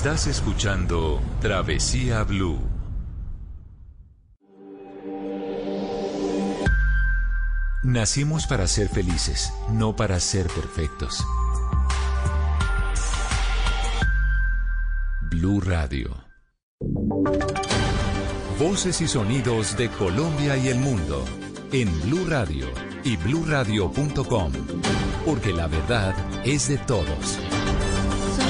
Estás 0.06 0.28
escuchando 0.28 1.20
Travesía 1.40 2.22
Blue. 2.22 2.60
Nacimos 7.82 8.46
para 8.46 8.68
ser 8.68 8.88
felices, 8.88 9.52
no 9.72 9.96
para 9.96 10.20
ser 10.20 10.46
perfectos. 10.46 11.26
Blue 15.22 15.60
Radio. 15.60 16.16
Voces 18.60 19.00
y 19.00 19.08
sonidos 19.08 19.76
de 19.76 19.88
Colombia 19.90 20.56
y 20.56 20.68
el 20.68 20.78
mundo 20.78 21.24
en 21.72 21.90
Blue 22.02 22.26
Radio 22.28 22.68
y 23.02 23.16
bluradio.com, 23.16 24.52
porque 25.24 25.52
la 25.52 25.66
verdad 25.66 26.14
es 26.44 26.68
de 26.68 26.78
todos 26.78 27.40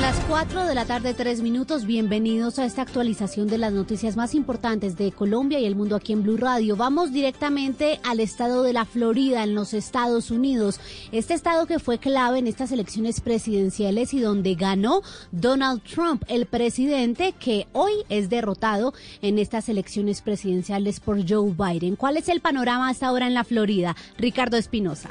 las 0.06 0.21
4 0.28 0.67
de 0.67 0.75
la 0.77 0.84
tarde, 0.84 1.15
3 1.15 1.43
minutos. 1.43 1.84
Bienvenidos 1.84 2.61
a 2.61 2.65
esta 2.65 2.83
actualización 2.83 3.49
de 3.49 3.59
las 3.59 3.72
noticias 3.72 4.17
más 4.17 4.37
importantes 4.37 4.97
de 4.97 5.11
Colombia 5.11 5.59
y 5.59 5.65
el 5.65 5.75
mundo 5.75 5.97
aquí 5.97 6.12
en 6.12 6.22
Blue 6.22 6.37
Radio. 6.37 6.77
Vamos 6.77 7.12
directamente 7.12 7.99
al 8.05 8.21
estado 8.21 8.62
de 8.62 8.72
la 8.72 8.84
Florida, 8.84 9.43
en 9.43 9.56
los 9.56 9.75
Estados 9.75 10.31
Unidos. 10.31 10.78
Este 11.11 11.34
estado 11.34 11.66
que 11.66 11.81
fue 11.81 11.99
clave 11.99 12.39
en 12.39 12.47
estas 12.47 12.71
elecciones 12.71 13.21
presidenciales 13.21 14.15
y 14.15 14.21
donde 14.21 14.55
ganó 14.55 15.03
Donald 15.33 15.83
Trump, 15.83 16.22
el 16.28 16.47
presidente 16.47 17.33
que 17.33 17.66
hoy 17.72 17.93
es 18.09 18.31
derrotado 18.31 18.95
en 19.22 19.41
estas 19.41 19.69
elecciones 19.69 20.22
presidenciales 20.22 21.00
por 21.00 21.28
Joe 21.28 21.53
Biden. 21.53 21.97
¿Cuál 21.97 22.16
es 22.16 22.28
el 22.28 22.41
panorama 22.41 22.91
hasta 22.91 23.09
ahora 23.09 23.27
en 23.27 23.34
la 23.34 23.43
Florida? 23.43 23.97
Ricardo 24.19 24.56
Espinosa. 24.56 25.11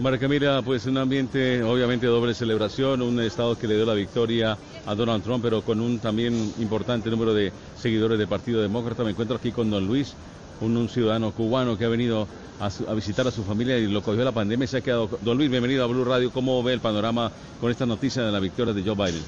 María 0.00 0.18
Camila, 0.18 0.62
pues 0.64 0.86
un 0.86 0.96
ambiente 0.96 1.62
obviamente 1.62 2.06
de 2.06 2.12
doble 2.12 2.32
celebración, 2.32 3.02
un 3.02 3.20
estado 3.20 3.58
que 3.58 3.66
le 3.66 3.76
dio 3.76 3.84
la 3.84 3.92
victoria 3.92 4.56
a 4.86 4.94
Donald 4.94 5.22
Trump, 5.22 5.44
pero 5.44 5.60
con 5.60 5.78
un 5.78 5.98
también 5.98 6.54
importante 6.58 7.10
número 7.10 7.34
de 7.34 7.52
seguidores 7.76 8.18
del 8.18 8.26
Partido 8.26 8.62
Demócrata. 8.62 9.04
Me 9.04 9.10
encuentro 9.10 9.36
aquí 9.36 9.52
con 9.52 9.70
don 9.70 9.86
Luis, 9.86 10.14
un, 10.62 10.88
ciudadano 10.88 11.32
cubano 11.32 11.76
que 11.76 11.84
ha 11.84 11.88
venido 11.88 12.26
a, 12.60 12.94
visitar 12.94 13.26
a 13.26 13.30
su 13.30 13.44
familia 13.44 13.76
y 13.76 13.88
lo 13.88 14.02
cogió 14.02 14.24
la 14.24 14.32
pandemia 14.32 14.64
y 14.64 14.68
se 14.68 14.78
ha 14.78 14.80
quedado. 14.80 15.10
Don 15.20 15.36
Luis, 15.36 15.50
bienvenido 15.50 15.84
a 15.84 15.86
Blue 15.86 16.04
Radio. 16.04 16.30
¿Cómo 16.30 16.62
ve 16.62 16.72
el 16.72 16.80
panorama 16.80 17.30
con 17.60 17.70
esta 17.70 17.84
noticia 17.84 18.22
de 18.22 18.32
la 18.32 18.40
victoria 18.40 18.72
de 18.72 18.82
Joe 18.82 18.94
Biden? 18.94 19.22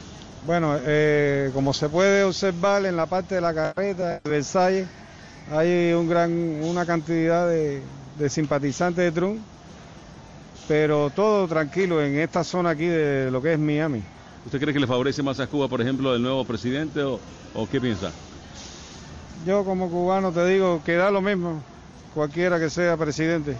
Bueno, 0.46 0.78
eh, 0.80 1.50
como 1.52 1.74
se 1.74 1.90
puede 1.90 2.24
observar 2.24 2.86
en 2.86 2.96
la 2.96 3.04
parte 3.04 3.34
de 3.34 3.40
la 3.42 3.52
carreta 3.52 4.20
de 4.20 4.30
Versalles, 4.30 4.88
hay 5.50 5.92
un 5.92 6.08
gran, 6.08 6.32
una 6.62 6.86
cantidad 6.86 7.46
de 7.46 7.82
simpatizantes 8.30 9.04
de 9.04 9.12
Trump 9.12 9.51
pero 10.68 11.10
todo 11.10 11.46
tranquilo 11.48 12.02
en 12.02 12.18
esta 12.18 12.44
zona 12.44 12.70
aquí 12.70 12.86
de 12.86 13.30
lo 13.30 13.42
que 13.42 13.54
es 13.54 13.58
Miami. 13.58 14.02
¿Usted 14.44 14.60
cree 14.60 14.74
que 14.74 14.80
le 14.80 14.86
favorece 14.86 15.22
más 15.22 15.38
a 15.40 15.46
Cuba, 15.46 15.68
por 15.68 15.80
ejemplo, 15.80 16.14
el 16.14 16.22
nuevo 16.22 16.44
presidente 16.44 17.02
o, 17.02 17.20
qué 17.70 17.80
piensa? 17.80 18.10
Yo 19.46 19.64
como 19.64 19.88
cubano 19.88 20.30
te 20.30 20.46
digo 20.46 20.82
que 20.84 20.94
da 20.94 21.10
lo 21.10 21.20
mismo, 21.20 21.62
cualquiera 22.14 22.58
que 22.58 22.70
sea 22.70 22.96
presidente. 22.96 23.56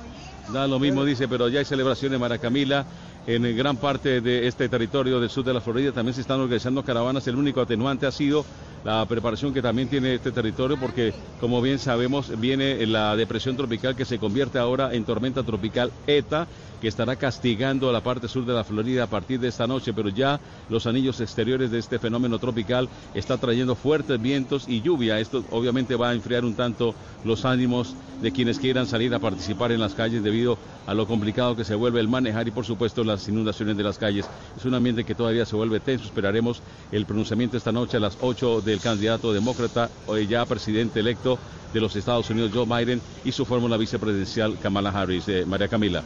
Da 0.53 0.67
lo 0.67 0.79
mismo, 0.79 1.05
dice, 1.05 1.29
pero 1.29 1.49
ya 1.49 1.61
hay 1.61 1.65
celebraciones, 1.65 2.19
Maracamila, 2.19 2.85
en 3.27 3.57
gran 3.57 3.77
parte 3.77 4.21
de 4.21 4.49
este 4.49 4.69
territorio 4.69 5.21
del 5.21 5.31
sur 5.31 5.45
de 5.45 5.55
la 5.55 5.61
Florida. 5.61 5.93
También 5.93 6.15
se 6.15 6.21
están 6.21 6.41
organizando 6.41 6.85
caravanas. 6.85 7.27
El 7.29 7.37
único 7.37 7.61
atenuante 7.61 8.07
ha 8.07 8.13
sido 8.13 8.45
la 8.85 9.07
preparación 9.07 9.55
que 9.55 9.63
también 9.63 9.89
tiene 9.89 10.15
este 10.15 10.33
territorio 10.33 10.77
porque, 10.79 11.15
como 11.41 11.63
bien 11.63 11.79
sabemos, 11.79 12.39
viene 12.41 12.85
la 12.87 13.15
depresión 13.15 13.57
tropical 13.57 13.95
que 13.95 14.05
se 14.05 14.19
convierte 14.19 14.59
ahora 14.59 14.93
en 14.93 15.05
tormenta 15.05 15.45
tropical 15.45 15.93
ETA 16.09 16.49
que 16.83 16.89
estará 16.89 17.15
castigando 17.15 17.89
a 17.89 17.93
la 17.93 18.01
parte 18.01 18.27
sur 18.27 18.45
de 18.45 18.53
la 18.53 18.65
Florida 18.65 19.05
a 19.05 19.07
partir 19.07 19.39
de 19.39 19.47
esta 19.47 19.69
noche, 19.69 19.93
pero 19.93 20.09
ya 20.09 20.41
los 20.69 20.89
anillos 20.89 21.21
exteriores 21.21 21.71
de 21.71 21.79
este 21.79 22.01
fenómeno 22.01 22.41
tropical 22.41 22.89
está 23.15 23.39
trayendo 23.39 23.77
fuertes 23.77 24.21
vientos 24.21 24.65
y 24.67 24.83
lluvia. 24.83 25.21
Esto 25.21 25.45
obviamente 25.53 25.95
va 25.95 26.11
a 26.11 26.13
enfriar 26.13 26.45
un 26.45 26.57
tanto 26.57 26.93
los 27.25 27.45
ánimos 27.45 27.95
de 28.21 28.33
quienes 28.33 28.59
quieran 28.59 28.89
salir 28.89 29.15
a 29.15 29.21
participar 29.21 29.71
en 29.71 29.79
las 29.79 29.95
calles 29.95 30.25
debido 30.25 30.59
a 30.85 30.93
lo 30.93 31.07
complicado 31.07 31.55
que 31.55 31.63
se 31.63 31.77
vuelve 31.77 32.01
el 32.01 32.09
manejar 32.09 32.49
y 32.49 32.51
por 32.51 32.67
supuesto 32.67 33.05
las 33.05 33.29
inundaciones 33.29 33.77
de 33.77 33.85
las 33.85 33.97
calles. 33.97 34.27
Es 34.57 34.65
un 34.65 34.75
ambiente 34.75 35.05
que 35.05 35.15
todavía 35.15 35.47
se 35.47 35.55
vuelve 35.55 35.79
tenso. 35.79 36.07
Esperaremos 36.07 36.63
el 36.91 37.07
pronunciamiento 37.07 37.57
esta 37.57 37.71
noche 37.71 37.99
a 37.99 38.01
las 38.01 38.19
8 38.21 38.61
del 38.61 38.81
candidato 38.81 39.33
demócrata, 39.33 39.89
hoy 40.09 40.27
ya 40.27 40.45
presidente 40.47 40.99
electo 40.99 41.39
de 41.73 41.81
los 41.81 41.95
Estados 41.95 42.29
Unidos, 42.29 42.51
Joe 42.53 42.67
Biden, 42.67 43.01
y 43.25 43.31
su 43.31 43.45
fórmula 43.45 43.77
vicepresidencial, 43.77 44.59
Kamala 44.59 44.91
Harris. 44.91 45.29
Eh, 45.29 45.45
María 45.47 45.69
Camila. 45.69 46.03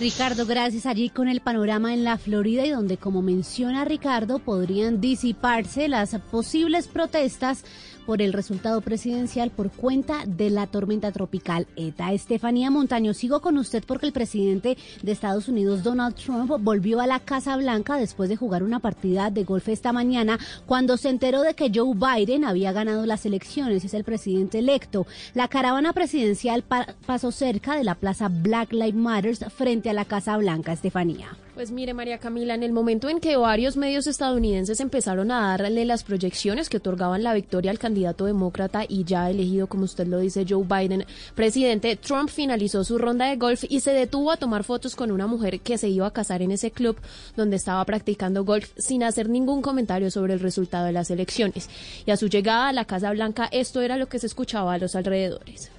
Ricardo, 0.00 0.46
gracias. 0.46 0.86
Allí 0.86 1.10
con 1.10 1.28
el 1.28 1.42
panorama 1.42 1.92
en 1.92 2.04
la 2.04 2.16
Florida 2.16 2.64
y 2.64 2.70
donde, 2.70 2.96
como 2.96 3.20
menciona 3.20 3.84
Ricardo, 3.84 4.38
podrían 4.38 4.98
disiparse 4.98 5.88
las 5.88 6.16
posibles 6.30 6.88
protestas 6.88 7.64
por 8.10 8.22
el 8.22 8.32
resultado 8.32 8.80
presidencial 8.80 9.50
por 9.50 9.70
cuenta 9.70 10.24
de 10.26 10.50
la 10.50 10.66
tormenta 10.66 11.12
tropical 11.12 11.68
ETA. 11.76 12.12
Estefanía 12.12 12.68
Montaño, 12.68 13.14
sigo 13.14 13.40
con 13.40 13.56
usted 13.56 13.84
porque 13.86 14.06
el 14.06 14.12
presidente 14.12 14.76
de 15.00 15.12
Estados 15.12 15.46
Unidos, 15.46 15.84
Donald 15.84 16.16
Trump, 16.16 16.50
volvió 16.58 17.00
a 17.00 17.06
la 17.06 17.20
Casa 17.20 17.56
Blanca 17.56 17.94
después 17.98 18.28
de 18.28 18.34
jugar 18.34 18.64
una 18.64 18.80
partida 18.80 19.30
de 19.30 19.44
golf 19.44 19.68
esta 19.68 19.92
mañana 19.92 20.40
cuando 20.66 20.96
se 20.96 21.08
enteró 21.08 21.42
de 21.42 21.54
que 21.54 21.70
Joe 21.72 21.94
Biden 21.94 22.44
había 22.44 22.72
ganado 22.72 23.06
las 23.06 23.24
elecciones, 23.26 23.84
es 23.84 23.94
el 23.94 24.02
presidente 24.02 24.58
electo. 24.58 25.06
La 25.34 25.46
caravana 25.46 25.92
presidencial 25.92 26.64
pasó 27.06 27.30
cerca 27.30 27.76
de 27.76 27.84
la 27.84 27.94
plaza 27.94 28.28
Black 28.28 28.72
Lives 28.72 28.96
Matter 28.96 29.36
frente 29.50 29.88
a 29.88 29.92
la 29.92 30.04
Casa 30.04 30.36
Blanca, 30.36 30.72
Estefanía. 30.72 31.28
Pues 31.60 31.72
mire, 31.72 31.92
María 31.92 32.16
Camila, 32.16 32.54
en 32.54 32.62
el 32.62 32.72
momento 32.72 33.10
en 33.10 33.20
que 33.20 33.36
varios 33.36 33.76
medios 33.76 34.06
estadounidenses 34.06 34.80
empezaron 34.80 35.30
a 35.30 35.58
darle 35.58 35.84
las 35.84 36.04
proyecciones 36.04 36.70
que 36.70 36.78
otorgaban 36.78 37.22
la 37.22 37.34
victoria 37.34 37.70
al 37.70 37.78
candidato 37.78 38.24
demócrata 38.24 38.86
y 38.88 39.04
ya 39.04 39.28
elegido, 39.28 39.66
como 39.66 39.84
usted 39.84 40.06
lo 40.06 40.20
dice, 40.20 40.46
Joe 40.48 40.64
Biden, 40.64 41.04
presidente, 41.34 41.96
Trump 41.96 42.30
finalizó 42.30 42.82
su 42.82 42.96
ronda 42.96 43.26
de 43.26 43.36
golf 43.36 43.64
y 43.68 43.80
se 43.80 43.92
detuvo 43.92 44.30
a 44.30 44.38
tomar 44.38 44.64
fotos 44.64 44.96
con 44.96 45.10
una 45.10 45.26
mujer 45.26 45.60
que 45.60 45.76
se 45.76 45.90
iba 45.90 46.06
a 46.06 46.12
casar 46.14 46.40
en 46.40 46.52
ese 46.52 46.70
club 46.70 46.96
donde 47.36 47.56
estaba 47.56 47.84
practicando 47.84 48.42
golf 48.42 48.70
sin 48.78 49.02
hacer 49.02 49.28
ningún 49.28 49.60
comentario 49.60 50.10
sobre 50.10 50.32
el 50.32 50.40
resultado 50.40 50.86
de 50.86 50.92
las 50.92 51.10
elecciones. 51.10 51.68
Y 52.06 52.10
a 52.10 52.16
su 52.16 52.28
llegada 52.28 52.68
a 52.68 52.72
la 52.72 52.86
Casa 52.86 53.10
Blanca, 53.10 53.50
esto 53.52 53.82
era 53.82 53.98
lo 53.98 54.08
que 54.08 54.18
se 54.18 54.28
escuchaba 54.28 54.72
a 54.72 54.78
los 54.78 54.96
alrededores. 54.96 55.70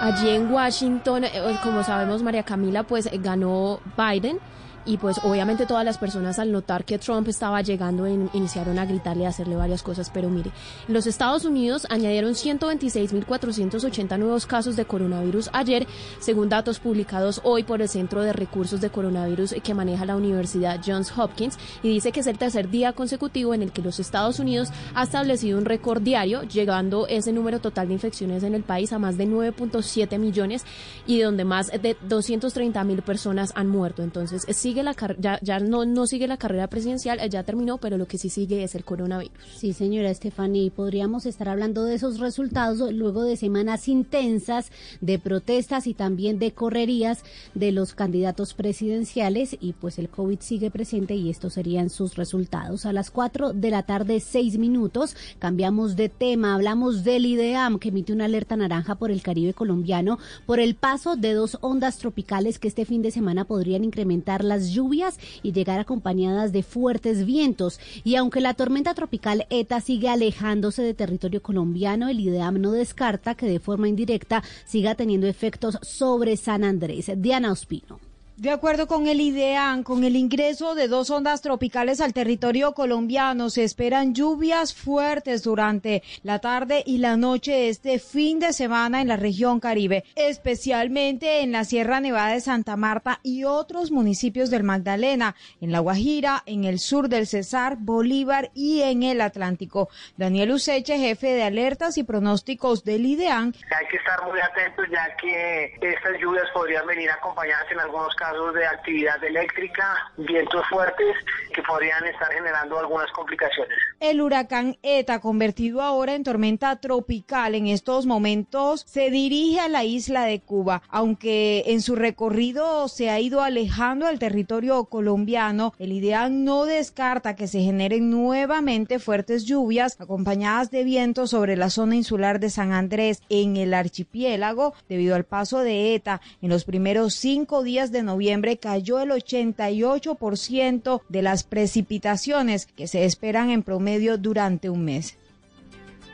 Allí 0.00 0.30
en 0.30 0.52
Washington, 0.52 1.24
eh, 1.24 1.58
como 1.62 1.82
sabemos, 1.82 2.22
María 2.22 2.44
Camila, 2.44 2.84
pues 2.84 3.08
ganó 3.20 3.80
Biden 3.96 4.38
y 4.88 4.96
pues 4.96 5.20
obviamente 5.22 5.66
todas 5.66 5.84
las 5.84 5.98
personas 5.98 6.38
al 6.38 6.50
notar 6.50 6.84
que 6.86 6.98
Trump 6.98 7.28
estaba 7.28 7.60
llegando 7.60 8.08
iniciaron 8.08 8.78
a 8.78 8.86
gritarle 8.86 9.26
a 9.26 9.28
hacerle 9.28 9.54
varias 9.54 9.82
cosas, 9.82 10.10
pero 10.10 10.30
mire, 10.30 10.50
los 10.88 11.06
Estados 11.06 11.44
Unidos 11.44 11.86
añadieron 11.90 12.32
126.480 12.32 14.18
nuevos 14.18 14.46
casos 14.46 14.76
de 14.76 14.86
coronavirus 14.86 15.50
ayer, 15.52 15.86
según 16.20 16.48
datos 16.48 16.78
publicados 16.78 17.42
hoy 17.44 17.64
por 17.64 17.82
el 17.82 17.88
Centro 17.88 18.22
de 18.22 18.32
Recursos 18.32 18.80
de 18.80 18.88
Coronavirus 18.88 19.56
que 19.62 19.74
maneja 19.74 20.06
la 20.06 20.16
Universidad 20.16 20.80
Johns 20.84 21.12
Hopkins 21.16 21.58
y 21.82 21.90
dice 21.90 22.10
que 22.10 22.20
es 22.20 22.26
el 22.26 22.38
tercer 22.38 22.70
día 22.70 22.94
consecutivo 22.94 23.52
en 23.52 23.62
el 23.62 23.72
que 23.72 23.82
los 23.82 24.00
Estados 24.00 24.38
Unidos 24.38 24.70
ha 24.94 25.02
establecido 25.02 25.58
un 25.58 25.66
récord 25.66 26.00
diario, 26.00 26.44
llegando 26.44 27.06
ese 27.08 27.32
número 27.32 27.60
total 27.60 27.88
de 27.88 27.94
infecciones 27.94 28.42
en 28.42 28.54
el 28.54 28.62
país 28.62 28.94
a 28.94 28.98
más 28.98 29.18
de 29.18 29.26
9.7 29.26 30.18
millones 30.18 30.64
y 31.06 31.20
donde 31.20 31.44
más 31.44 31.66
de 31.66 31.94
230 32.08 32.82
mil 32.84 33.02
personas 33.02 33.52
han 33.54 33.68
muerto. 33.68 34.02
Entonces 34.02 34.46
sigue 34.56 34.77
la 34.82 34.94
ya, 35.42 35.60
no, 35.60 36.06
sigue 36.06 36.26
la 36.26 36.36
carrera 36.36 36.68
presidencial, 36.68 37.18
ya 37.28 37.42
terminó, 37.42 37.78
pero 37.78 37.96
lo 37.96 38.06
que 38.06 38.18
sí 38.18 38.28
sigue 38.28 38.64
es 38.64 38.74
el 38.74 38.84
coronavirus. 38.84 39.32
Sí, 39.56 39.72
señora 39.72 40.10
Estefani, 40.10 40.70
podríamos 40.70 41.26
estar 41.26 41.48
hablando 41.48 41.84
de 41.84 41.94
esos 41.94 42.18
resultados 42.18 42.92
luego 42.92 43.22
de 43.22 43.36
semanas 43.36 43.88
intensas 43.88 44.70
de 45.00 45.18
protestas 45.18 45.86
y 45.86 45.94
también 45.94 46.38
de 46.38 46.52
correrías 46.52 47.22
de 47.54 47.72
los 47.72 47.94
candidatos 47.94 48.54
presidenciales 48.54 49.56
y 49.60 49.72
pues 49.74 49.98
el 49.98 50.08
COVID 50.08 50.40
sigue 50.40 50.70
presente 50.70 51.14
y 51.14 51.30
estos 51.30 51.54
serían 51.54 51.90
sus 51.90 52.16
resultados. 52.16 52.86
A 52.86 52.92
las 52.92 53.10
4 53.10 53.52
de 53.52 53.70
la 53.70 53.82
tarde, 53.82 54.20
6 54.20 54.58
minutos, 54.58 55.16
cambiamos 55.38 55.96
de 55.96 56.08
tema, 56.08 56.54
hablamos 56.54 57.04
del 57.04 57.26
IDEAM 57.26 57.78
que 57.78 57.90
emite 57.90 58.12
una 58.12 58.24
alerta 58.24 58.56
naranja 58.56 58.96
por 58.96 59.10
el 59.10 59.22
Caribe 59.22 59.54
colombiano 59.54 60.18
por 60.46 60.60
el 60.60 60.74
paso 60.74 61.16
de 61.16 61.34
dos 61.34 61.58
ondas 61.60 61.98
tropicales 61.98 62.58
que 62.58 62.68
este 62.68 62.84
fin 62.84 63.02
de 63.02 63.10
semana 63.10 63.44
podrían 63.44 63.84
incrementar 63.84 64.44
las 64.44 64.57
lluvias 64.66 65.18
y 65.42 65.52
llegar 65.52 65.78
acompañadas 65.78 66.52
de 66.52 66.62
fuertes 66.62 67.24
vientos. 67.24 67.80
Y 68.04 68.16
aunque 68.16 68.40
la 68.40 68.54
tormenta 68.54 68.94
tropical 68.94 69.46
ETA 69.50 69.80
sigue 69.80 70.08
alejándose 70.08 70.82
de 70.82 70.94
territorio 70.94 71.42
colombiano, 71.42 72.08
el 72.08 72.20
IDEAM 72.20 72.60
no 72.60 72.72
descarta 72.72 73.34
que 73.34 73.46
de 73.46 73.60
forma 73.60 73.88
indirecta 73.88 74.42
siga 74.66 74.94
teniendo 74.94 75.26
efectos 75.26 75.78
sobre 75.82 76.36
San 76.36 76.64
Andrés. 76.64 77.10
Diana 77.16 77.52
Ospino. 77.52 78.07
De 78.38 78.52
acuerdo 78.52 78.86
con 78.86 79.08
el 79.08 79.20
IDEAN, 79.20 79.82
con 79.82 80.04
el 80.04 80.14
ingreso 80.14 80.76
de 80.76 80.86
dos 80.86 81.10
ondas 81.10 81.42
tropicales 81.42 82.00
al 82.00 82.12
territorio 82.12 82.72
colombiano, 82.72 83.50
se 83.50 83.64
esperan 83.64 84.14
lluvias 84.14 84.76
fuertes 84.76 85.42
durante 85.42 86.04
la 86.22 86.38
tarde 86.38 86.84
y 86.86 86.98
la 86.98 87.16
noche 87.16 87.68
este 87.68 87.98
fin 87.98 88.38
de 88.38 88.52
semana 88.52 89.00
en 89.00 89.08
la 89.08 89.16
región 89.16 89.58
Caribe, 89.58 90.04
especialmente 90.14 91.40
en 91.40 91.50
la 91.50 91.64
Sierra 91.64 91.98
Nevada 91.98 92.34
de 92.34 92.40
Santa 92.40 92.76
Marta 92.76 93.18
y 93.24 93.42
otros 93.42 93.90
municipios 93.90 94.50
del 94.50 94.62
Magdalena, 94.62 95.34
en 95.60 95.72
La 95.72 95.80
Guajira, 95.80 96.44
en 96.46 96.62
el 96.62 96.78
sur 96.78 97.08
del 97.08 97.26
Cesar, 97.26 97.74
Bolívar 97.80 98.52
y 98.54 98.82
en 98.82 99.02
el 99.02 99.20
Atlántico. 99.20 99.88
Daniel 100.16 100.52
Useche, 100.52 100.96
jefe 100.96 101.34
de 101.34 101.42
alertas 101.42 101.98
y 101.98 102.04
pronósticos 102.04 102.84
del 102.84 103.04
IDEAN. 103.04 103.52
Hay 103.76 103.86
que 103.88 103.96
estar 103.96 104.24
muy 104.28 104.38
atentos 104.38 104.86
ya 104.92 105.16
que 105.16 105.74
estas 105.82 106.20
lluvias 106.20 106.46
podrían 106.54 106.86
venir 106.86 107.10
acompañadas 107.10 107.66
en 107.72 107.80
algunos 107.80 108.14
casos 108.14 108.27
de 108.28 108.66
actividad 108.66 109.22
eléctrica, 109.24 110.12
vientos 110.18 110.62
fuertes 110.68 111.16
que 111.54 111.62
podrían 111.62 112.04
estar 112.04 112.30
generando 112.30 112.78
algunas 112.78 113.10
complicaciones. 113.12 113.78
El 114.00 114.20
huracán 114.20 114.76
ETA, 114.82 115.18
convertido 115.20 115.80
ahora 115.80 116.14
en 116.14 116.24
tormenta 116.24 116.76
tropical 116.76 117.54
en 117.54 117.68
estos 117.68 118.04
momentos, 118.04 118.84
se 118.86 119.10
dirige 119.10 119.60
a 119.60 119.68
la 119.68 119.84
isla 119.84 120.24
de 120.24 120.40
Cuba. 120.40 120.82
Aunque 120.88 121.64
en 121.68 121.80
su 121.80 121.96
recorrido 121.96 122.88
se 122.88 123.08
ha 123.08 123.18
ido 123.18 123.40
alejando 123.42 124.06
del 124.06 124.18
territorio 124.18 124.84
colombiano, 124.84 125.72
el 125.78 125.92
ideal 125.92 126.44
no 126.44 126.66
descarta 126.66 127.34
que 127.34 127.48
se 127.48 127.60
generen 127.60 128.10
nuevamente 128.10 128.98
fuertes 128.98 129.46
lluvias 129.46 129.98
acompañadas 129.98 130.70
de 130.70 130.84
vientos 130.84 131.30
sobre 131.30 131.56
la 131.56 131.70
zona 131.70 131.96
insular 131.96 132.40
de 132.40 132.50
San 132.50 132.72
Andrés 132.72 133.22
en 133.30 133.56
el 133.56 133.72
archipiélago 133.72 134.74
debido 134.86 135.16
al 135.16 135.24
paso 135.24 135.60
de 135.60 135.94
ETA 135.94 136.20
en 136.42 136.50
los 136.50 136.64
primeros 136.64 137.14
cinco 137.14 137.62
días 137.62 137.90
de 137.90 138.02
noviembre 138.02 138.17
cayó 138.60 139.00
el 139.00 139.10
88% 139.10 141.02
de 141.08 141.22
las 141.22 141.44
precipitaciones 141.44 142.66
que 142.66 142.86
se 142.86 143.04
esperan 143.04 143.50
en 143.50 143.62
promedio 143.62 144.18
durante 144.18 144.70
un 144.70 144.84
mes. 144.84 145.16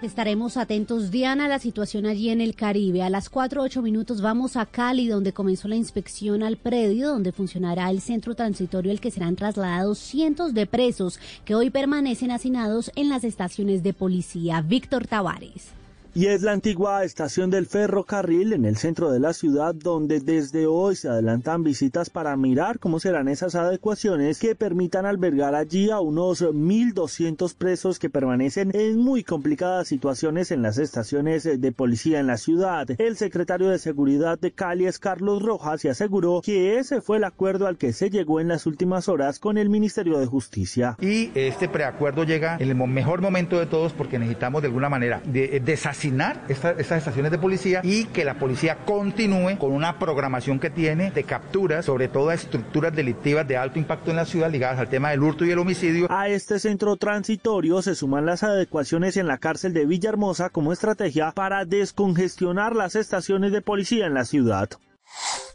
Estaremos 0.03 0.59
atentos, 0.59 1.11
Diana, 1.11 1.47
a 1.47 1.49
la 1.49 1.59
situación 1.59 2.05
allí 2.05 2.29
en 2.29 2.43
el 2.43 2.55
Caribe. 2.55 3.03
A 3.03 3.09
las 3.09 3.31
4 3.31 3.63
8 3.63 3.81
minutos 3.81 4.21
vamos 4.21 4.57
a 4.57 4.67
Cali, 4.67 5.09
donde 5.09 5.33
comenzó 5.33 5.67
la 5.67 5.77
inspección 5.77 6.43
al 6.43 6.59
predio, 6.59 7.09
donde 7.09 7.33
funcionará 7.33 7.89
el 7.89 8.03
centro 8.03 8.35
transitorio 8.35 8.93
al 8.93 9.01
que 9.01 9.11
serán 9.11 9.35
trasladados 9.35 9.99
cientos 9.99 10.53
de 10.53 10.67
presos 10.67 11.19
que 11.47 11.55
hoy 11.55 11.71
permanecen 11.71 12.33
hacinados 12.33 12.93
en 12.97 13.09
las 13.09 13.25
estaciones 13.25 13.83
de 13.83 13.95
policía. 13.95 14.61
Víctor 14.61 15.07
Tavares 15.07 15.73
y 16.17 16.27
es 16.27 16.43
la 16.43 16.53
antigua 16.53 17.03
estación 17.03 17.51
del 17.51 17.67
ferrocarril 17.67 18.53
en 18.53 18.65
el 18.65 18.77
centro 18.77 19.11
de 19.11 19.19
la 19.19 19.33
ciudad 19.33 19.75
donde 19.75 20.21
desde 20.21 20.65
hoy 20.69 20.95
se 20.95 21.09
adelantan 21.09 21.65
visitas 21.65 22.09
para 22.09 22.37
mirar 22.37 22.79
cómo 22.79 23.01
serán 23.01 23.27
esas 23.27 23.57
adecuaciones 23.57 24.39
que 24.39 24.55
permitan 24.55 25.07
albergar 25.07 25.57
allí 25.57 25.91
a 25.91 25.99
unos 25.99 26.41
1.200 26.41 27.57
presos 27.57 27.99
que 27.99 28.11
permanecen 28.11 28.71
en 28.75 28.99
muy 28.99 29.25
complicadas 29.25 29.89
situaciones 29.89 30.53
en 30.53 30.63
las 30.63 30.79
estaciones 30.79 31.43
de 31.43 31.73
policía 31.73 32.21
en 32.21 32.29
la 32.29 32.37
ciudad. 32.37 32.87
El 32.99 33.17
secretario 33.17 33.71
de 33.71 33.81
Seguridad 33.81 34.39
de 34.39 34.53
Cali 34.53 34.87
es 34.87 35.01
Carlos 35.01 35.43
Rojas 35.43 35.85
y 35.85 35.89
aseguró 35.89 36.43
que 36.45 36.79
ese 36.79 37.01
fue 37.01 37.17
el 37.17 37.25
acuerdo 37.25 37.67
al 37.67 37.77
que 37.77 37.93
se 37.93 38.11
llegó 38.11 38.39
en 38.39 38.47
las 38.47 38.67
últimas 38.67 39.09
horas 39.09 39.41
con 39.41 39.59
el 39.59 39.69
Ministerio 39.69 40.21
de 40.21 40.27
Justicia. 40.27 40.97
Y 41.01 41.33
este 41.35 41.69
preacuerdo 41.69 42.23
llega 42.23 42.57
en 42.61 42.69
el 42.69 42.77
mejor 42.77 43.21
momento 43.21 43.59
de 43.59 43.67
todos 43.67 43.93
porque 43.93 44.21
necesitamos 44.21 44.63
de 44.63 44.69
alguna 44.69 44.89
manera 44.89 45.21
deshacer 45.25 46.04
estas 46.05 46.79
estaciones 46.79 47.31
de 47.31 47.39
policía 47.39 47.81
y 47.83 48.05
que 48.07 48.25
la 48.25 48.35
policía 48.35 48.79
continúe 48.85 49.59
con 49.59 49.73
una 49.73 49.99
programación 49.99 50.59
que 50.59 50.71
tiene 50.71 51.11
de 51.11 51.25
capturas, 51.25 51.85
sobre 51.85 52.09
todo 52.09 52.31
a 52.31 52.35
estructuras 52.35 52.95
delictivas 52.95 53.47
de 53.47 53.57
alto 53.57 53.79
impacto 53.79 54.11
en 54.11 54.17
la 54.17 54.25
ciudad 54.25 54.51
ligadas 54.51 54.79
al 54.79 54.89
tema 54.89 55.11
del 55.11 55.23
hurto 55.23 55.45
y 55.45 55.51
el 55.51 55.59
homicidio. 55.59 56.07
A 56.11 56.29
este 56.29 56.59
centro 56.59 56.97
transitorio 56.97 57.83
se 57.83 57.95
suman 57.95 58.27
las 58.27 58.43
adecuaciones 58.43 59.17
en 59.17 59.27
la 59.27 59.39
cárcel 59.39 59.73
de 59.73 59.87
Villahermosa 59.87 60.51
como 60.51 60.73
estrategia 60.73 61.33
para 61.33 61.65
descongestionar 61.65 62.75
las 62.75 62.97
estaciones 62.97 63.53
de 63.53 63.63
policía 63.63 64.07
en 64.07 64.15
la 64.15 64.25
ciudad. 64.25 64.69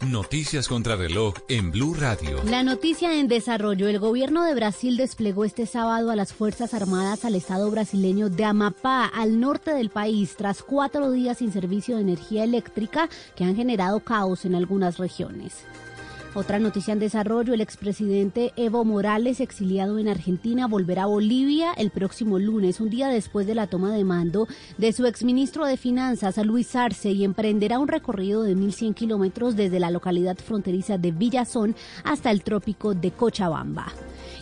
Noticias 0.08 0.70
contra 0.70 0.96
reloj 0.96 1.34
en 1.50 1.72
Blue 1.72 1.94
Radio. 1.94 2.42
La 2.46 2.64
noticia 2.64 3.20
en 3.20 3.28
desarrollo. 3.28 3.90
El 3.90 4.00
gobierno 4.00 4.46
de 4.46 4.56
Brasil 4.56 4.96
desplegó 4.96 5.44
este 5.44 5.66
sábado 5.66 6.10
a 6.10 6.16
las 6.16 6.32
Fuerzas 6.32 6.74
Armadas 6.74 7.26
al 7.26 7.36
estado 7.36 7.70
brasileño 7.70 8.30
de 8.30 8.46
Amapá, 8.46 9.06
al 9.08 9.42
norte 9.42 9.74
del 9.74 9.90
país, 9.90 10.36
tras 10.38 10.64
cuatro 10.64 11.12
días 11.12 11.40
sin 11.40 11.52
servicio 11.52 11.98
de 11.98 12.04
energía 12.04 12.46
eléctrica 12.46 13.10
que 13.36 13.44
han 13.44 13.58
generado 13.58 14.00
caos 14.00 14.46
en 14.46 14.56
algunas 14.56 15.00
regiones. 15.00 15.66
Otra 16.40 16.58
noticia 16.58 16.94
en 16.94 17.00
desarrollo, 17.00 17.54
el 17.54 17.60
expresidente 17.60 18.54
Evo 18.56 18.86
Morales, 18.86 19.42
exiliado 19.42 20.00
en 20.00 20.08
Argentina, 20.08 20.68
volverá 20.68 21.04
a 21.04 21.08
Bolivia 21.08 21.74
el 21.76 21.92
próximo 21.92 22.40
lunes, 22.40 22.80
un 22.80 22.90
día 22.90 23.10
después 23.10 23.46
de 23.46 23.56
la 23.56 23.68
toma 23.68 23.92
de 23.92 24.06
mando 24.06 24.48
de 24.78 24.94
su 24.94 25.06
exministro 25.06 25.66
de 25.66 25.76
Finanzas, 25.76 26.38
Luis 26.38 26.78
Arce, 26.78 27.12
y 27.12 27.26
emprenderá 27.26 27.78
un 27.78 27.90
recorrido 27.90 28.44
de 28.44 28.56
1.100 28.56 28.94
kilómetros 28.94 29.58
desde 29.58 29.82
la 29.82 29.92
localidad 29.92 30.38
fronteriza 30.38 30.98
de 30.98 31.12
Villazón 31.12 31.76
hasta 32.06 32.32
el 32.32 32.42
trópico 32.42 32.94
de 32.94 33.12
Cochabamba. 33.12 33.88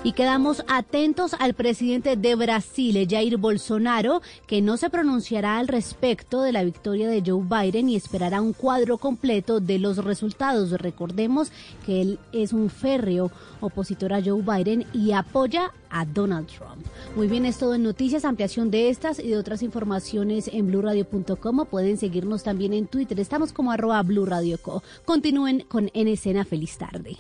Y 0.04 0.12
quedamos 0.14 0.64
atentos 0.68 1.34
al 1.40 1.54
presidente 1.54 2.16
de 2.16 2.36
Brasil, 2.36 3.08
Jair 3.10 3.38
Bolsonaro, 3.38 4.22
que 4.46 4.62
no 4.62 4.78
se 4.78 4.90
pronunciará 4.90 5.58
al 5.58 5.68
respecto 5.68 6.42
de 6.42 6.52
la 6.52 6.64
victoria 6.64 7.10
de 7.10 7.24
Joe 7.26 7.44
Biden 7.44 7.90
y 7.90 7.96
esperará 7.96 8.42
un 8.42 8.54
cuadro 8.54 8.98
completo 8.98 9.60
de 9.60 9.80
los 9.80 9.98
resultados. 10.04 10.72
Recordemos 10.72 11.52
que 11.86 12.02
él 12.02 12.20
es 12.32 12.54
un 12.54 12.70
férreo 12.70 13.32
opositor 13.60 14.14
a 14.14 14.22
Joe 14.24 14.42
Biden 14.42 14.86
y 14.94 15.12
apoya 15.12 15.74
a 15.90 16.06
Donald 16.06 16.48
Trump. 16.48 16.86
Muy 17.16 17.28
bien, 17.28 17.46
es 17.46 17.58
todo 17.58 17.76
en 17.76 17.84
noticias, 17.84 18.26
ampliación 18.26 18.70
de 18.70 18.90
estas 18.90 19.20
y 19.20 19.30
de 19.30 19.38
otras 19.38 19.64
informaciones 19.64 20.50
en 20.52 20.68
blurradio.com. 20.68 21.66
Pueden 21.66 21.98
seguirnos 21.98 22.44
también 22.44 22.74
en 22.74 22.88
Twitter. 22.88 23.20
Estamos 23.20 23.52
como 23.54 23.72
arroba 23.72 24.02
blurradioco. 24.04 24.84
Continúen 25.06 25.62
con 25.68 25.90
En 25.94 26.08
Escena. 26.08 26.46
Feliz 26.46 26.78
tarde. 26.78 27.18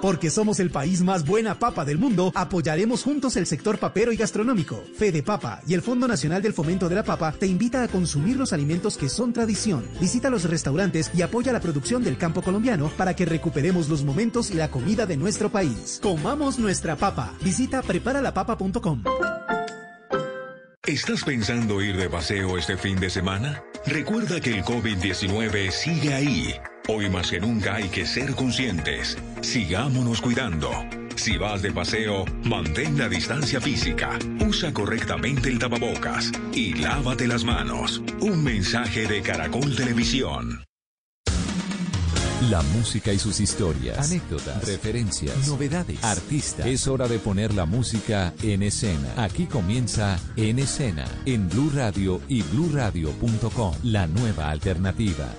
Porque 0.00 0.30
somos 0.30 0.60
el 0.60 0.70
país 0.70 1.02
más 1.02 1.26
buena 1.26 1.58
papa 1.58 1.84
del 1.84 1.98
mundo, 1.98 2.32
apoyaremos 2.34 3.02
juntos 3.02 3.36
el 3.36 3.46
sector 3.46 3.78
papero 3.78 4.12
y 4.12 4.16
gastronómico. 4.16 4.82
Fede 4.96 5.22
Papa 5.22 5.60
y 5.66 5.74
el 5.74 5.82
Fondo 5.82 6.06
Nacional 6.06 6.40
del 6.40 6.52
Fomento 6.52 6.88
de 6.88 6.94
la 6.94 7.02
Papa 7.02 7.32
te 7.32 7.46
invita 7.46 7.82
a 7.82 7.88
consumir 7.88 8.36
los 8.36 8.52
alimentos 8.52 8.96
que 8.96 9.08
son 9.08 9.32
tradición. 9.32 9.88
Visita 10.00 10.30
los 10.30 10.44
restaurantes 10.44 11.10
y 11.14 11.22
apoya 11.22 11.52
la 11.52 11.60
producción 11.60 12.04
del 12.04 12.16
campo 12.16 12.42
colombiano 12.42 12.90
para 12.96 13.14
que 13.14 13.24
recuperemos 13.24 13.88
los 13.88 14.04
momentos 14.04 14.50
y 14.50 14.54
la 14.54 14.70
comida 14.70 15.04
de 15.06 15.16
nuestro 15.16 15.50
país. 15.50 15.98
Comamos 16.02 16.58
nuestra 16.58 16.96
papa. 16.96 17.34
Visita 17.42 17.82
preparalapapa.com. 17.82 19.02
¿Estás 20.86 21.22
pensando 21.22 21.82
ir 21.82 21.96
de 21.96 22.08
paseo 22.08 22.56
este 22.56 22.78
fin 22.78 22.98
de 22.98 23.10
semana? 23.10 23.62
Recuerda 23.84 24.40
que 24.40 24.56
el 24.56 24.64
COVID-19 24.64 25.70
sigue 25.70 26.14
ahí 26.14 26.54
Hoy 26.90 27.10
más 27.10 27.30
que 27.30 27.38
nunca 27.38 27.74
hay 27.74 27.90
que 27.90 28.06
ser 28.06 28.34
conscientes. 28.34 29.18
Sigámonos 29.42 30.22
cuidando. 30.22 30.70
Si 31.16 31.36
vas 31.36 31.60
de 31.60 31.70
paseo, 31.70 32.24
mantén 32.44 32.96
la 32.96 33.10
distancia 33.10 33.60
física, 33.60 34.18
usa 34.40 34.72
correctamente 34.72 35.50
el 35.50 35.58
tapabocas 35.58 36.32
y 36.50 36.72
lávate 36.72 37.28
las 37.28 37.44
manos. 37.44 38.00
Un 38.22 38.42
mensaje 38.42 39.06
de 39.06 39.20
Caracol 39.20 39.76
Televisión. 39.76 40.64
La 42.48 42.62
música 42.62 43.12
y 43.12 43.18
sus 43.18 43.38
historias, 43.40 43.98
anécdotas, 44.10 44.66
referencias, 44.66 45.46
novedades, 45.46 46.02
artistas. 46.02 46.64
Es 46.64 46.88
hora 46.88 47.06
de 47.06 47.18
poner 47.18 47.52
la 47.52 47.66
música 47.66 48.32
en 48.42 48.62
escena. 48.62 49.12
Aquí 49.18 49.44
comienza 49.44 50.18
En 50.36 50.58
Escena, 50.58 51.04
en 51.26 51.50
Blue 51.50 51.70
Radio 51.74 52.22
y 52.28 52.40
bluradio.com, 52.40 53.74
la 53.82 54.06
nueva 54.06 54.48
alternativa. 54.48 55.34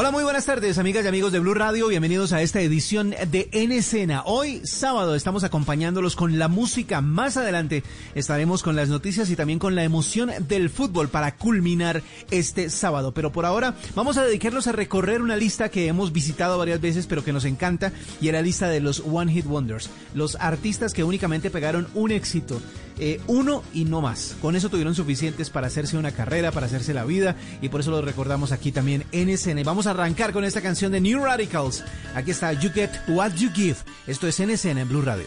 Hola, 0.00 0.12
muy 0.12 0.22
buenas 0.22 0.46
tardes, 0.46 0.78
amigas 0.78 1.04
y 1.04 1.08
amigos 1.08 1.32
de 1.32 1.40
Blue 1.40 1.54
Radio. 1.54 1.88
Bienvenidos 1.88 2.32
a 2.32 2.40
esta 2.40 2.60
edición 2.60 3.16
de 3.32 3.48
En 3.50 3.72
Escena. 3.72 4.22
Hoy, 4.26 4.60
sábado, 4.64 5.16
estamos 5.16 5.42
acompañándolos 5.42 6.14
con 6.14 6.38
la 6.38 6.46
música. 6.46 7.00
Más 7.00 7.36
adelante 7.36 7.82
estaremos 8.14 8.62
con 8.62 8.76
las 8.76 8.90
noticias 8.90 9.28
y 9.28 9.34
también 9.34 9.58
con 9.58 9.74
la 9.74 9.82
emoción 9.82 10.30
del 10.46 10.70
fútbol 10.70 11.08
para 11.08 11.34
culminar 11.34 12.04
este 12.30 12.70
sábado. 12.70 13.12
Pero 13.12 13.32
por 13.32 13.44
ahora, 13.44 13.74
vamos 13.96 14.18
a 14.18 14.24
dedicarnos 14.24 14.68
a 14.68 14.72
recorrer 14.72 15.20
una 15.20 15.34
lista 15.34 15.68
que 15.68 15.88
hemos 15.88 16.12
visitado 16.12 16.58
varias 16.58 16.80
veces, 16.80 17.08
pero 17.08 17.24
que 17.24 17.32
nos 17.32 17.44
encanta, 17.44 17.90
y 18.20 18.28
era 18.28 18.38
la 18.38 18.42
lista 18.42 18.68
de 18.68 18.78
los 18.78 19.02
One 19.04 19.32
Hit 19.32 19.46
Wonders. 19.46 19.90
Los 20.14 20.36
artistas 20.36 20.92
que 20.92 21.02
únicamente 21.02 21.50
pegaron 21.50 21.88
un 21.94 22.12
éxito. 22.12 22.62
Eh, 22.98 23.20
uno 23.26 23.62
y 23.72 23.84
no 23.84 24.00
más. 24.00 24.36
Con 24.40 24.56
eso 24.56 24.68
tuvieron 24.68 24.94
suficientes 24.94 25.50
para 25.50 25.66
hacerse 25.66 25.96
una 25.96 26.12
carrera, 26.12 26.52
para 26.52 26.66
hacerse 26.66 26.94
la 26.94 27.04
vida 27.04 27.36
y 27.62 27.68
por 27.68 27.80
eso 27.80 27.90
lo 27.90 28.02
recordamos 28.02 28.52
aquí 28.52 28.72
también 28.72 29.04
en 29.12 29.28
escena. 29.28 29.62
vamos 29.64 29.86
a 29.86 29.90
arrancar 29.90 30.32
con 30.32 30.44
esta 30.44 30.60
canción 30.60 30.92
de 30.92 31.00
New 31.00 31.24
Radicals. 31.24 31.84
Aquí 32.14 32.30
está 32.30 32.52
You 32.52 32.70
Get 32.72 32.90
What 33.08 33.32
You 33.34 33.50
Give. 33.52 33.76
Esto 34.06 34.26
es 34.26 34.40
en 34.40 34.48
en 34.50 34.88
Blue 34.88 35.02
Radio. 35.02 35.26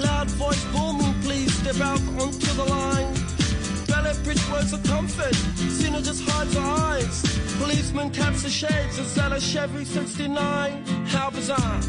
Loud 0.00 0.30
voice 0.30 0.64
booming, 0.72 1.14
please 1.22 1.52
step 1.54 1.80
out 1.80 2.00
onto 2.22 2.52
the 2.60 2.64
line. 2.64 3.12
Ballet 3.86 4.14
bridge 4.24 4.50
words 4.50 4.72
of 4.72 4.82
comfort, 4.84 5.34
Cena 5.78 6.00
just 6.00 6.22
hides 6.28 6.54
her 6.54 6.60
eyes. 6.60 7.22
Policeman 7.58 8.10
taps 8.10 8.42
the 8.42 8.48
shades 8.48 8.98
and 8.98 9.06
sell 9.06 9.32
a 9.32 9.40
Chevy 9.40 9.84
69. 9.84 10.86
How 11.06 11.28
bizarre! 11.30 11.80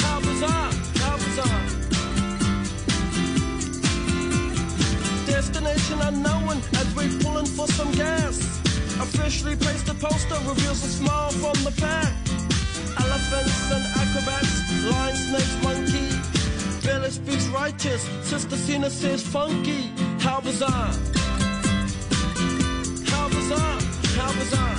How 0.00 0.18
bizarre! 0.20 0.72
How 1.02 1.16
bizarre! 1.16 1.62
Destination 5.26 6.00
unknown 6.00 6.58
as 6.80 6.94
we're 6.96 7.16
pulling 7.20 7.46
for 7.46 7.66
some 7.68 7.92
gas. 7.92 8.38
Officially 8.98 9.56
placed 9.56 9.88
a 9.88 9.94
poster 9.94 10.38
reveals 10.48 10.82
a 10.84 10.88
smile 10.88 11.30
from 11.30 11.54
the 11.64 11.72
pack. 11.80 12.12
Elephants 12.98 13.70
and 13.72 13.84
acrobats, 14.00 14.84
lion, 14.84 15.16
snakes, 15.16 15.62
monkey. 15.62 15.81
Billy 16.84 17.10
speaks 17.10 17.46
righteous, 17.48 18.02
Sister 18.22 18.56
Cena 18.56 18.90
says 18.90 19.22
funky. 19.26 19.92
How 20.18 20.40
bizarre! 20.40 20.92
How 23.06 23.28
bizarre! 23.28 23.80
How 24.16 24.32
bizarre! 24.32 24.78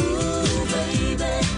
Ooh, 0.00 0.64
baby. 0.72 1.57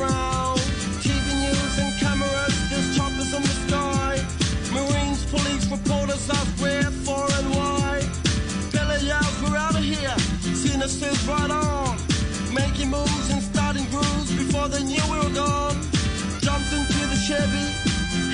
Around. 0.00 0.58
TV 1.04 1.26
news 1.44 1.78
and 1.78 1.92
cameras, 1.98 2.54
there's 2.70 2.96
choppers 2.96 3.32
in 3.34 3.42
the 3.42 3.56
sky. 3.66 4.12
Marines, 4.72 5.24
police, 5.26 5.66
reporters 5.70 6.28
ask 6.30 6.62
where, 6.62 6.90
far 7.06 7.28
and 7.38 7.48
wide. 7.54 8.06
Billy 8.72 9.06
yells, 9.06 9.36
we're 9.42 9.56
out 9.56 9.76
of 9.76 9.84
here. 9.84 10.16
Cena 10.54 10.88
says, 10.88 11.26
right 11.26 11.50
on. 11.50 11.96
Making 12.52 12.90
moves 12.90 13.30
and 13.30 13.42
starting 13.42 13.84
grooves 13.90 14.30
before 14.32 14.68
they 14.68 14.82
knew 14.82 15.04
we 15.10 15.18
were 15.18 15.34
gone. 15.34 15.76
Jumped 16.40 16.72
into 16.72 17.00
the 17.12 17.18
Chevy, 17.26 17.66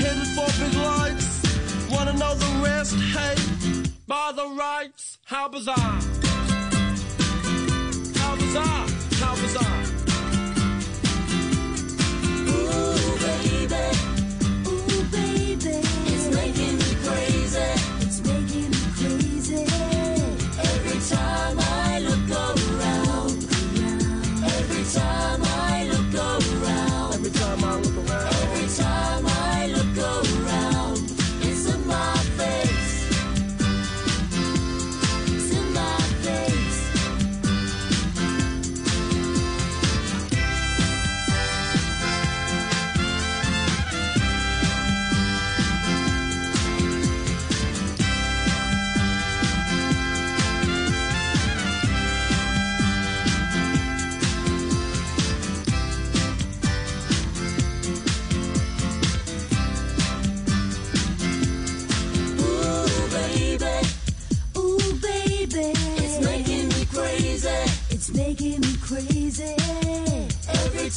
headed 0.02 0.28
for 0.36 0.48
big 0.60 0.74
lights. 0.74 1.28
Wanna 1.90 2.12
know 2.14 2.34
the 2.34 2.52
rest? 2.64 2.94
Hey, 2.96 3.34
by 4.06 4.32
the 4.34 4.46
rights. 4.48 5.18
How 5.24 5.48
bizarre, 5.48 6.00
how 8.16 8.36
bizarre. 8.36 8.99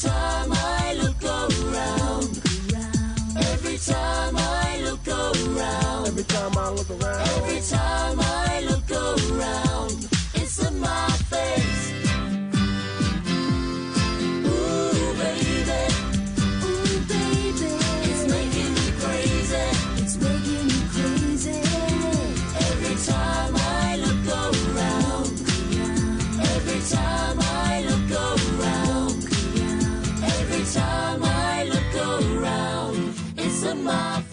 summer. 0.03 0.82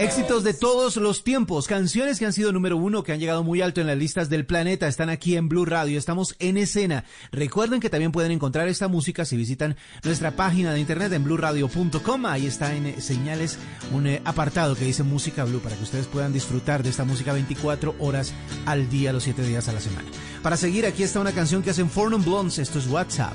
Éxitos 0.01 0.45
de 0.45 0.55
todos 0.55 0.97
los 0.97 1.25
tiempos, 1.25 1.67
canciones 1.67 2.19
que 2.19 2.25
han 2.25 2.33
sido 2.33 2.53
número 2.53 2.79
uno, 2.79 3.03
que 3.03 3.13
han 3.13 3.21
llegado 3.21 3.45
muy 3.45 3.61
alto 3.61 3.83
en 3.83 3.87
las 3.87 3.99
listas 3.99 4.31
del 4.31 4.47
planeta, 4.47 4.89
están 4.89 5.11
aquí 5.11 5.37
en 5.37 5.51
Blue 5.51 5.67
Radio, 5.67 5.99
estamos 5.99 6.37
en 6.39 6.57
escena. 6.57 7.05
Recuerden 7.33 7.81
que 7.81 7.91
también 7.91 8.11
pueden 8.11 8.33
encontrar 8.33 8.67
esta 8.69 8.89
música 8.89 9.27
si 9.27 9.37
visitan 9.37 9.77
nuestra 10.03 10.31
página 10.31 10.73
de 10.73 10.81
internet 10.81 11.13
en 11.13 11.25
blueradio.com, 11.25 12.25
ahí 12.25 12.47
está 12.47 12.75
en 12.75 12.99
señales 13.03 13.59
un 13.93 14.07
eh, 14.07 14.23
apartado 14.25 14.75
que 14.75 14.87
dice 14.87 15.03
música 15.03 15.45
blue 15.45 15.61
para 15.61 15.77
que 15.77 15.83
ustedes 15.83 16.07
puedan 16.07 16.33
disfrutar 16.33 16.83
de 16.83 16.89
esta 16.89 17.05
música 17.05 17.35
24 17.35 17.97
horas 17.99 18.33
al 18.65 18.89
día, 18.89 19.13
los 19.13 19.25
7 19.25 19.43
días 19.43 19.69
a 19.69 19.75
la 19.75 19.81
semana. 19.81 20.09
Para 20.43 20.57
seguir, 20.57 20.87
aquí 20.87 21.03
está 21.03 21.21
una 21.21 21.33
canción 21.33 21.63
que 21.63 21.71
hacen 21.71 21.91
Four 21.91 22.13
Non 22.13 22.25
Blondes, 22.25 22.59
esto 22.59 22.79
es 22.79 22.87
WhatsApp. 22.87 23.35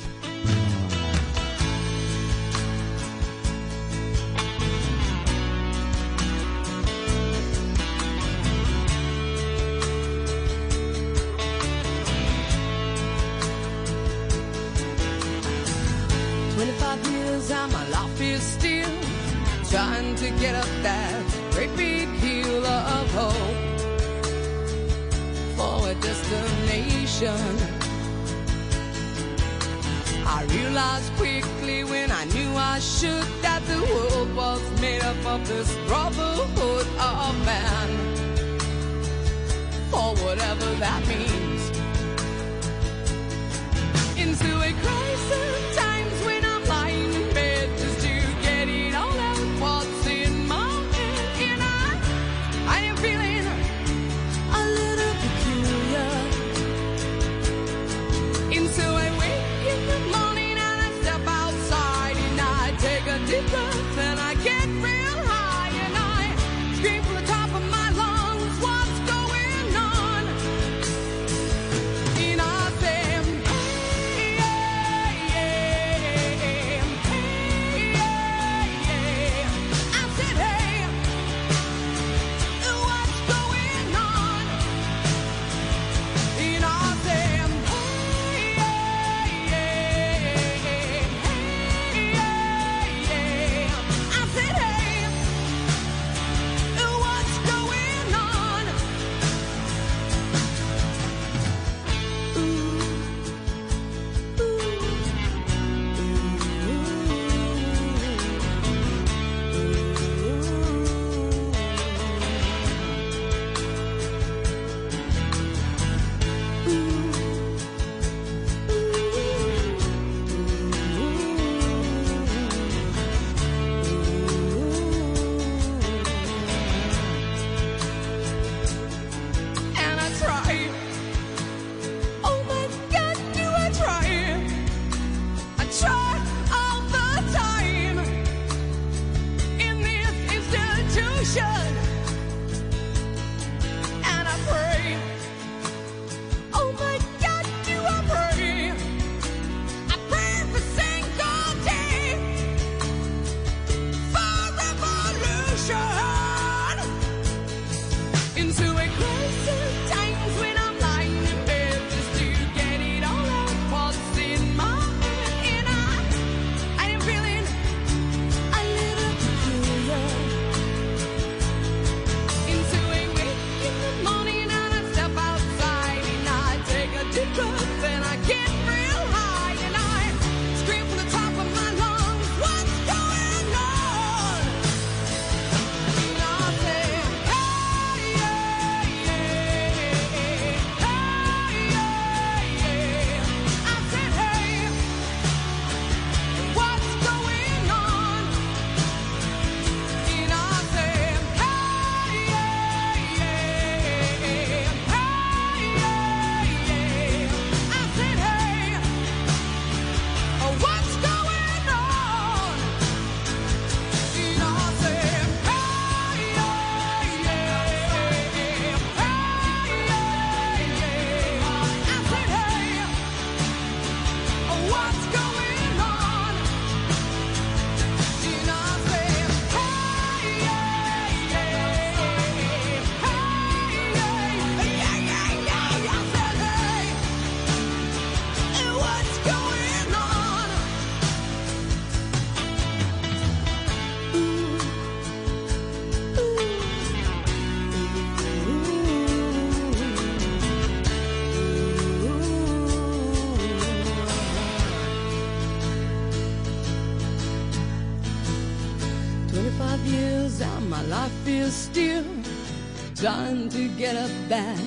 get 263.77 263.95
up 263.95 264.11
that 264.29 264.57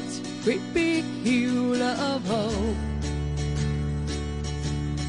great 0.44 0.60
big 0.74 1.04
of 1.82 2.26
hope 2.26 2.76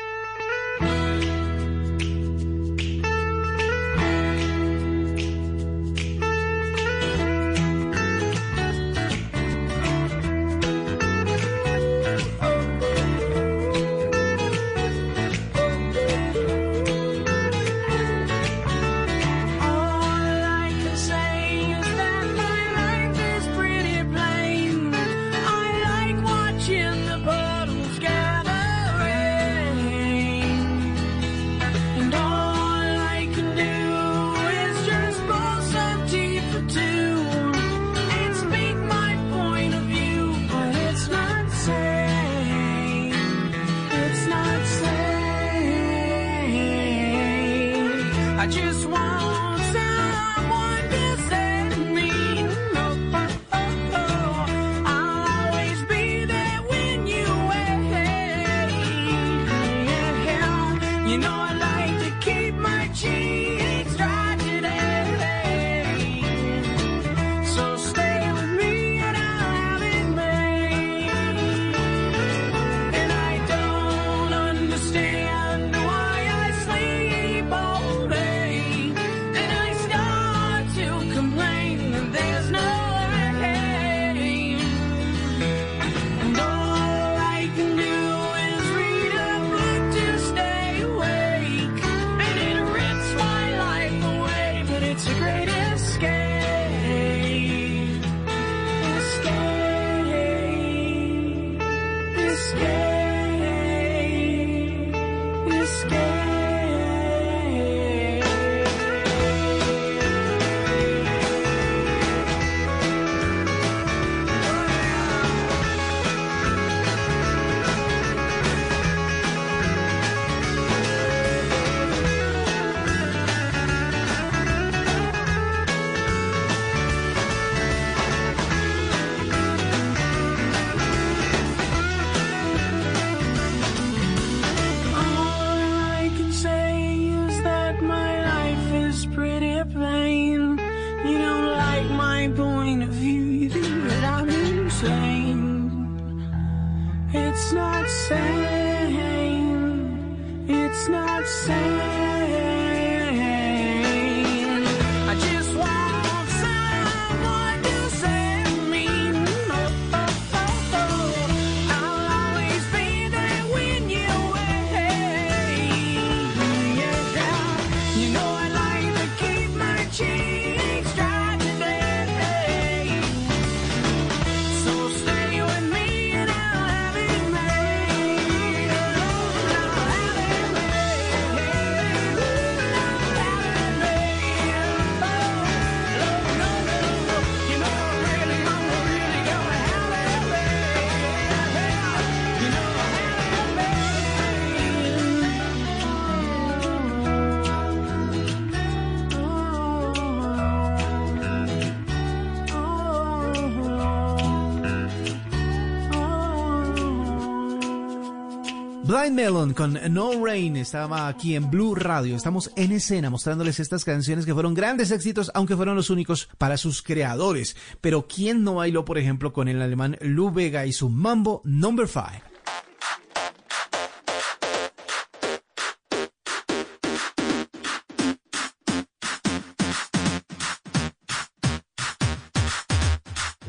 Melon 209.11 209.55
con 209.55 209.79
No 209.91 210.25
Rain 210.25 210.57
estaba 210.57 211.09
aquí 211.09 211.35
en 211.35 211.51
Blue 211.51 211.75
Radio. 211.75 212.17
Estamos 212.17 212.51
en 212.57 212.73
escena 212.73 213.11
mostrándoles 213.11 213.61
estas 213.61 213.85
canciones 213.85 214.27
que 214.27 214.35
fueron 214.35 214.55
grandes 214.55 214.91
éxitos, 214.91 215.31
aunque 215.35 215.57
fueron 215.57 215.77
los 215.77 215.91
únicos 215.91 216.29
para 216.39 216.57
sus 216.57 216.83
creadores. 216.83 217.57
Pero 217.81 218.07
¿quién 218.07 218.45
no 218.45 218.57
bailó, 218.57 218.85
por 218.85 218.99
ejemplo, 218.99 219.33
con 219.33 219.49
el 219.49 219.63
alemán 219.63 219.97
Lou 220.01 220.31
Vega 220.31 220.67
y 220.67 220.73
su 220.73 220.89
Mambo 220.89 221.41
Number 221.45 221.89
5? 221.89 222.05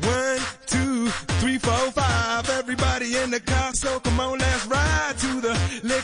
One, 0.02 0.40
two, 0.66 1.08
three, 1.40 1.58
four, 1.58 1.92
five. 1.92 2.48
Everybody 2.50 3.16
in 3.16 3.30
the 3.30 3.40
car, 3.40 3.74
so 3.74 4.00
come 4.00 4.20
on, 4.20 4.39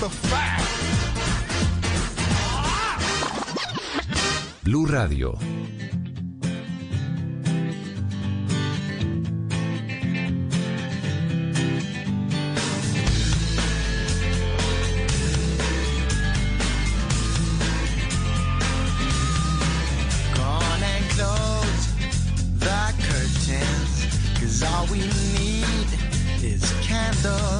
Mambo 0.00 0.08
number 0.08 0.16
five. 0.28 0.64
Blue 4.64 4.86
Radio. 4.86 5.32
Gone 20.34 20.82
and 20.82 21.04
close 21.10 21.86
the 22.58 22.94
curtains. 23.06 24.06
Cause 24.38 24.62
all 24.62 24.86
we 24.86 25.00
need 25.36 25.88
is 26.42 26.72
candlelight. 26.80 27.59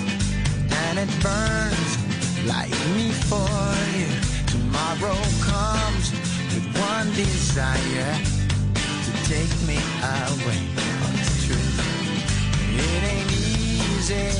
and 0.91 0.99
it 0.99 1.23
burns 1.23 1.91
like 2.45 2.75
me 2.95 3.11
for 3.29 3.47
you. 3.95 4.11
Tomorrow 4.53 5.15
comes 5.47 6.11
with 6.51 6.67
one 6.75 7.07
desire 7.15 8.13
to 9.05 9.11
take 9.31 9.53
me 9.69 9.79
away. 10.03 10.61
Oh, 10.83 11.19
it's 11.21 11.47
true. 11.47 11.69
It 12.75 13.01
ain't 13.13 13.31
easy 13.31 14.31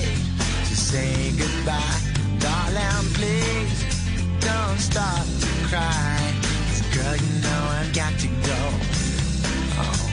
to 0.68 0.76
say 0.76 1.32
goodbye. 1.39 1.99
Darling, 2.39 3.08
please 3.16 3.80
don't 4.41 4.80
stop 4.80 5.26
to 5.43 5.52
cry. 5.70 6.20
girl, 6.93 7.16
you 7.16 7.34
know 7.45 7.62
I've 7.80 7.93
got 7.93 8.14
to 8.20 8.28
go. 8.28 8.62
Oh, 9.80 10.12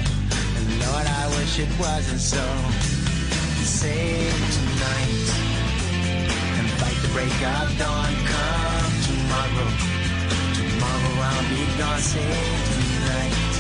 and 0.57 0.69
Lord, 0.83 1.07
I 1.21 1.25
wish 1.37 1.59
it 1.59 1.73
wasn't 1.81 2.21
so. 2.21 2.45
Save 3.65 4.33
tonight 4.55 4.79
the 4.79 4.88
break 7.29 7.47
of 7.47 7.79
dawn. 7.79 8.15
Come 8.27 8.93
tomorrow. 9.07 9.69
Tomorrow 10.57 11.15
I'll 11.29 11.49
be 11.51 11.63
gone. 11.79 12.01
Save 12.01 12.65
tonight 12.75 13.55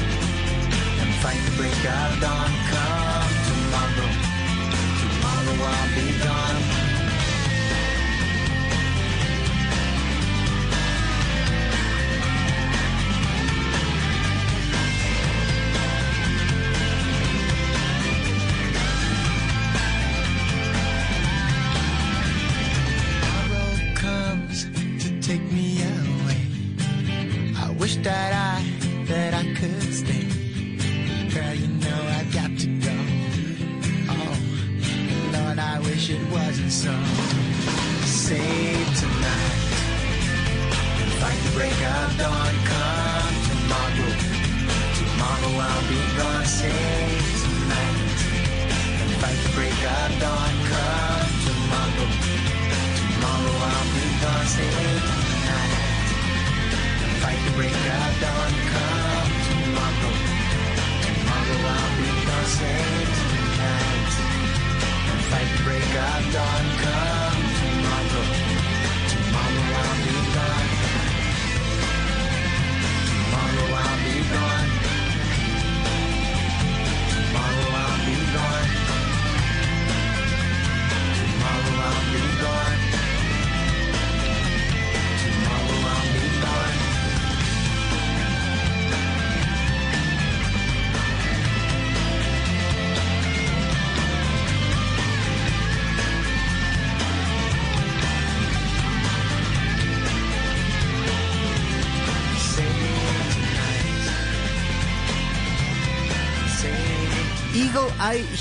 and 1.00 1.14
fight 1.22 1.40
the 1.44 1.56
break 1.56 1.84
of 1.84 2.20
dawn. 2.20 2.50
Come 2.72 3.32
tomorrow. 3.48 4.10
Tomorrow 5.00 5.56
I'll 5.72 5.94
be 5.94 6.24
gone. 6.24 6.47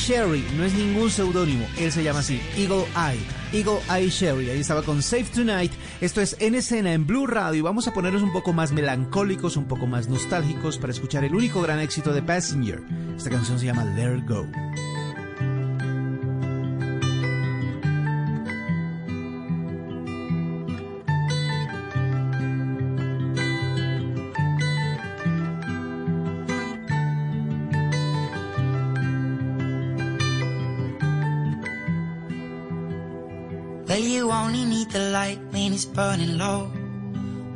Sherry, 0.08 0.42
no 0.56 0.64
es 0.64 0.74
ningún 0.74 1.12
seudónimo, 1.12 1.68
él 1.78 1.92
se 1.92 2.02
llama 2.02 2.20
así, 2.20 2.40
Eagle 2.56 2.86
Eye, 2.96 3.20
Eagle 3.52 3.82
Eye 3.90 4.10
Sherry, 4.10 4.50
ahí 4.50 4.62
estaba 4.62 4.82
con 4.82 5.04
Safe 5.04 5.26
Tonight, 5.26 5.74
esto 6.00 6.22
es 6.22 6.38
en 6.40 6.56
escena 6.56 6.94
en 6.94 7.06
Blue 7.06 7.28
Radio 7.28 7.60
y 7.60 7.62
vamos 7.62 7.90
a 7.90 7.94
ponernos 7.94 8.22
un 8.22 8.32
poco 8.32 8.54
más 8.54 8.72
melancólicos, 8.72 9.58
un 9.58 9.66
poco 9.66 9.86
más 9.86 10.08
nostálgicos 10.08 10.78
para 10.78 10.94
escuchar 10.94 11.26
el 11.26 11.36
único 11.36 11.62
gran 11.62 11.82
éxito 11.82 12.14
de 12.14 12.22
Passenger, 12.22 12.82
esta 13.18 13.30
canción 13.30 13.60
se 13.60 13.66
llama 13.66 13.84
It 13.84 14.26
Go. 14.26 14.67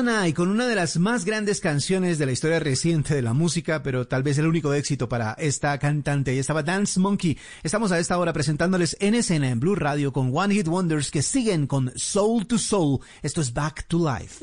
Y 0.00 0.32
con 0.32 0.48
una 0.48 0.66
de 0.66 0.74
las 0.74 0.96
más 0.96 1.26
grandes 1.26 1.60
canciones 1.60 2.18
de 2.18 2.24
la 2.24 2.32
historia 2.32 2.58
reciente 2.58 3.14
de 3.14 3.20
la 3.20 3.34
música, 3.34 3.82
pero 3.82 4.06
tal 4.06 4.22
vez 4.22 4.38
el 4.38 4.46
único 4.46 4.72
éxito 4.72 5.10
para 5.10 5.34
esta 5.34 5.78
cantante. 5.78 6.34
Y 6.34 6.38
estaba 6.38 6.62
Dance 6.62 6.98
Monkey. 6.98 7.36
Estamos 7.62 7.92
a 7.92 7.98
esta 7.98 8.16
hora 8.16 8.32
presentándoles 8.32 8.96
en 8.98 9.14
escena 9.14 9.50
en 9.50 9.60
Blue 9.60 9.74
Radio 9.74 10.10
con 10.10 10.34
One 10.34 10.54
Hit 10.54 10.68
Wonders 10.68 11.10
que 11.10 11.20
siguen 11.20 11.66
con 11.66 11.92
Soul 11.96 12.46
to 12.46 12.56
Soul. 12.56 13.00
Esto 13.20 13.42
es 13.42 13.52
Back 13.52 13.84
to 13.88 13.98
Life. 13.98 14.42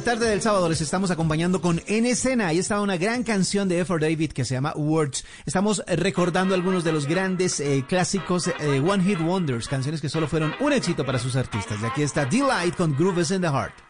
la 0.00 0.04
tarde 0.04 0.30
del 0.30 0.40
sábado 0.40 0.66
les 0.66 0.80
estamos 0.80 1.10
acompañando 1.10 1.60
con 1.60 1.82
En 1.86 2.06
Escena. 2.06 2.46
Ahí 2.46 2.58
estaba 2.58 2.80
una 2.80 2.96
gran 2.96 3.22
canción 3.22 3.68
de 3.68 3.80
F. 3.80 3.98
David 3.98 4.32
que 4.32 4.46
se 4.46 4.54
llama 4.54 4.72
Words. 4.74 5.26
Estamos 5.44 5.82
recordando 5.86 6.54
algunos 6.54 6.84
de 6.84 6.92
los 6.92 7.06
grandes 7.06 7.60
eh, 7.60 7.84
clásicos 7.86 8.48
eh, 8.48 8.80
One 8.80 9.04
Hit 9.04 9.20
Wonders, 9.20 9.68
canciones 9.68 10.00
que 10.00 10.08
solo 10.08 10.26
fueron 10.26 10.54
un 10.58 10.72
éxito 10.72 11.04
para 11.04 11.18
sus 11.18 11.36
artistas. 11.36 11.82
Y 11.82 11.84
aquí 11.84 12.00
está 12.00 12.24
Delight 12.24 12.76
con 12.76 12.96
Grooves 12.96 13.30
in 13.30 13.42
the 13.42 13.48
Heart. 13.48 13.89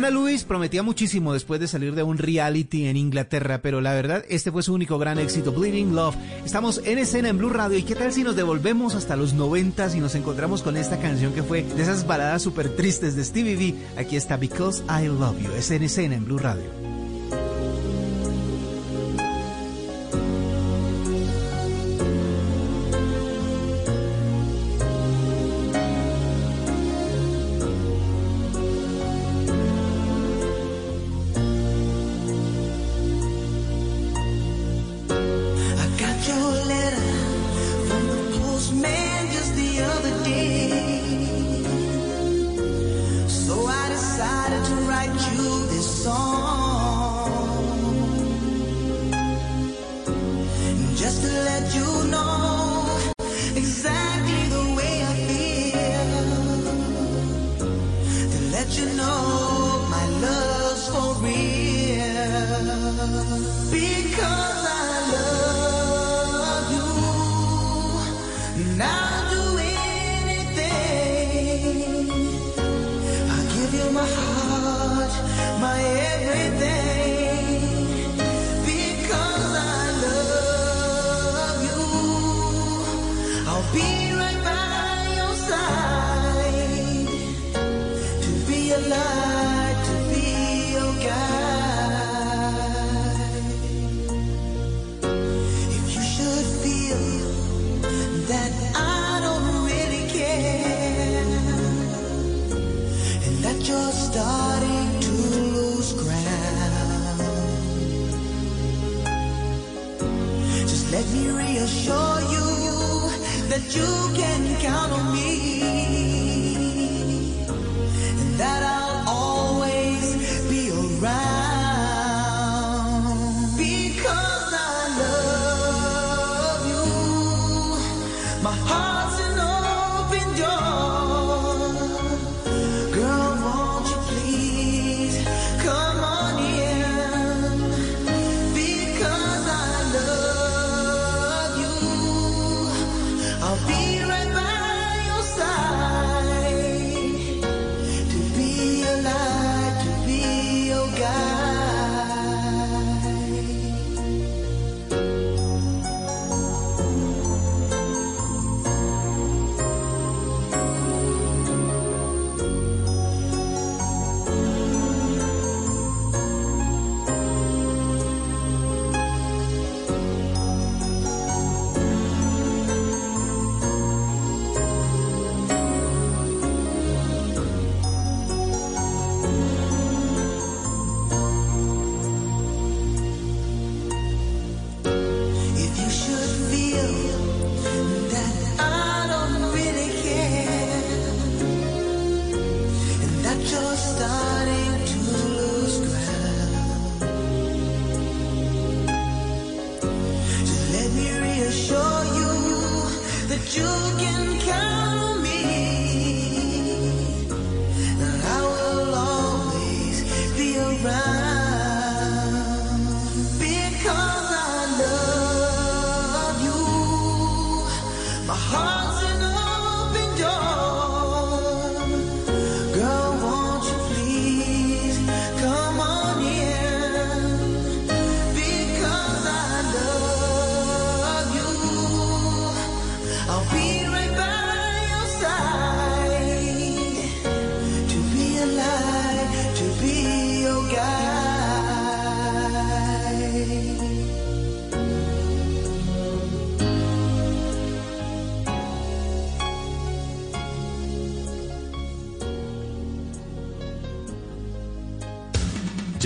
Leona 0.00 0.16
Lewis 0.16 0.44
prometía 0.44 0.84
muchísimo 0.84 1.32
después 1.32 1.58
de 1.58 1.66
salir 1.66 1.96
de 1.96 2.04
un 2.04 2.18
reality 2.18 2.86
en 2.86 2.96
Inglaterra, 2.96 3.62
pero 3.62 3.80
la 3.80 3.94
verdad, 3.94 4.24
este 4.28 4.52
fue 4.52 4.62
su 4.62 4.72
único 4.72 4.96
gran 4.96 5.18
éxito, 5.18 5.50
Bleeding 5.50 5.92
Love. 5.96 6.14
Estamos 6.44 6.80
en 6.84 6.98
escena 6.98 7.30
en 7.30 7.38
Blue 7.38 7.48
Radio 7.48 7.76
y 7.76 7.82
qué 7.82 7.96
tal 7.96 8.12
si 8.12 8.22
nos 8.22 8.36
devolvemos 8.36 8.94
hasta 8.94 9.16
los 9.16 9.32
90 9.32 9.96
y 9.96 10.00
nos 10.00 10.14
encontramos 10.14 10.62
con 10.62 10.76
esta 10.76 11.00
canción 11.00 11.32
que 11.32 11.42
fue 11.42 11.64
de 11.64 11.82
esas 11.82 12.06
baladas 12.06 12.42
súper 12.42 12.76
tristes 12.76 13.16
de 13.16 13.24
Stevie 13.24 13.56
V. 13.56 14.00
Aquí 14.00 14.14
está 14.14 14.36
Because 14.36 14.84
I 14.84 15.06
Love 15.06 15.42
You, 15.42 15.50
es 15.58 15.68
en 15.72 15.82
escena 15.82 16.14
en 16.14 16.26
Blue 16.26 16.38
Radio. 16.38 16.87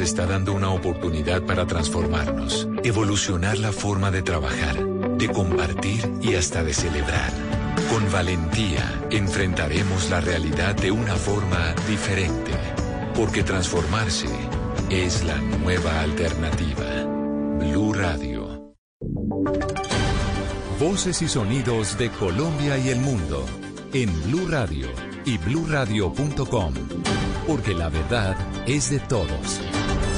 está 0.00 0.26
dando 0.26 0.52
una 0.52 0.70
oportunidad 0.70 1.42
para 1.42 1.66
transformarnos, 1.66 2.68
evolucionar 2.84 3.58
la 3.58 3.72
forma 3.72 4.10
de 4.10 4.22
trabajar, 4.22 4.82
de 5.18 5.28
compartir 5.28 6.10
y 6.20 6.34
hasta 6.34 6.62
de 6.62 6.72
celebrar. 6.72 7.32
Con 7.90 8.10
valentía 8.10 9.00
enfrentaremos 9.10 10.08
la 10.10 10.20
realidad 10.20 10.74
de 10.74 10.90
una 10.90 11.16
forma 11.16 11.74
diferente, 11.88 12.52
porque 13.14 13.42
transformarse 13.42 14.28
es 14.88 15.24
la 15.24 15.36
nueva 15.36 16.00
alternativa. 16.00 17.04
Blue 17.58 17.92
Radio. 17.92 18.74
Voces 20.78 21.22
y 21.22 21.28
sonidos 21.28 21.98
de 21.98 22.10
Colombia 22.10 22.78
y 22.78 22.88
el 22.88 23.00
mundo 23.00 23.46
en 23.92 24.10
Blue 24.24 24.48
Radio 24.48 24.88
y 25.24 25.38
bluradio.com, 25.38 26.74
porque 27.46 27.74
la 27.74 27.88
verdad 27.88 28.36
es 28.66 28.90
de 28.90 29.00
todos. 29.00 29.60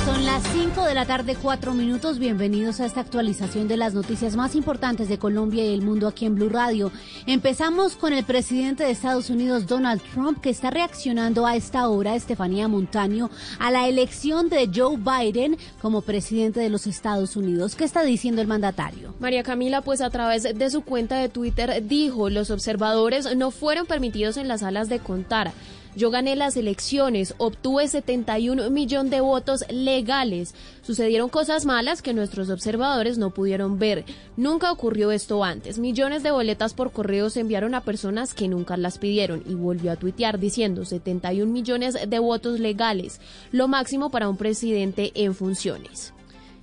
Son 0.04 0.26
las 0.26 0.42
5 0.52 0.84
de 0.84 0.94
la 0.94 1.06
tarde, 1.06 1.34
4 1.34 1.72
minutos. 1.72 2.18
Bienvenidos 2.18 2.78
a 2.78 2.84
esta 2.84 3.00
actualización 3.00 3.68
de 3.68 3.78
las 3.78 3.94
noticias 3.94 4.36
más 4.36 4.54
importantes 4.54 5.08
de 5.08 5.18
Colombia 5.18 5.64
y 5.64 5.72
el 5.72 5.80
mundo 5.80 6.06
aquí 6.06 6.26
en 6.26 6.34
Blue 6.34 6.50
Radio. 6.50 6.92
Empezamos 7.26 7.96
con 7.96 8.12
el 8.12 8.22
presidente 8.22 8.84
de 8.84 8.90
Estados 8.90 9.30
Unidos, 9.30 9.66
Donald 9.66 10.02
Trump, 10.12 10.42
que 10.42 10.50
está 10.50 10.70
reaccionando 10.70 11.46
a 11.46 11.56
esta 11.56 11.88
hora, 11.88 12.16
Estefanía 12.16 12.68
Montaño, 12.68 13.30
a 13.58 13.70
la 13.70 13.88
elección 13.88 14.50
de 14.50 14.70
Joe 14.74 14.98
Biden 14.98 15.56
como 15.80 16.02
presidente 16.02 16.60
de 16.60 16.68
los 16.68 16.86
Estados 16.86 17.34
Unidos. 17.34 17.74
¿Qué 17.74 17.84
está 17.84 18.02
diciendo 18.02 18.42
el 18.42 18.46
mandatario? 18.46 19.14
María 19.20 19.42
Camila, 19.42 19.80
pues 19.80 20.02
a 20.02 20.10
través 20.10 20.42
de 20.42 20.70
su 20.70 20.82
cuenta 20.82 21.16
de 21.16 21.30
Twitter 21.30 21.82
dijo, 21.82 22.28
los 22.28 22.50
observadores 22.50 23.34
no 23.36 23.50
fueron 23.50 23.86
permitidos 23.86 24.36
en 24.36 24.48
las 24.48 24.60
salas 24.60 24.90
de 24.90 24.98
contar. 24.98 25.54
Yo 25.96 26.10
gané 26.10 26.34
las 26.34 26.56
elecciones, 26.56 27.34
obtuve 27.38 27.86
71 27.86 28.70
millones 28.70 29.10
de 29.10 29.20
votos 29.20 29.64
legales. 29.70 30.54
Sucedieron 30.82 31.28
cosas 31.28 31.66
malas 31.66 32.02
que 32.02 32.14
nuestros 32.14 32.50
observadores 32.50 33.16
no 33.18 33.30
pudieron 33.30 33.78
ver. 33.78 34.04
Nunca 34.36 34.72
ocurrió 34.72 35.12
esto 35.12 35.44
antes. 35.44 35.78
Millones 35.78 36.22
de 36.22 36.32
boletas 36.32 36.74
por 36.74 36.90
correo 36.90 37.30
se 37.30 37.40
enviaron 37.40 37.74
a 37.74 37.82
personas 37.82 38.34
que 38.34 38.48
nunca 38.48 38.76
las 38.76 38.98
pidieron 38.98 39.44
y 39.46 39.54
volvió 39.54 39.92
a 39.92 39.96
tuitear 39.96 40.40
diciendo 40.40 40.84
71 40.84 41.52
millones 41.52 41.96
de 42.08 42.18
votos 42.18 42.58
legales, 42.58 43.20
lo 43.52 43.68
máximo 43.68 44.10
para 44.10 44.28
un 44.28 44.36
presidente 44.36 45.12
en 45.14 45.34
funciones. 45.34 46.13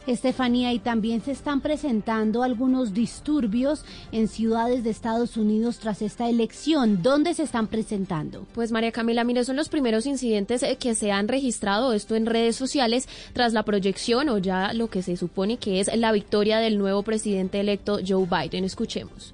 Estefanía, 0.08 0.74
y 0.74 0.80
también 0.80 1.22
se 1.22 1.32
están 1.32 1.62
presentando 1.62 2.44
algunos 2.44 2.94
disturbios 2.94 3.86
en 4.12 4.28
ciudades 4.28 4.84
de 4.84 4.90
Estados 4.90 5.38
Unidos 5.38 5.80
tras 5.80 6.02
esta 6.02 6.30
elección. 6.30 7.02
¿Dónde 7.02 7.34
se 7.34 7.44
están 7.44 7.68
presentando? 7.68 8.46
Pues 8.54 8.72
María 8.72 8.92
Camila, 8.92 9.24
mire, 9.24 9.44
son 9.44 9.56
los 9.56 9.70
primeros 9.70 10.06
incidentes 10.06 10.64
eh, 10.64 10.78
que 10.80 10.96
se 10.96 11.12
han 11.12 11.28
registrado, 11.28 11.94
esto 11.94 12.16
en 12.16 12.26
redes 12.26 12.56
sociales, 12.56 13.08
tras 13.34 13.54
la 13.54 13.64
proyección 13.64 14.30
o 14.30 14.38
ya 14.38 14.74
lo 14.74 14.90
que 14.90 15.04
se 15.04 15.18
supone 15.18 15.58
que 15.58 15.80
es 15.80 15.96
la 15.96 16.12
victoria 16.12 16.60
del 16.60 16.78
nuevo 16.78 17.04
presidente 17.04 17.60
electo 17.60 18.00
Joe 18.06 18.26
Biden. 18.26 18.64
Escuchemos. 18.64 19.34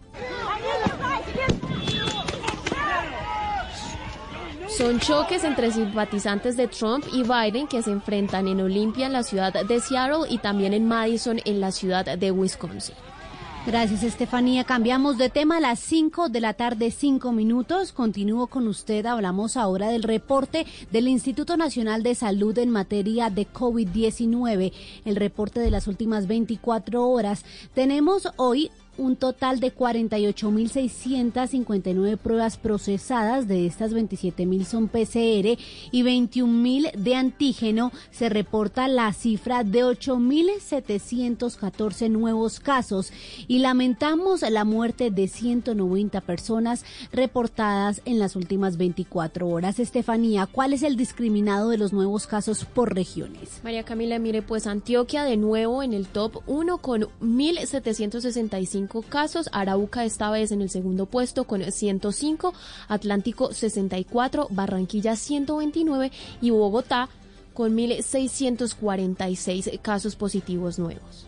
Son 4.77 4.99
choques 4.99 5.43
entre 5.43 5.71
simpatizantes 5.71 6.55
de 6.55 6.67
Trump 6.67 7.03
y 7.11 7.23
Biden 7.23 7.65
que 7.65 7.81
se 7.81 7.89
enfrentan 7.89 8.47
en 8.47 8.61
Olympia, 8.61 9.07
en 9.07 9.13
la 9.13 9.23
ciudad 9.23 9.51
de 9.51 9.79
Seattle, 9.79 10.29
y 10.29 10.37
también 10.37 10.71
en 10.71 10.87
Madison, 10.87 11.39
en 11.45 11.59
la 11.59 11.71
ciudad 11.71 12.05
de 12.15 12.31
Wisconsin. 12.31 12.93
Gracias, 13.65 14.03
Estefanía. 14.03 14.65
Cambiamos 14.65 15.17
de 15.17 15.29
tema 15.29 15.57
a 15.57 15.61
las 15.61 15.79
5 15.79 16.29
de 16.29 16.41
la 16.41 16.53
tarde, 16.53 16.91
5 16.91 17.31
minutos. 17.31 17.91
Continúo 17.91 18.45
con 18.45 18.67
usted. 18.67 19.03
Hablamos 19.07 19.57
ahora 19.57 19.89
del 19.89 20.03
reporte 20.03 20.67
del 20.91 21.07
Instituto 21.07 21.57
Nacional 21.57 22.03
de 22.03 22.13
Salud 22.13 22.55
en 22.59 22.69
materia 22.69 23.31
de 23.31 23.47
COVID-19, 23.47 24.73
el 25.05 25.15
reporte 25.15 25.59
de 25.59 25.71
las 25.71 25.87
últimas 25.87 26.27
24 26.27 27.03
horas. 27.09 27.43
Tenemos 27.73 28.29
hoy 28.35 28.69
un 28.97 29.15
total 29.15 29.59
de 29.59 29.75
48.659 29.75 32.17
pruebas 32.17 32.57
procesadas, 32.57 33.47
de 33.47 33.65
estas 33.65 33.93
27.000 33.93 34.63
son 34.63 34.87
PCR 34.87 35.57
y 35.91 36.03
21.000 36.03 36.93
de 36.93 37.15
antígeno. 37.15 37.91
Se 38.11 38.29
reporta 38.29 38.87
la 38.87 39.11
cifra 39.13 39.63
de 39.63 39.83
8.714 39.83 42.09
nuevos 42.09 42.59
casos 42.59 43.11
y 43.47 43.57
lamentamos 43.59 44.41
la 44.41 44.65
muerte 44.65 45.11
de 45.11 45.27
190 45.27 46.21
personas 46.21 46.83
reportadas 47.11 48.01
en 48.05 48.17
las 48.19 48.35
últimas 48.35 48.77
24 48.77 49.47
horas. 49.47 49.77
Estefanía, 49.79 50.47
¿cuál 50.47 50.73
es 50.73 50.83
el 50.83 50.97
discriminado 50.97 51.69
de 51.69 51.77
los 51.77 51.93
nuevos 51.93 52.27
casos 52.27 52.65
por 52.65 52.93
regiones? 52.93 53.61
María 53.63 53.83
Camila, 53.83 54.19
mire, 54.19 54.41
pues 54.41 54.67
Antioquia 54.67 55.23
de 55.23 55.37
nuevo 55.37 55.81
en 55.83 55.93
el 55.93 56.07
top 56.07 56.41
1 56.47 56.79
con 56.79 57.03
1.765 57.21 58.86
casos, 59.09 59.49
Arauca 59.51 60.05
esta 60.05 60.31
vez 60.31 60.51
en 60.51 60.61
el 60.61 60.69
segundo 60.69 61.05
puesto 61.05 61.45
con 61.45 61.61
105, 61.61 62.53
Atlántico 62.87 63.53
64, 63.53 64.47
Barranquilla 64.49 65.15
129 65.15 66.11
y 66.41 66.49
Bogotá 66.49 67.09
con 67.53 67.75
1.646 67.75 69.79
casos 69.81 70.15
positivos 70.15 70.79
nuevos. 70.79 71.27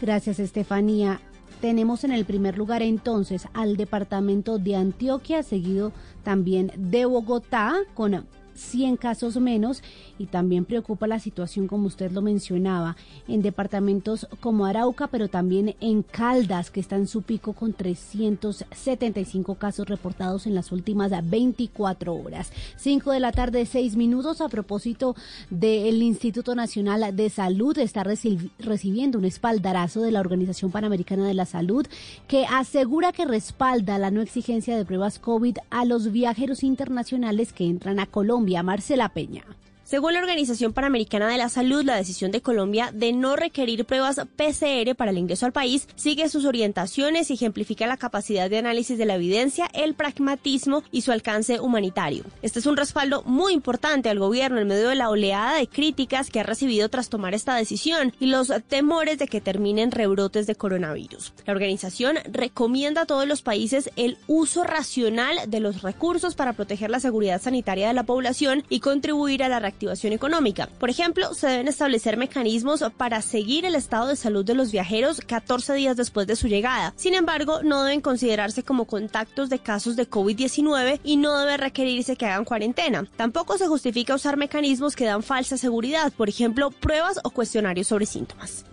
Gracias, 0.00 0.38
Estefanía. 0.38 1.20
Tenemos 1.60 2.04
en 2.04 2.12
el 2.12 2.24
primer 2.24 2.56
lugar 2.58 2.82
entonces 2.82 3.46
al 3.54 3.76
departamento 3.76 4.58
de 4.58 4.74
Antioquia, 4.74 5.42
seguido 5.42 5.92
también 6.24 6.72
de 6.76 7.04
Bogotá 7.04 7.76
con 7.94 8.26
100 8.54 8.96
casos 8.96 9.36
menos 9.38 9.82
y 10.18 10.26
también 10.26 10.64
preocupa 10.64 11.06
la 11.06 11.18
situación 11.18 11.66
como 11.66 11.86
usted 11.86 12.10
lo 12.12 12.22
mencionaba 12.22 12.96
en 13.28 13.42
departamentos 13.42 14.26
como 14.40 14.66
Arauca 14.66 15.06
pero 15.08 15.28
también 15.28 15.74
en 15.80 16.02
Caldas 16.02 16.70
que 16.70 16.80
está 16.80 16.96
en 16.96 17.06
su 17.06 17.22
pico 17.22 17.52
con 17.52 17.72
375 17.72 19.54
casos 19.56 19.86
reportados 19.88 20.46
en 20.46 20.54
las 20.54 20.72
últimas 20.72 21.10
24 21.28 22.14
horas. 22.14 22.52
5 22.76 23.10
de 23.12 23.20
la 23.20 23.32
tarde 23.32 23.66
6 23.66 23.96
minutos. 23.96 24.40
A 24.40 24.48
propósito 24.48 25.14
del 25.50 26.02
Instituto 26.02 26.54
Nacional 26.54 27.14
de 27.16 27.30
Salud 27.30 27.76
está 27.78 28.02
reci- 28.04 28.50
recibiendo 28.58 29.18
un 29.18 29.24
espaldarazo 29.24 30.00
de 30.02 30.10
la 30.10 30.20
Organización 30.20 30.70
Panamericana 30.70 31.26
de 31.26 31.34
la 31.34 31.46
Salud 31.46 31.86
que 32.28 32.44
asegura 32.46 33.12
que 33.12 33.24
respalda 33.24 33.98
la 33.98 34.10
no 34.10 34.20
exigencia 34.20 34.76
de 34.76 34.84
pruebas 34.84 35.18
COVID 35.18 35.56
a 35.70 35.84
los 35.84 36.12
viajeros 36.12 36.62
internacionales 36.62 37.52
que 37.52 37.64
entran 37.66 37.98
a 38.00 38.06
Colombia 38.06 38.41
Marcela 38.62 39.08
Peña. 39.10 39.44
Según 39.92 40.14
la 40.14 40.20
Organización 40.20 40.72
Panamericana 40.72 41.28
de 41.28 41.36
la 41.36 41.50
Salud, 41.50 41.84
la 41.84 41.96
decisión 41.96 42.30
de 42.30 42.40
Colombia 42.40 42.88
de 42.94 43.12
no 43.12 43.36
requerir 43.36 43.84
pruebas 43.84 44.16
PCR 44.36 44.94
para 44.96 45.10
el 45.10 45.18
ingreso 45.18 45.44
al 45.44 45.52
país 45.52 45.86
sigue 45.96 46.30
sus 46.30 46.46
orientaciones 46.46 47.30
y 47.30 47.34
ejemplifica 47.34 47.86
la 47.86 47.98
capacidad 47.98 48.48
de 48.48 48.56
análisis 48.56 48.96
de 48.96 49.04
la 49.04 49.16
evidencia, 49.16 49.68
el 49.74 49.92
pragmatismo 49.92 50.82
y 50.92 51.02
su 51.02 51.12
alcance 51.12 51.60
humanitario. 51.60 52.24
Este 52.40 52.60
es 52.60 52.64
un 52.64 52.78
respaldo 52.78 53.22
muy 53.26 53.52
importante 53.52 54.08
al 54.08 54.18
gobierno 54.18 54.60
en 54.60 54.68
medio 54.68 54.88
de 54.88 54.94
la 54.94 55.10
oleada 55.10 55.58
de 55.58 55.68
críticas 55.68 56.30
que 56.30 56.40
ha 56.40 56.44
recibido 56.44 56.88
tras 56.88 57.10
tomar 57.10 57.34
esta 57.34 57.54
decisión 57.54 58.14
y 58.18 58.28
los 58.28 58.50
temores 58.68 59.18
de 59.18 59.28
que 59.28 59.42
terminen 59.42 59.90
rebrotes 59.90 60.46
de 60.46 60.54
coronavirus. 60.54 61.34
La 61.44 61.52
organización 61.52 62.16
recomienda 62.32 63.02
a 63.02 63.06
todos 63.06 63.28
los 63.28 63.42
países 63.42 63.90
el 63.96 64.16
uso 64.26 64.64
racional 64.64 65.36
de 65.48 65.60
los 65.60 65.82
recursos 65.82 66.34
para 66.34 66.54
proteger 66.54 66.88
la 66.88 66.98
seguridad 66.98 67.42
sanitaria 67.42 67.88
de 67.88 67.92
la 67.92 68.04
población 68.04 68.64
y 68.70 68.80
contribuir 68.80 69.42
a 69.42 69.50
la 69.50 69.60
reactivación 69.60 69.81
Por 70.78 70.90
ejemplo, 70.90 71.34
se 71.34 71.48
deben 71.48 71.68
establecer 71.68 72.16
mecanismos 72.16 72.84
para 72.96 73.22
seguir 73.22 73.64
el 73.64 73.74
estado 73.74 74.08
de 74.08 74.16
salud 74.16 74.44
de 74.44 74.54
los 74.54 74.72
viajeros 74.72 75.20
14 75.20 75.74
días 75.74 75.96
después 75.96 76.26
de 76.26 76.36
su 76.36 76.48
llegada. 76.48 76.92
Sin 76.96 77.14
embargo, 77.14 77.62
no 77.62 77.84
deben 77.84 78.00
considerarse 78.00 78.62
como 78.62 78.86
contactos 78.86 79.48
de 79.50 79.58
casos 79.58 79.96
de 79.96 80.08
COVID-19 80.08 81.00
y 81.04 81.16
no 81.16 81.38
debe 81.38 81.56
requerirse 81.56 82.16
que 82.16 82.26
hagan 82.26 82.44
cuarentena. 82.44 83.06
Tampoco 83.16 83.58
se 83.58 83.68
justifica 83.68 84.14
usar 84.14 84.36
mecanismos 84.36 84.96
que 84.96 85.04
dan 85.04 85.22
falsa 85.22 85.56
seguridad, 85.56 86.12
por 86.12 86.28
ejemplo, 86.28 86.70
pruebas 86.70 87.20
o 87.24 87.30
cuestionarios 87.30 87.86
sobre 87.88 88.06
síntomas. 88.06 88.64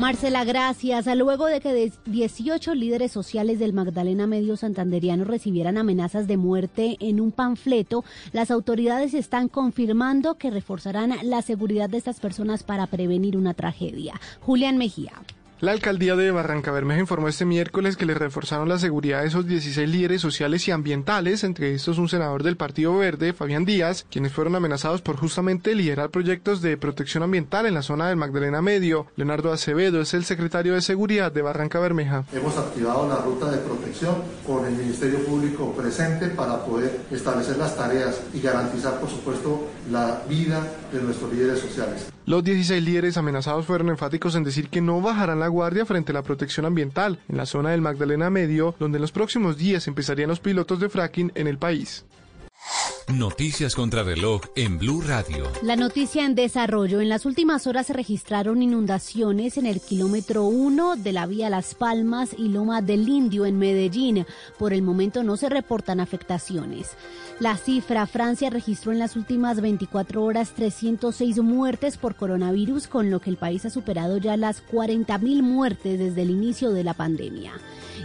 Marcela, 0.00 0.44
gracias. 0.44 1.06
Luego 1.14 1.46
de 1.46 1.60
que 1.60 1.74
de- 1.74 1.92
18 2.06 2.74
líderes 2.74 3.12
sociales 3.12 3.58
del 3.58 3.74
Magdalena 3.74 4.26
Medio 4.26 4.56
Santanderiano 4.56 5.24
recibieran 5.24 5.76
amenazas 5.76 6.26
de 6.26 6.38
muerte 6.38 6.96
en 7.00 7.20
un 7.20 7.32
panfleto, 7.32 8.02
las 8.32 8.50
autoridades 8.50 9.12
están 9.12 9.48
confirmando 9.48 10.36
que 10.38 10.50
reforzarán 10.50 11.14
la 11.22 11.42
seguridad 11.42 11.90
de 11.90 11.98
estas 11.98 12.18
personas 12.18 12.62
para 12.62 12.86
prevenir 12.86 13.36
una 13.36 13.52
tragedia. 13.52 14.18
Julián 14.40 14.78
Mejía. 14.78 15.12
La 15.60 15.72
alcaldía 15.72 16.16
de 16.16 16.30
Barranca 16.30 16.72
Bermeja 16.72 17.00
informó 17.00 17.28
este 17.28 17.44
miércoles 17.44 17.98
que 17.98 18.06
le 18.06 18.14
reforzaron 18.14 18.70
la 18.70 18.78
seguridad 18.78 19.20
a 19.20 19.24
esos 19.24 19.46
16 19.46 19.86
líderes 19.90 20.22
sociales 20.22 20.66
y 20.66 20.70
ambientales, 20.70 21.44
entre 21.44 21.74
estos 21.74 21.98
un 21.98 22.08
senador 22.08 22.42
del 22.42 22.56
Partido 22.56 22.96
Verde, 22.96 23.34
Fabián 23.34 23.66
Díaz, 23.66 24.06
quienes 24.10 24.32
fueron 24.32 24.56
amenazados 24.56 25.02
por 25.02 25.18
justamente 25.18 25.74
liderar 25.74 26.08
proyectos 26.08 26.62
de 26.62 26.78
protección 26.78 27.24
ambiental 27.24 27.66
en 27.66 27.74
la 27.74 27.82
zona 27.82 28.08
del 28.08 28.16
Magdalena 28.16 28.62
Medio. 28.62 29.08
Leonardo 29.16 29.52
Acevedo 29.52 30.00
es 30.00 30.14
el 30.14 30.24
secretario 30.24 30.72
de 30.72 30.80
Seguridad 30.80 31.30
de 31.30 31.42
Barranca 31.42 31.78
Bermeja. 31.78 32.24
Hemos 32.32 32.56
activado 32.56 33.06
la 33.06 33.16
ruta 33.16 33.50
de 33.50 33.58
protección 33.58 34.14
con 34.46 34.64
el 34.64 34.72
Ministerio 34.72 35.22
Público 35.26 35.74
presente 35.74 36.28
para 36.28 36.64
poder 36.64 37.02
establecer 37.10 37.58
las 37.58 37.76
tareas 37.76 38.18
y 38.32 38.40
garantizar, 38.40 38.98
por 38.98 39.10
supuesto, 39.10 39.68
la 39.90 40.22
vida 40.26 40.66
de 40.90 41.02
nuestros 41.02 41.30
líderes 41.30 41.58
sociales. 41.58 42.06
Los 42.30 42.44
16 42.44 42.84
líderes 42.84 43.16
amenazados 43.16 43.66
fueron 43.66 43.88
enfáticos 43.88 44.36
en 44.36 44.44
decir 44.44 44.68
que 44.68 44.80
no 44.80 45.00
bajarán 45.00 45.40
la 45.40 45.49
guardia 45.50 45.86
frente 45.86 46.12
a 46.12 46.14
la 46.14 46.22
protección 46.22 46.66
ambiental 46.66 47.18
en 47.28 47.36
la 47.36 47.46
zona 47.46 47.70
del 47.70 47.82
Magdalena 47.82 48.30
Medio, 48.30 48.74
donde 48.78 48.96
en 48.96 49.02
los 49.02 49.12
próximos 49.12 49.58
días 49.58 49.86
empezarían 49.88 50.28
los 50.28 50.40
pilotos 50.40 50.80
de 50.80 50.88
fracking 50.88 51.32
en 51.34 51.46
el 51.46 51.58
país. 51.58 52.04
Noticias 53.12 53.74
contra 53.74 54.04
reloj 54.04 54.40
en 54.54 54.78
Blue 54.78 55.00
Radio. 55.00 55.50
La 55.62 55.74
noticia 55.74 56.24
en 56.24 56.36
desarrollo. 56.36 57.00
En 57.00 57.08
las 57.08 57.26
últimas 57.26 57.66
horas 57.66 57.88
se 57.88 57.92
registraron 57.92 58.62
inundaciones 58.62 59.58
en 59.58 59.66
el 59.66 59.80
kilómetro 59.80 60.44
1 60.44 60.94
de 60.94 61.12
la 61.12 61.26
vía 61.26 61.50
Las 61.50 61.74
Palmas 61.74 62.30
y 62.38 62.48
Loma 62.48 62.82
del 62.82 63.08
Indio 63.08 63.46
en 63.46 63.58
Medellín. 63.58 64.26
Por 64.58 64.72
el 64.72 64.82
momento 64.82 65.24
no 65.24 65.36
se 65.36 65.48
reportan 65.48 65.98
afectaciones. 65.98 66.96
La 67.40 67.56
cifra, 67.56 68.06
Francia 68.06 68.50
registró 68.50 68.92
en 68.92 68.98
las 68.98 69.16
últimas 69.16 69.60
24 69.60 70.22
horas 70.22 70.52
306 70.54 71.38
muertes 71.38 71.96
por 71.96 72.14
coronavirus, 72.14 72.86
con 72.86 73.10
lo 73.10 73.18
que 73.20 73.30
el 73.30 73.38
país 73.38 73.64
ha 73.64 73.70
superado 73.70 74.18
ya 74.18 74.36
las 74.36 74.62
40.000 74.66 75.42
muertes 75.42 75.98
desde 75.98 76.22
el 76.22 76.30
inicio 76.30 76.70
de 76.70 76.84
la 76.84 76.94
pandemia. 76.94 77.52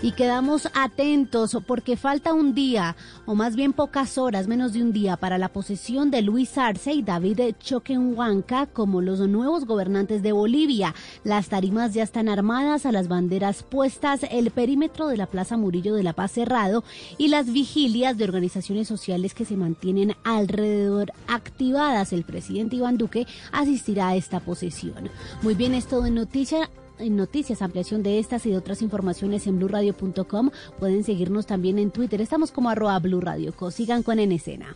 Y 0.02 0.14
quedamos 0.14 0.69
atentos 0.73 1.57
porque 1.65 1.98
falta 1.98 2.34
un 2.34 2.53
día, 2.53 2.95
o 3.26 3.36
más 3.36 3.56
bien 3.56 3.73
pocas 3.73 4.18
horas, 4.18 4.48
menos 4.48 4.73
de 4.73 4.82
un 4.82 4.94
para 5.19 5.38
la 5.38 5.49
posesión 5.49 6.09
de 6.09 6.22
Luis 6.22 6.57
Arce 6.57 6.93
y 6.93 7.01
David 7.01 7.55
Choquenhuanca 7.59 8.65
como 8.65 9.01
los 9.01 9.19
nuevos 9.19 9.65
gobernantes 9.65 10.23
de 10.23 10.31
Bolivia. 10.31 10.95
Las 11.26 11.49
tarimas 11.49 11.93
ya 11.93 12.01
están 12.01 12.30
armadas, 12.30 12.85
a 12.85 12.93
las 12.93 13.09
banderas 13.09 13.61
puestas, 13.61 14.22
el 14.31 14.51
perímetro 14.51 15.07
de 15.07 15.17
la 15.17 15.26
Plaza 15.26 15.57
Murillo 15.57 15.95
de 15.95 16.03
la 16.03 16.13
Paz 16.13 16.31
cerrado 16.31 16.85
y 17.17 17.27
las 17.27 17.51
vigilias 17.51 18.17
de 18.17 18.23
organizaciones 18.23 18.88
sociales 18.88 19.34
que 19.34 19.43
se 19.43 19.57
mantienen 19.57 20.15
alrededor 20.23 21.11
activadas. 21.27 22.13
El 22.13 22.23
presidente 22.23 22.77
Iván 22.77 22.97
Duque 22.97 23.27
asistirá 23.51 24.07
a 24.07 24.15
esta 24.15 24.39
posesión. 24.39 25.09
Muy 25.41 25.55
bien, 25.55 25.73
es 25.73 25.88
todo 25.88 26.05
en 26.05 26.15
noticia 26.15 26.59
en 26.59 26.84
noticias, 26.99 27.61
ampliación 27.61 28.03
de 28.03 28.19
estas 28.19 28.45
y 28.45 28.51
de 28.51 28.57
otras 28.57 28.81
informaciones 28.81 29.47
en 29.47 29.57
blurradio.com. 29.57 30.51
Pueden 30.80 31.03
seguirnos 31.03 31.45
también 31.45 31.80
en 31.80 31.91
Twitter. 31.91 32.22
Estamos 32.22 32.51
como 32.51 32.69
arroba 32.69 32.99
Blue 32.99 33.22
Radio 33.22 33.53
Co. 33.53 33.72
Sigan 33.72 34.03
con 34.03 34.19
En 34.19 34.31
Escena. 34.31 34.76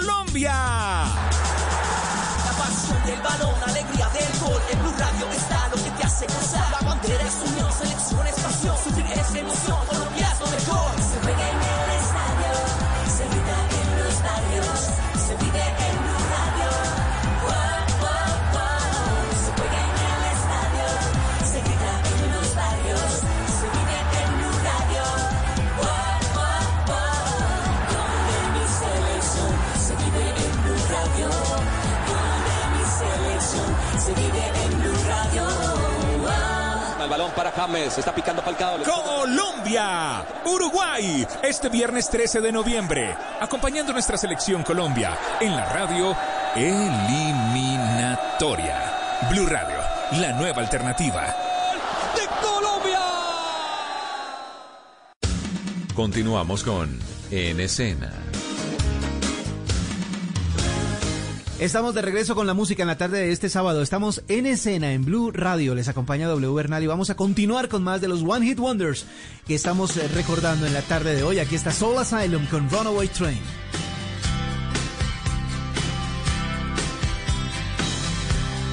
Colombia. 0.00 0.52
La 2.44 2.52
pasión 2.56 3.04
del 3.04 3.20
balón, 3.20 3.54
alegría 3.66 4.08
del 4.08 4.40
gol. 4.40 4.62
En 4.70 4.78
Blue 4.80 4.94
Radio 4.98 5.19
para 37.40 37.52
James, 37.52 37.96
está 37.96 38.14
picando 38.14 38.42
Falcao. 38.42 38.82
Colombia, 38.82 40.22
Uruguay, 40.44 41.26
este 41.42 41.70
viernes 41.70 42.10
13 42.10 42.42
de 42.42 42.52
noviembre, 42.52 43.16
acompañando 43.40 43.94
nuestra 43.94 44.18
selección 44.18 44.62
Colombia 44.62 45.16
en 45.40 45.56
la 45.56 45.64
radio 45.72 46.14
eliminatoria. 46.54 48.76
Blue 49.30 49.46
Radio, 49.46 49.78
la 50.20 50.32
nueva 50.32 50.60
alternativa. 50.60 51.34
¡De 52.14 52.26
Colombia! 52.46 53.00
Continuamos 55.94 56.62
con 56.62 57.00
En 57.30 57.58
Escena. 57.58 58.29
Estamos 61.60 61.94
de 61.94 62.00
regreso 62.00 62.34
con 62.34 62.46
la 62.46 62.54
música 62.54 62.82
en 62.82 62.86
la 62.86 62.96
tarde 62.96 63.20
de 63.20 63.32
este 63.32 63.50
sábado. 63.50 63.82
Estamos 63.82 64.22
en 64.28 64.46
escena 64.46 64.94
en 64.94 65.04
Blue 65.04 65.30
Radio. 65.30 65.74
Les 65.74 65.88
acompaña 65.88 66.26
W 66.26 66.54
Bernal 66.54 66.82
y 66.82 66.86
vamos 66.86 67.10
a 67.10 67.16
continuar 67.16 67.68
con 67.68 67.82
más 67.82 68.00
de 68.00 68.08
los 68.08 68.22
One 68.22 68.46
Hit 68.46 68.58
Wonders 68.58 69.04
que 69.46 69.56
estamos 69.56 69.94
eh, 69.98 70.08
recordando 70.08 70.66
en 70.66 70.72
la 70.72 70.80
tarde 70.80 71.14
de 71.14 71.22
hoy. 71.22 71.38
Aquí 71.38 71.56
está 71.56 71.70
Soul 71.70 71.98
Asylum 71.98 72.46
con 72.46 72.70
Runaway 72.70 73.08
Train. 73.08 73.38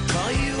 Call 0.08 0.32
you 0.32 0.58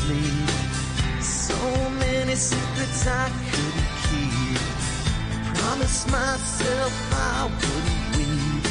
sleep. 0.00 0.48
So 1.20 1.58
many 2.04 2.34
secrets 2.34 3.06
I 3.06 3.28
couldn't 3.50 3.90
keep. 4.06 4.60
Promised 5.58 6.10
myself 6.10 6.92
I 7.12 7.50
wouldn't 7.60 8.04
weep. 8.16 8.66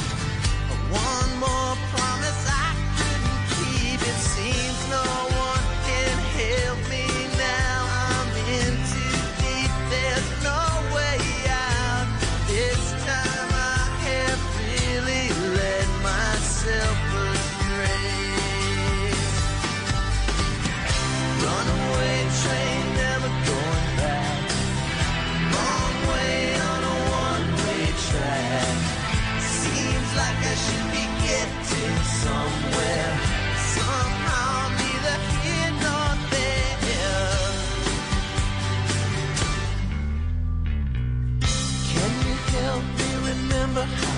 One 0.92 1.32
more 1.46 1.76
promise 1.94 2.42
I 2.66 2.70
couldn't 2.98 3.42
keep. 3.56 4.00
It 4.12 4.20
seems 4.36 4.80
no 4.96 5.37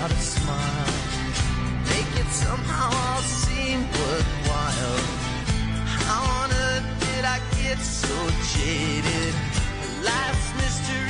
how 0.00 0.08
to 0.08 0.14
smile? 0.14 0.94
Make 1.92 2.12
it 2.22 2.30
somehow 2.32 2.88
all 2.88 3.20
seem 3.20 3.80
worthwhile. 3.80 5.00
How 6.06 6.22
on 6.40 6.50
earth 6.50 6.88
did 7.04 7.24
I 7.26 7.38
get 7.60 7.78
so 7.78 8.16
jaded? 8.54 9.34
Life's 10.02 10.50
mystery 10.56 11.09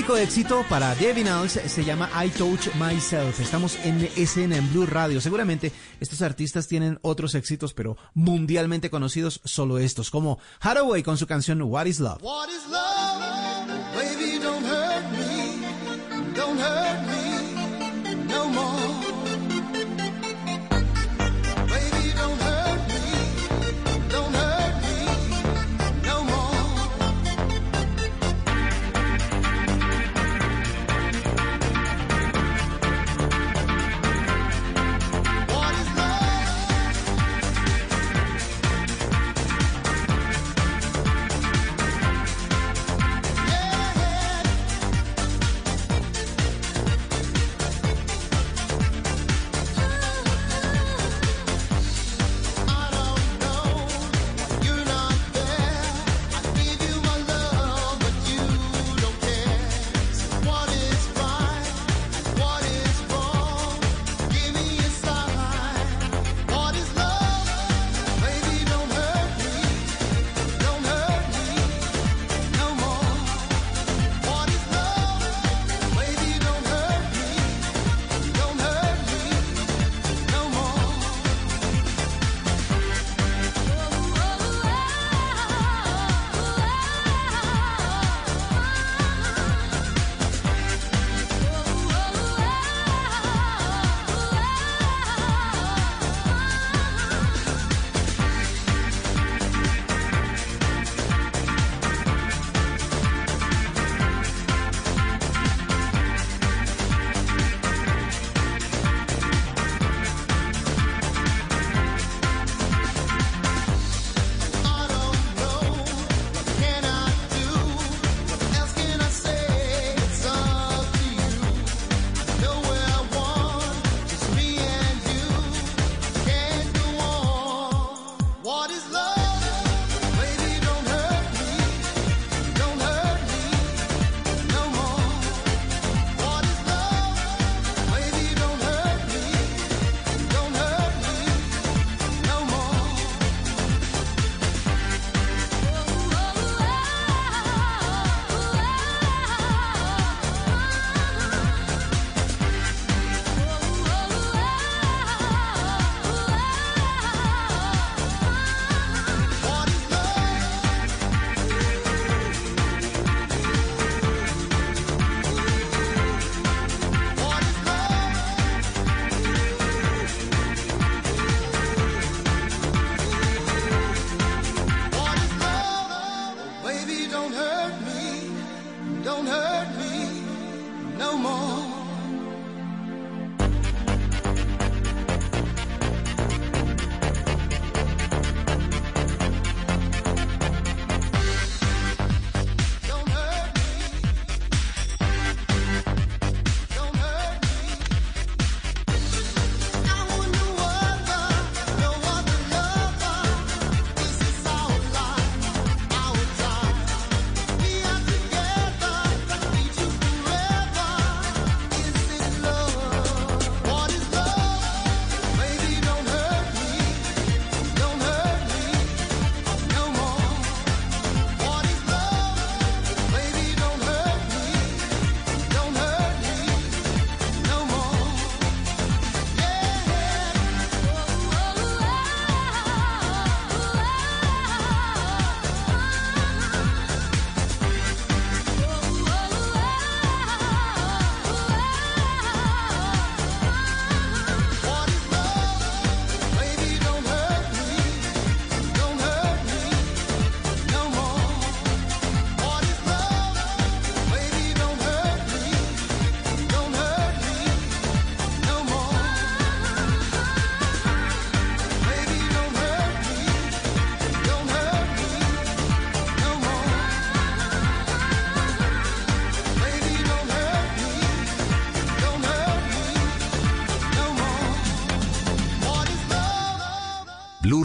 único 0.00 0.16
éxito 0.16 0.64
para 0.66 0.94
The 0.94 1.12
Vinals 1.12 1.60
se 1.66 1.84
llama 1.84 2.08
I 2.24 2.30
Touch 2.30 2.74
Myself. 2.76 3.38
Estamos 3.38 3.76
en 3.84 4.08
escena 4.16 4.56
en 4.56 4.72
Blue 4.72 4.86
Radio. 4.86 5.20
Seguramente 5.20 5.72
estos 6.00 6.22
artistas 6.22 6.66
tienen 6.66 6.98
otros 7.02 7.34
éxitos, 7.34 7.74
pero 7.74 7.98
mundialmente 8.14 8.88
conocidos 8.88 9.42
solo 9.44 9.76
estos, 9.76 10.10
como 10.10 10.38
Haraway 10.60 11.02
con 11.02 11.18
su 11.18 11.26
canción 11.26 11.60
What 11.60 11.84
is 11.84 12.00
Love. 12.00 12.22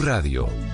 Radio. 0.06 0.65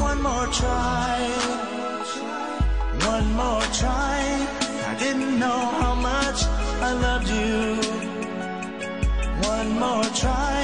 one 0.00 0.22
more 0.22 0.46
try. 0.46 1.18
One 3.14 3.32
more 3.34 3.62
try. 3.80 4.18
I 4.90 4.96
didn't 4.98 5.38
know 5.38 5.60
how 5.80 5.94
much 5.94 6.44
I 6.88 6.92
loved 6.92 7.28
you. 7.28 7.76
One 9.48 9.70
more 9.78 10.04
try. 10.22 10.60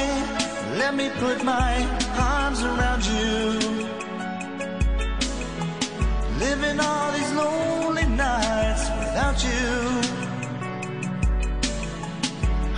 Let 0.79 0.95
me 0.95 1.11
put 1.19 1.45
my 1.45 1.73
arms 2.19 2.63
around 2.63 3.05
you. 3.05 3.59
Living 6.39 6.81
all 6.81 7.13
these 7.13 7.33
lonely 7.33 8.07
nights 8.07 8.85
without 9.01 9.39
you. 9.49 10.15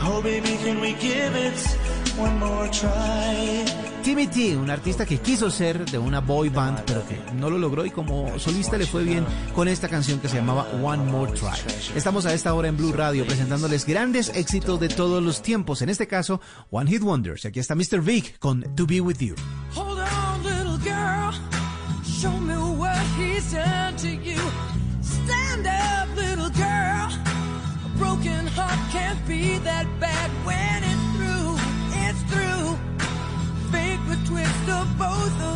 Oh 0.09 0.21
baby, 0.23 0.57
can 0.65 0.81
we 0.81 0.93
give 0.95 1.35
it 1.35 1.59
one 2.17 2.39
more 2.39 2.69
try? 2.69 3.76
Timmy 4.07 4.29
T, 4.29 4.57
un 4.57 4.71
artista 4.71 5.05
que 5.05 5.19
quiso 5.19 5.51
ser 5.51 5.85
de 5.85 5.99
una 5.99 6.21
boy 6.21 6.49
band, 6.49 6.85
pero 6.87 7.05
que 7.09 7.19
no 7.35 7.51
lo 7.51 7.59
logró 7.59 7.85
y 7.85 7.91
como 7.91 8.39
solista 8.39 8.79
le 8.79 8.87
fue 8.87 9.03
bien 9.03 9.27
con 9.53 9.67
esta 9.67 9.89
canción 9.89 10.21
que 10.21 10.29
se 10.29 10.37
llamaba 10.37 10.69
One 10.81 11.11
More 11.11 11.33
Try. 11.33 11.97
Estamos 11.97 12.25
a 12.25 12.33
esta 12.33 12.55
hora 12.55 12.69
en 12.69 12.77
Blue 12.77 12.93
Radio 12.93 13.27
presentándoles 13.27 13.85
grandes 13.85 14.29
éxitos 14.29 14.79
de 14.79 14.91
todos 14.91 15.21
los 15.25 15.43
tiempos, 15.43 15.83
en 15.83 15.89
este 15.89 16.07
caso 16.07 16.41
One 16.71 16.89
Hit 16.89 17.03
Wonders. 17.03 17.47
Aquí 17.47 17.59
está 17.59 17.75
Mr. 17.75 18.01
Big 18.01 18.39
con 18.39 18.63
To 18.77 18.87
Be 18.87 19.01
With 19.01 19.19
You. 19.19 19.35
of 34.69 34.99
both 34.99 35.41
of 35.43 35.56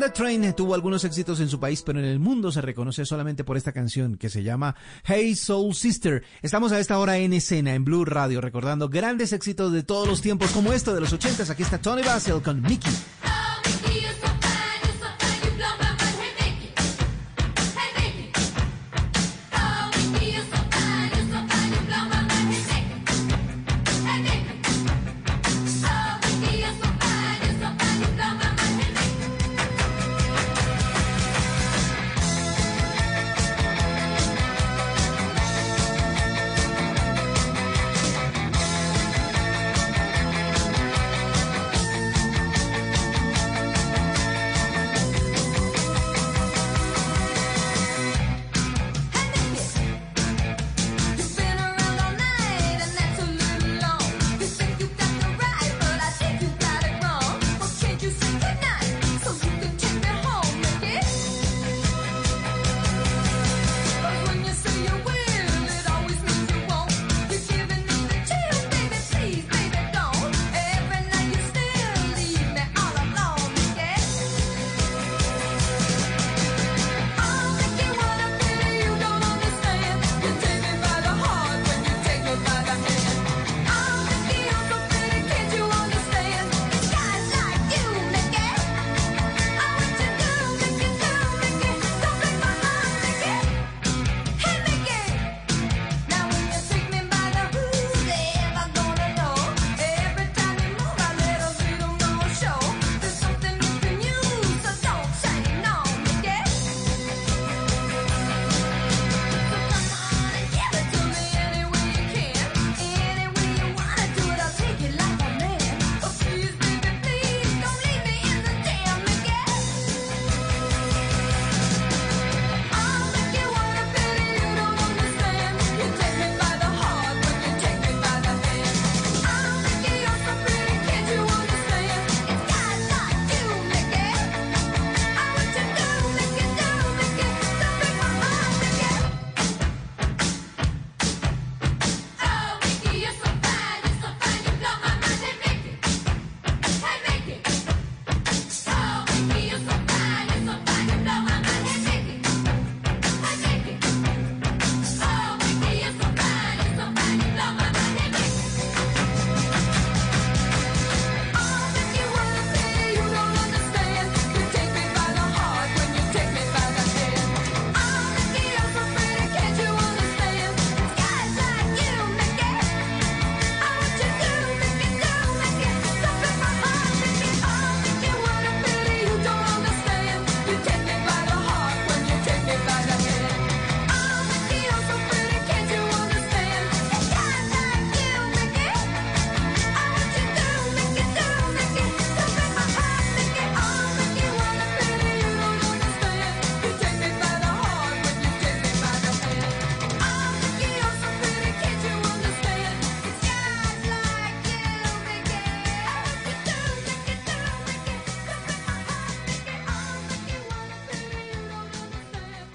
Banda 0.00 0.14
Train 0.14 0.54
tuvo 0.54 0.74
algunos 0.74 1.04
éxitos 1.04 1.40
en 1.40 1.50
su 1.50 1.60
país, 1.60 1.82
pero 1.82 1.98
en 1.98 2.06
el 2.06 2.18
mundo 2.18 2.50
se 2.50 2.62
reconoce 2.62 3.04
solamente 3.04 3.44
por 3.44 3.58
esta 3.58 3.72
canción 3.72 4.16
que 4.16 4.30
se 4.30 4.42
llama 4.42 4.74
Hey 5.04 5.36
Soul 5.36 5.74
Sister. 5.74 6.24
Estamos 6.40 6.72
a 6.72 6.78
esta 6.78 6.98
hora 6.98 7.18
en 7.18 7.34
escena, 7.34 7.74
en 7.74 7.84
Blue 7.84 8.06
Radio, 8.06 8.40
recordando 8.40 8.88
grandes 8.88 9.34
éxitos 9.34 9.72
de 9.72 9.82
todos 9.82 10.08
los 10.08 10.22
tiempos 10.22 10.52
como 10.52 10.72
esto 10.72 10.94
de 10.94 11.02
los 11.02 11.12
ochentas. 11.12 11.50
Aquí 11.50 11.64
está 11.64 11.76
Tony 11.76 12.00
Basil 12.00 12.40
con 12.42 12.62
Mickey. 12.62 12.90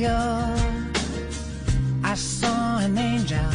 pure. 0.00 0.56
I 2.12 2.14
saw 2.14 2.78
an 2.86 2.96
angel. 2.96 3.50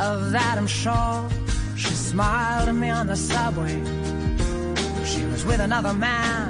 Of 0.00 0.34
I'm 0.34 0.66
sure. 0.66 1.28
She 1.76 1.94
smiled 2.10 2.68
at 2.70 2.74
me 2.74 2.88
on 2.88 3.06
the 3.12 3.16
subway. 3.16 3.76
She 5.10 5.22
was 5.32 5.42
with 5.44 5.60
another 5.68 5.92
man. 5.92 6.48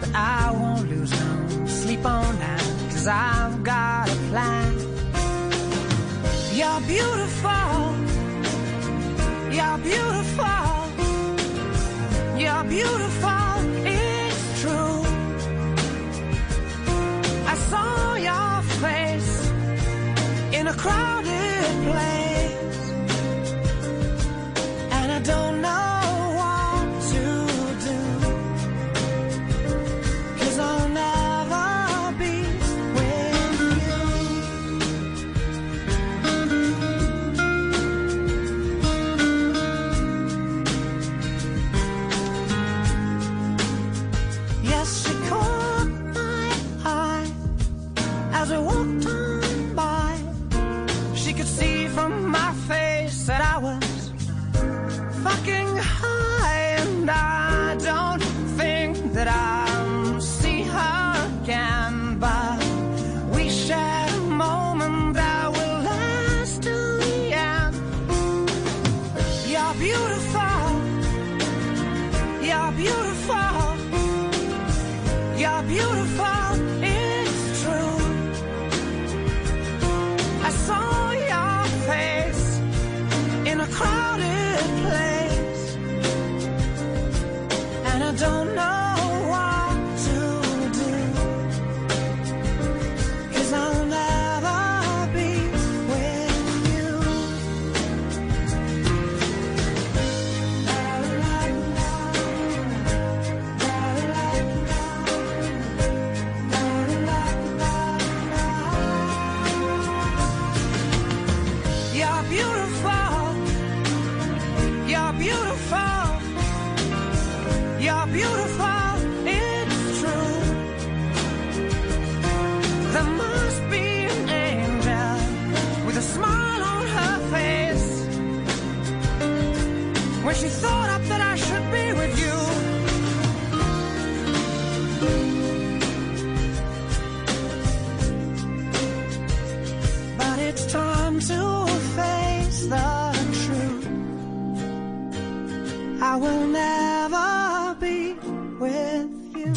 But 0.00 0.10
I 0.14 0.50
won't 0.60 0.86
lose 0.90 1.12
no 1.22 1.66
sleep 1.66 2.04
on 2.04 2.32
that. 2.44 2.64
Cause 2.90 3.06
I've 3.06 3.58
got 3.72 4.04
a 4.16 4.18
plan. 4.30 4.72
You're 6.58 6.82
beautiful. 6.94 7.76
You're 9.56 9.78
beautiful. 9.90 10.66
You're 12.42 12.64
beautiful. 12.76 13.19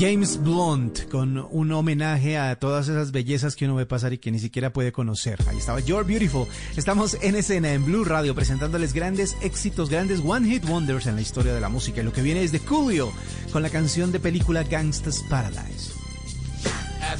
James 0.05 0.37
Blunt 0.43 1.07
con 1.07 1.37
un 1.49 1.71
homenaje 1.71 2.37
a 2.37 2.57
todas 2.57 2.89
esas 2.89 3.13
bellezas 3.13 3.55
que 3.55 3.63
uno 3.63 3.75
ve 3.75 3.85
pasar 3.85 4.11
y 4.11 4.17
que 4.17 4.31
ni 4.31 4.39
siquiera 4.39 4.73
puede 4.73 4.91
conocer. 4.91 5.39
Ahí 5.47 5.55
estaba 5.55 5.79
You're 5.79 6.03
Beautiful. 6.03 6.45
Estamos 6.75 7.17
en 7.21 7.35
escena 7.35 7.71
en 7.71 7.85
Blue 7.85 8.03
Radio 8.03 8.35
presentándoles 8.35 8.91
grandes 8.91 9.37
éxitos, 9.41 9.89
grandes 9.89 10.19
One 10.19 10.45
Hit 10.49 10.65
Wonders 10.65 11.07
en 11.07 11.15
la 11.15 11.21
historia 11.21 11.53
de 11.53 11.61
la 11.61 11.69
música. 11.69 12.01
Y 12.01 12.03
lo 12.03 12.11
que 12.11 12.21
viene 12.21 12.43
es 12.43 12.51
de 12.51 12.59
Coolio 12.59 13.13
con 13.53 13.63
la 13.63 13.69
canción 13.69 14.11
de 14.11 14.19
película 14.19 14.63
Gangsta's 14.63 15.23
Paradise. 15.29 15.92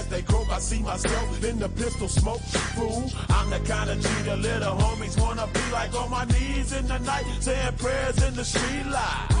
As 0.00 0.06
they 0.06 0.22
croak, 0.22 0.48
I 0.50 0.58
see 0.60 0.78
myself 0.78 1.44
in 1.44 1.58
the 1.58 1.68
pistol 1.68 2.08
smoke. 2.08 2.40
Fool, 2.74 3.10
I'm 3.28 3.50
the 3.50 3.60
kind 3.68 3.90
of 3.90 4.00
G 4.00 4.08
the 4.24 4.34
little 4.34 4.74
homies 4.76 5.20
wanna 5.20 5.46
be 5.52 5.60
like 5.70 5.94
on 5.94 6.10
my 6.10 6.24
knees 6.24 6.72
in 6.72 6.86
the 6.88 6.98
night, 7.00 7.26
saying 7.40 7.76
prayers 7.76 8.22
in 8.22 8.34
the 8.34 8.44
street 8.44 8.86
light. 8.86 9.40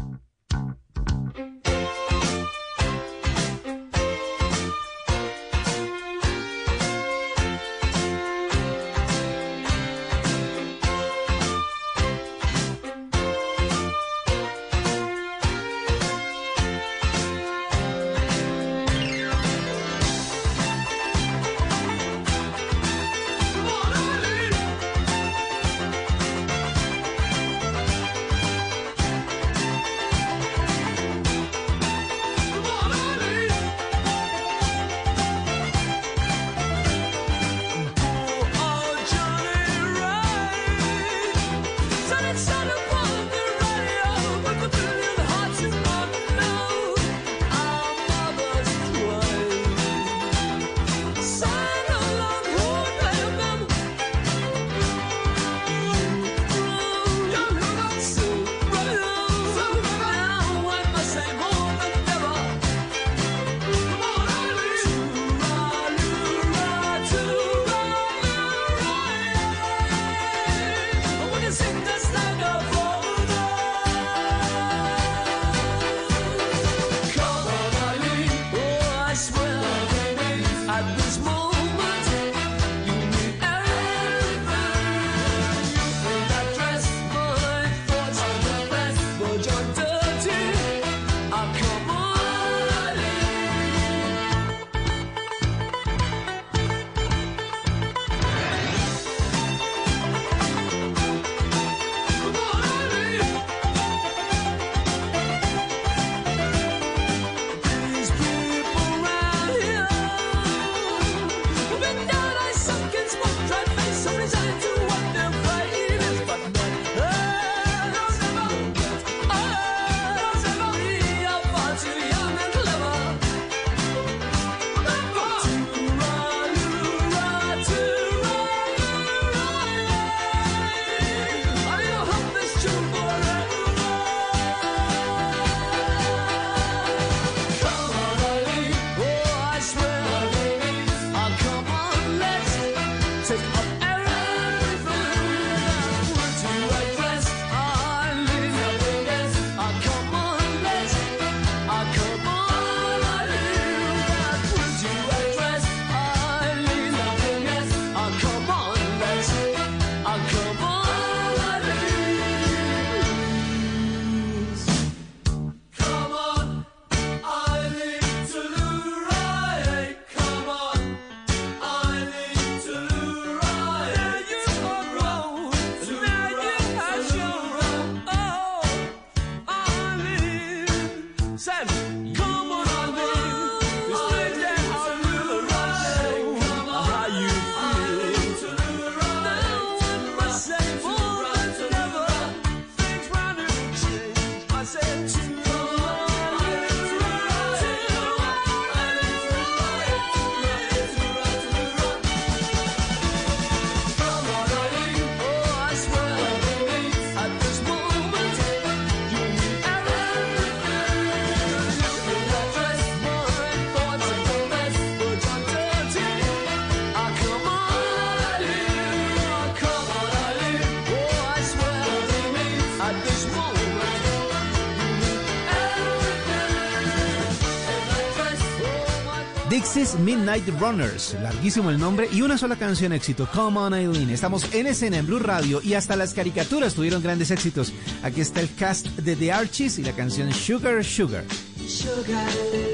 Midnight 230.03 230.47
Runners. 230.59 231.15
Larguísimo 231.21 231.69
el 231.69 231.79
nombre 231.79 232.07
y 232.11 232.21
una 232.21 232.37
sola 232.37 232.55
canción 232.55 232.93
éxito, 232.93 233.27
Come 233.33 233.59
On 233.59 233.73
Eileen. 233.73 234.09
Estamos 234.09 234.53
en 234.53 234.67
escena 234.67 234.97
en 234.97 235.07
Blue 235.07 235.19
Radio 235.19 235.61
y 235.63 235.73
hasta 235.73 235.95
las 235.95 236.13
caricaturas 236.13 236.73
tuvieron 236.73 237.01
grandes 237.01 237.31
éxitos. 237.31 237.73
Aquí 238.03 238.21
está 238.21 238.41
el 238.41 238.53
cast 238.55 238.87
de 238.87 239.15
The 239.15 239.31
Archies 239.31 239.79
y 239.79 239.83
la 239.83 239.93
canción 239.93 240.33
Sugar 240.33 240.83
Sugar. 240.83 241.25
Sugar. 241.67 242.70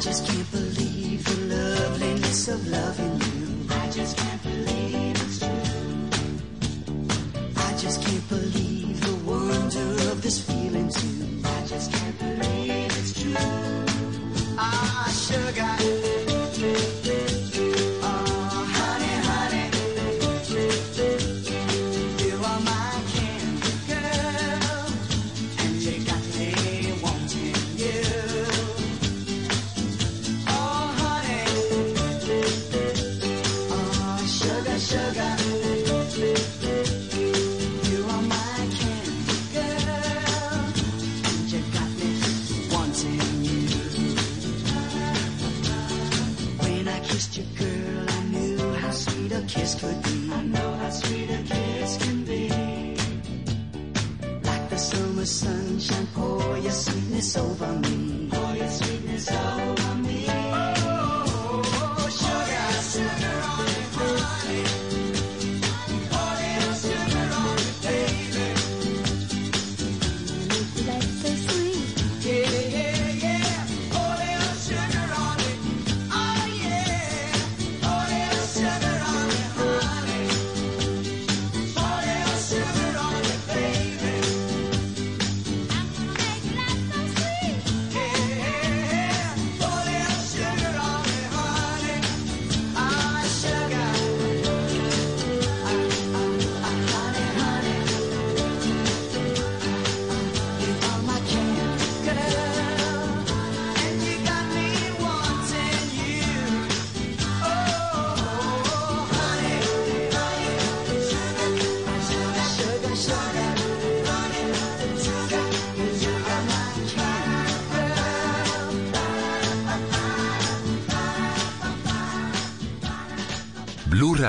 just 0.00 0.26
can't 0.26 0.50
believe 0.50 1.22
the 1.24 1.54
loveliness 1.54 2.48
of 2.48 2.66
loving 2.68 3.20
you. 3.20 3.66
I 3.68 3.90
just 3.90 4.29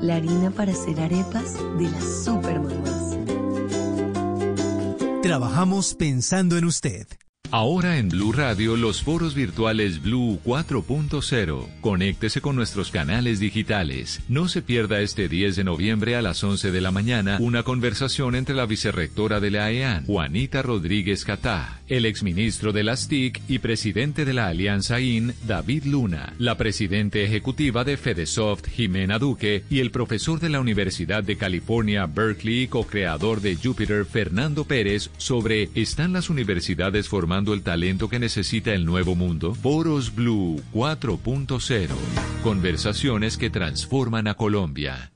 La 0.00 0.16
harina 0.16 0.50
para 0.50 0.72
hacer 0.72 1.00
arepas 1.00 1.54
de 1.78 1.90
las 1.90 2.24
super 2.24 2.60
mamás. 2.60 3.16
Trabajamos 5.22 5.94
pensando 5.94 6.56
en 6.58 6.66
usted. 6.66 7.06
Ahora 7.52 7.98
en 7.98 8.08
Blue 8.08 8.32
Radio, 8.32 8.76
los 8.76 9.02
foros 9.02 9.34
virtuales 9.34 10.02
Blue 10.02 10.40
4.0. 10.44 11.80
Conéctese 11.80 12.40
con 12.40 12.56
nuestros 12.56 12.90
canales 12.90 13.38
digitales. 13.38 14.20
No 14.28 14.48
se 14.48 14.62
pierda 14.62 15.00
este 15.00 15.28
10 15.28 15.56
de 15.56 15.64
noviembre 15.64 16.16
a 16.16 16.22
las 16.22 16.42
11 16.42 16.72
de 16.72 16.80
la 16.80 16.90
mañana 16.90 17.38
una 17.40 17.62
conversación 17.62 18.34
entre 18.34 18.54
la 18.54 18.66
vicerrectora 18.66 19.38
de 19.40 19.50
la 19.50 19.66
AEAN, 19.66 20.06
Juanita 20.06 20.62
Rodríguez 20.62 21.24
Catá, 21.24 21.80
el 21.88 22.06
exministro 22.06 22.72
de 22.72 22.84
las 22.84 23.08
TIC 23.08 23.40
y 23.48 23.58
presidente 23.58 24.24
de 24.24 24.34
la 24.34 24.48
Alianza 24.48 25.00
IN, 25.00 25.34
David 25.46 25.84
Luna, 25.84 26.34
la 26.38 26.56
presidente 26.56 27.24
ejecutiva 27.24 27.84
de 27.84 27.96
Fedesoft, 27.96 28.68
Jimena 28.68 29.18
Duque, 29.18 29.64
y 29.70 29.80
el 29.80 29.90
profesor 29.90 30.40
de 30.40 30.48
la 30.48 30.60
Universidad 30.60 31.22
de 31.22 31.36
California, 31.36 32.06
Berkeley, 32.06 32.68
co-creador 32.68 33.40
de 33.40 33.56
Jupiter, 33.56 34.04
Fernando 34.04 34.64
Pérez, 34.64 35.10
sobre 35.16 35.70
¿Están 35.74 36.12
las 36.12 36.30
universidades 36.30 37.08
formando 37.08 37.54
el 37.54 37.62
talento 37.62 38.08
que 38.08 38.18
necesita 38.18 38.72
el 38.72 38.84
nuevo 38.84 39.14
mundo? 39.14 39.54
Foros 39.54 40.14
Blue 40.14 40.62
4.0. 40.72 41.88
Conversaciones 42.42 43.36
que 43.36 43.50
transforman 43.50 44.28
a 44.28 44.34
Colombia. 44.34 45.15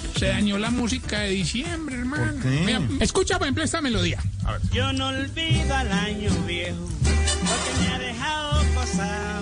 se 0.21 0.27
dañó 0.27 0.59
la 0.59 0.69
música 0.69 1.21
de 1.21 1.29
diciembre, 1.31 1.95
hermano. 1.95 2.33
Mira, 2.43 2.79
escucha, 2.99 3.39
por 3.39 3.47
ejemplo, 3.47 3.63
esta 3.63 3.81
melodía. 3.81 4.19
A 4.45 4.51
ver. 4.51 4.61
Yo 4.71 4.93
no 4.93 5.07
olvido 5.07 5.75
al 5.75 5.91
año 5.91 6.29
viejo, 6.45 6.77
porque 6.99 7.79
me 7.79 7.87
ha 7.87 7.97
dejado 7.97 8.63
pasar. 8.75 9.41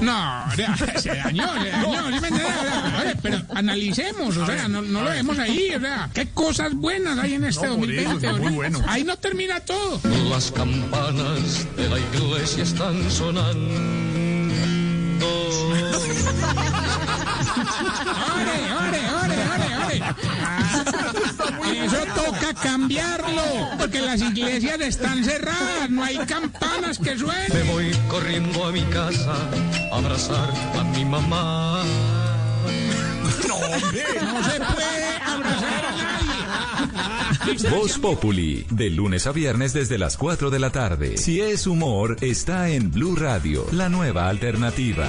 No, 0.00 0.56
ya, 0.56 0.74
se 0.98 1.16
dañó, 1.16 1.52
se 1.62 1.68
dañó. 1.68 2.20
pero 3.20 3.42
analicemos, 3.54 4.34
o 4.38 4.46
sea, 4.46 4.68
no, 4.68 4.80
no 4.80 5.02
lo 5.02 5.10
vemos 5.10 5.38
ahí, 5.38 5.68
o 5.76 5.80
sea, 5.80 6.08
qué 6.14 6.30
cosas 6.30 6.72
buenas 6.74 7.18
hay 7.18 7.34
en 7.34 7.44
este 7.44 7.66
No, 7.66 7.76
por 7.76 7.90
eso, 7.90 8.08
2020. 8.12 8.26
está 8.26 8.32
muy 8.32 8.40
¿verdad? 8.40 8.54
bueno. 8.54 8.80
Ahí 8.88 9.04
no 9.04 9.18
termina 9.18 9.60
todo. 9.60 10.00
Las 10.30 10.50
campanas 10.50 11.66
de 11.76 11.90
la 11.90 11.98
iglesia 11.98 12.62
están 12.62 13.10
sonando. 13.10 13.74
¡Ore, 17.56 18.88
ore, 18.88 18.95
Eso 21.72 21.98
toca 22.14 22.54
cambiarlo, 22.54 23.42
porque 23.78 24.00
las 24.00 24.20
iglesias 24.20 24.80
están 24.80 25.24
cerradas, 25.24 25.90
no 25.90 26.02
hay 26.04 26.16
campanas 26.18 26.98
que 26.98 27.12
Me 27.14 27.18
suenen. 27.18 27.66
voy 27.68 27.90
corriendo 28.08 28.66
a 28.66 28.72
mi 28.72 28.82
casa 28.84 29.34
a 29.92 29.96
abrazar 29.96 30.50
a 30.78 30.84
mi 30.84 31.04
mamá. 31.04 31.82
No, 33.48 33.58
no 33.60 34.44
se 34.44 34.60
puede 34.60 35.16
abrazar 35.24 35.84
a 35.86 35.96
nadie. 35.96 37.70
Voz 37.70 37.98
Populi, 37.98 38.66
de 38.70 38.90
lunes 38.90 39.26
a 39.26 39.32
viernes 39.32 39.72
desde 39.72 39.98
las 39.98 40.16
4 40.16 40.50
de 40.50 40.58
la 40.58 40.70
tarde. 40.70 41.16
Si 41.16 41.40
es 41.40 41.66
humor, 41.66 42.16
está 42.20 42.68
en 42.70 42.90
Blue 42.90 43.16
Radio, 43.16 43.66
la 43.72 43.88
nueva 43.88 44.28
alternativa. 44.28 45.08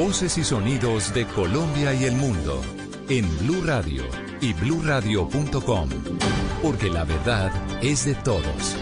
Voces 0.00 0.38
y 0.38 0.44
sonidos 0.44 1.12
de 1.12 1.26
Colombia 1.26 1.92
y 1.92 2.04
el 2.04 2.14
mundo 2.14 2.62
en 3.10 3.28
Blue 3.40 3.60
Radio 3.62 4.02
y 4.40 4.54
bluradio.com, 4.54 5.90
porque 6.62 6.88
la 6.88 7.04
verdad 7.04 7.52
es 7.82 8.06
de 8.06 8.14
todos. 8.14 8.76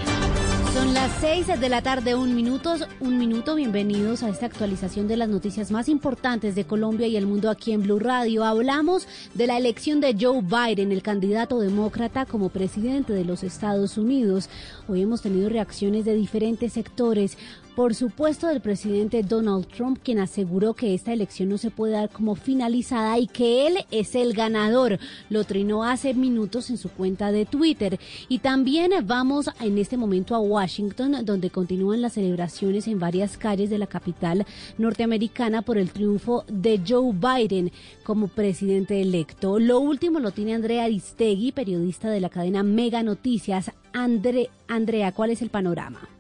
Son 0.73 0.95
las 0.95 1.11
6 1.21 1.59
de 1.59 1.69
la 1.69 1.83
tarde, 1.83 2.15
un 2.15 2.37
minuto, 2.37 2.77
un 3.01 3.19
minuto. 3.19 3.57
Bienvenidos 3.57 4.23
a 4.23 4.29
esta 4.29 4.47
actualización 4.47 5.09
de 5.09 5.17
las 5.17 5.29
noticias 5.29 5.73
más 5.73 5.89
importantes 5.89 6.55
de 6.55 6.67
Colombia 6.67 7.09
y 7.09 7.17
el 7.17 7.27
mundo 7.27 7.51
aquí 7.51 7.73
en 7.73 7.83
Blue 7.83 7.99
Radio. 7.99 8.45
Hablamos 8.45 9.09
de 9.35 9.49
la 9.49 9.57
elección 9.57 10.01
de 10.01 10.17
Joe 10.19 10.41
Biden, 10.41 10.93
el 10.93 11.03
candidato 11.03 11.59
demócrata 11.59 12.27
como 12.27 12.51
presidente 12.51 13.13
de 13.13 13.25
los 13.25 13.43
Estados 13.43 13.99
Unidos. 13.99 14.49
Hoy 14.87 15.03
hemos 15.03 15.23
tenido 15.23 15.49
reacciones 15.49 16.05
de 16.05 16.15
diferentes 16.15 16.75
sectores. 16.75 17.37
Por 17.79 17.95
supuesto, 17.95 18.49
del 18.49 18.61
presidente 18.61 19.23
Donald 19.23 19.69
Trump, 19.69 20.01
quien 20.03 20.19
aseguró 20.19 20.75
que 20.75 20.95
esta 20.95 21.13
elección 21.13 21.49
no 21.49 21.59
se 21.59 21.71
puede 21.71 21.93
dar 21.93 22.11
como 22.11 22.35
finalizada 22.35 23.17
y 23.21 23.29
que 23.29 23.69
él 23.69 23.77
es 23.93 24.17
el 24.17 24.33
ganador. 24.33 24.99
Lo 25.31 25.45
trinó 25.45 25.85
hace 25.85 26.13
minutos 26.13 26.71
en 26.71 26.77
su 26.77 26.89
cuenta 26.89 27.31
de 27.31 27.47
Twitter. 27.47 28.01
Y 28.29 28.41
también 28.41 28.91
vamos 29.05 29.49
en 29.61 29.79
este 29.79 29.97
momento 29.97 30.35
a 30.35 30.41
Washington, 30.41 31.25
donde 31.25 31.51
continúan 31.51 32.03
las 32.03 32.15
celebraciones 32.15 32.89
en 32.89 32.99
varias 32.99 33.39
calles 33.39 33.71
de 33.71 33.79
la 33.79 33.87
capital 33.87 34.45
norteamericana 34.77 35.63
por 35.63 35.79
el 35.79 35.93
triunfo 35.93 36.45
de 36.49 36.81
Joe 36.85 37.13
Biden 37.13 37.71
como 38.03 38.27
presidente 38.27 39.01
electo. 39.01 39.61
Lo 39.61 39.79
último 39.79 40.19
lo 40.19 40.33
tiene 40.33 40.57
Andrea 40.57 40.83
Aristegui, 40.83 41.53
periodista 41.53 42.11
de 42.11 42.19
la 42.19 42.29
cadena 42.29 42.65
Mega 42.65 43.05
Noticias. 43.05 43.71
Andre, 43.93 44.51
Andrea, 44.67 45.13
¿cuál 45.13 45.31
es 45.31 45.43
el 45.43 45.51
panorama? 45.51 46.18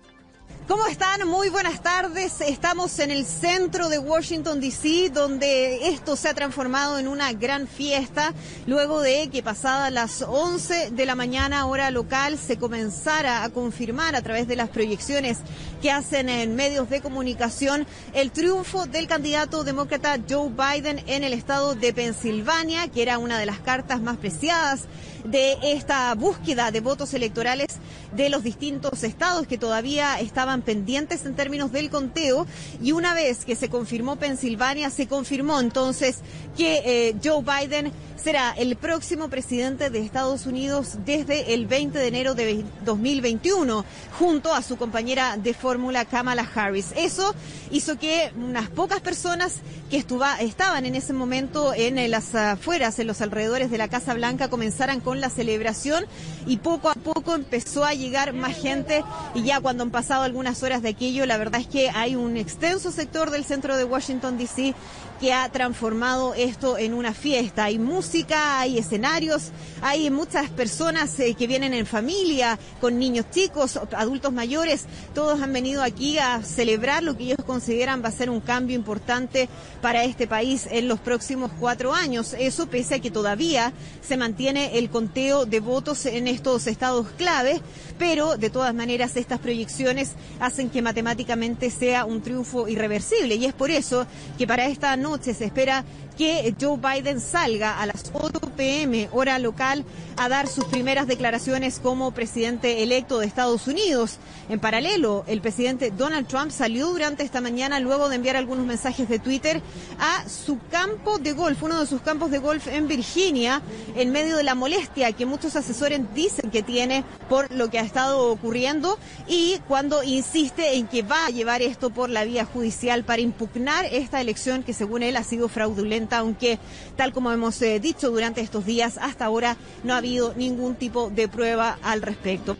¿Cómo 0.69 0.86
están? 0.86 1.27
Muy 1.27 1.49
buenas 1.49 1.82
tardes. 1.82 2.43
Estamos 2.43 2.99
en 2.99 3.11
el 3.11 3.24
centro 3.24 3.89
de 3.89 3.99
Washington, 3.99 4.61
D.C., 4.61 5.09
donde 5.09 5.89
esto 5.89 6.15
se 6.15 6.28
ha 6.28 6.35
transformado 6.35 6.99
en 6.99 7.09
una 7.09 7.32
gran 7.32 7.66
fiesta, 7.66 8.35
luego 8.66 9.01
de 9.01 9.31
que 9.31 9.43
pasadas 9.43 9.90
las 9.90 10.20
11 10.20 10.90
de 10.90 11.07
la 11.07 11.15
mañana, 11.15 11.65
hora 11.65 11.90
local, 11.90 12.36
se 12.36 12.59
comenzara 12.59 13.45
a 13.45 13.49
confirmar 13.49 14.15
a 14.15 14.20
través 14.20 14.47
de 14.47 14.57
las 14.57 14.69
proyecciones 14.69 15.39
que 15.81 15.90
hacen 15.90 16.28
en 16.28 16.55
medios 16.55 16.90
de 16.90 17.01
comunicación 17.01 17.86
el 18.12 18.31
triunfo 18.31 18.85
del 18.85 19.07
candidato 19.07 19.65
demócrata 19.65 20.19
Joe 20.28 20.51
Biden 20.51 21.03
en 21.07 21.24
el 21.24 21.32
estado 21.32 21.77
de 21.77 21.95
Pensilvania, 21.95 22.89
que 22.89 23.01
era 23.01 23.16
una 23.16 23.39
de 23.39 23.47
las 23.47 23.61
cartas 23.61 24.03
más 24.03 24.19
preciadas 24.19 24.86
de 25.24 25.57
esta 25.62 26.15
búsqueda 26.15 26.70
de 26.70 26.81
votos 26.81 27.15
electorales 27.15 27.66
de 28.12 28.31
los 28.31 28.43
distintos 28.43 29.05
estados 29.05 29.47
que 29.47 29.59
todavía 29.59 30.19
estaban 30.20 30.62
pendientes 30.62 31.27
en 31.27 31.35
términos 31.35 31.73
del 31.73 31.90
conteo 31.90 32.47
y 32.82 32.93
una 32.93 33.15
vez 33.15 33.45
que 33.45 33.57
se 33.57 33.69
confirmó 33.69 34.16
Pensilvania, 34.16 34.90
se 34.90 35.07
confirmó 35.07 35.61
entonces 35.61 36.19
que 36.57 36.82
eh, 36.85 37.16
Joe 37.23 37.43
Biden 37.43 37.93
será 38.16 38.53
el 38.59 38.77
próximo 38.77 39.28
presidente 39.28 39.90
de 39.90 40.01
Estados 40.01 40.47
Unidos 40.47 40.99
desde 41.05 41.55
el 41.55 41.66
20 41.66 41.99
de 41.99 42.07
enero 42.09 42.35
de 42.35 42.65
2021, 42.85 43.85
junto 44.19 44.53
a 44.53 44.62
su 44.62 44.77
compañera 44.77 45.36
de 45.36 45.55
fórmula 45.55 46.05
Kamala 46.05 46.49
Harris. 46.55 46.93
Eso 46.97 47.35
hizo 47.70 47.99
que 47.99 48.32
unas 48.36 48.69
pocas 48.70 49.01
personas 49.01 49.57
que 49.89 49.99
estuva, 49.99 50.40
estaban 50.40 50.85
en 50.85 50.95
ese 50.95 51.12
momento 51.12 51.73
en 51.73 51.97
eh, 51.99 52.09
las 52.09 52.35
afueras, 52.35 52.99
en 52.99 53.07
los 53.07 53.20
alrededores 53.20 53.70
de 53.70 53.78
la 53.78 53.89
Casa 53.89 54.15
Blanca, 54.15 54.49
comenzaran 54.51 55.01
con 55.09 55.22
la 55.22 55.30
celebración 55.30 56.05
y 56.47 56.59
poco 56.59 56.90
a 56.90 56.94
poco 56.94 57.35
empezó 57.35 57.82
a 57.82 57.94
llegar 57.94 58.35
más 58.35 58.55
gente 58.55 59.02
y 59.35 59.43
ya 59.43 59.59
cuando 59.59 59.82
han 59.82 59.90
pasado 59.90 60.22
algunas 60.22 60.62
horas 60.62 60.82
de 60.82 60.90
aquello, 60.90 61.24
la 61.24 61.39
verdad 61.39 61.62
es 61.62 61.66
que 61.66 61.89
hay 61.89 62.14
un 62.14 62.36
extenso 62.36 62.93
sector 62.93 63.30
del 63.30 63.47
centro 63.47 63.78
de 63.78 63.85
Washington, 63.85 64.36
D.C. 64.36 64.74
que 65.20 65.32
ha 65.32 65.49
transformado 65.51 66.35
esto 66.35 66.78
en 66.78 66.95
una 66.95 67.12
fiesta. 67.12 67.65
Hay 67.65 67.78
música, 67.78 68.61
hay 68.61 68.78
escenarios, 68.78 69.51
hay 69.82 70.11
muchas 70.11 70.51
personas 70.51 71.19
eh, 71.20 71.35
que 71.35 71.47
vienen 71.47 71.74
en 71.74 71.86
familia, 71.86 72.59
con 72.81 72.99
niños 72.99 73.27
chicos, 73.31 73.78
adultos 73.97 74.32
mayores, 74.32 74.86
todos 75.15 75.40
han 75.40 75.53
venido 75.53 75.82
aquí 75.82 76.19
a 76.19 76.43
celebrar 76.43 77.03
lo 77.03 77.16
que 77.16 77.24
ellos 77.24 77.45
consideran 77.47 78.03
va 78.03 78.09
a 78.09 78.12
ser 78.12 78.31
un 78.31 78.40
cambio 78.40 78.77
importante 78.77 79.49
para 79.82 80.05
este 80.05 80.27
país 80.27 80.69
en 80.70 80.89
los 80.89 81.01
próximos 81.01 81.51
cuatro 81.59 81.95
años. 81.95 82.35
Eso 82.39 82.66
pese 82.69 82.97
a 82.97 82.99
que 83.01 83.11
todavía 83.11 83.73
se 84.01 84.16
mantiene 84.16 84.78
el 84.78 84.90
conteo 84.90 85.47
de 85.47 85.61
votos 85.61 86.07
en 86.07 86.28
estos 86.28 86.66
estados 86.66 87.09
clave, 87.16 87.61
pero 87.99 88.37
de 88.37 88.51
todas 88.51 88.75
maneras 88.75 89.16
estas 89.16 89.41
proyecciones 89.41 90.12
hacen 90.41 90.70
que 90.70 90.83
matemáticamente 90.83 91.70
sea 91.70 92.05
un 92.05 92.23
triunfo 92.23 92.69
irreversible. 92.69 93.35
Y 93.35 93.45
es 93.45 93.53
por 93.53 93.70
eso 93.70 94.07
que 94.37 94.47
para 94.47 94.66
esta 94.66 94.97
noche 94.97 95.35
se 95.35 95.45
espera 95.45 95.85
que 96.19 96.53
Joe 96.61 96.77
Biden 96.77 97.20
salga 97.20 97.81
a 97.81 97.86
las 97.86 98.11
8 98.12 98.40
pm 98.57 99.09
hora 99.12 99.39
local 99.39 99.85
a 100.16 100.28
dar 100.28 100.49
sus 100.49 100.65
primeras 100.65 101.07
declaraciones 101.07 101.78
como 101.78 102.11
presidente 102.11 102.82
electo 102.82 103.20
de 103.20 103.27
Estados 103.27 103.69
Unidos. 103.69 104.19
En 104.49 104.59
paralelo, 104.59 105.24
el 105.28 105.40
presidente 105.40 105.93
Donald 105.93 106.27
Trump 106.27 106.51
salió 106.51 106.89
durante 106.89 107.23
esta 107.23 107.40
mañana 107.40 107.78
luego 107.78 108.09
de 108.09 108.16
enviar 108.16 108.35
algunos 108.35 108.66
mensajes 108.66 109.09
de 109.09 109.20
Twitter 109.20 109.62
a 110.01 110.28
su 110.28 110.59
campo 110.73 111.19
de 111.19 111.32
golf, 111.35 111.62
uno 111.62 111.78
de 111.78 111.86
sus 111.86 112.01
campos 112.01 112.32
de 112.32 112.39
golf 112.39 112.66
en 112.66 112.89
Virginia, 112.89 113.62
en 113.95 114.11
medio 114.11 114.36
de 114.36 114.43
la 114.43 114.57
molestia 114.57 115.12
que 115.12 115.24
muchos 115.24 115.55
asesores 115.55 116.01
dicen 116.16 116.51
que 116.51 116.65
tiene 116.65 117.05
por 117.28 117.53
lo 117.53 117.70
que 117.70 117.78
ha 117.78 117.82
estado 117.82 118.28
ocurriendo 118.28 118.99
y 119.28 119.61
cuando 119.69 120.03
insiste 120.03 120.74
en 120.77 120.89
que 120.89 121.03
va 121.03 121.27
a 121.27 121.31
llevar 121.31 121.62
esto 121.62 121.90
por 121.90 122.11
la 122.11 122.24
vía 122.24 122.45
judicial 122.45 123.05
para 123.05 123.23
impugnar 123.23 123.85
esta 123.85 124.20
elección 124.20 124.65
que 124.65 124.73
según 124.73 125.05
él 125.05 125.16
ha 125.16 125.23
sido 125.23 125.49
fraudulenta, 125.49 126.07
aunque 126.16 126.59
tal 126.97 127.12
como 127.12 127.30
hemos 127.30 127.60
eh, 127.62 127.78
dicho 127.78 128.10
durante 128.10 128.40
estos 128.40 128.64
días, 128.64 128.98
hasta 128.98 129.26
ahora 129.26 129.56
no 129.85 129.94
ha 129.94 129.98
habido 129.98 130.35
ningún 130.35 130.74
tipo 130.76 131.10
de 131.10 131.28
prueba 131.28 131.78
al 131.82 132.02
respecto. 132.02 132.56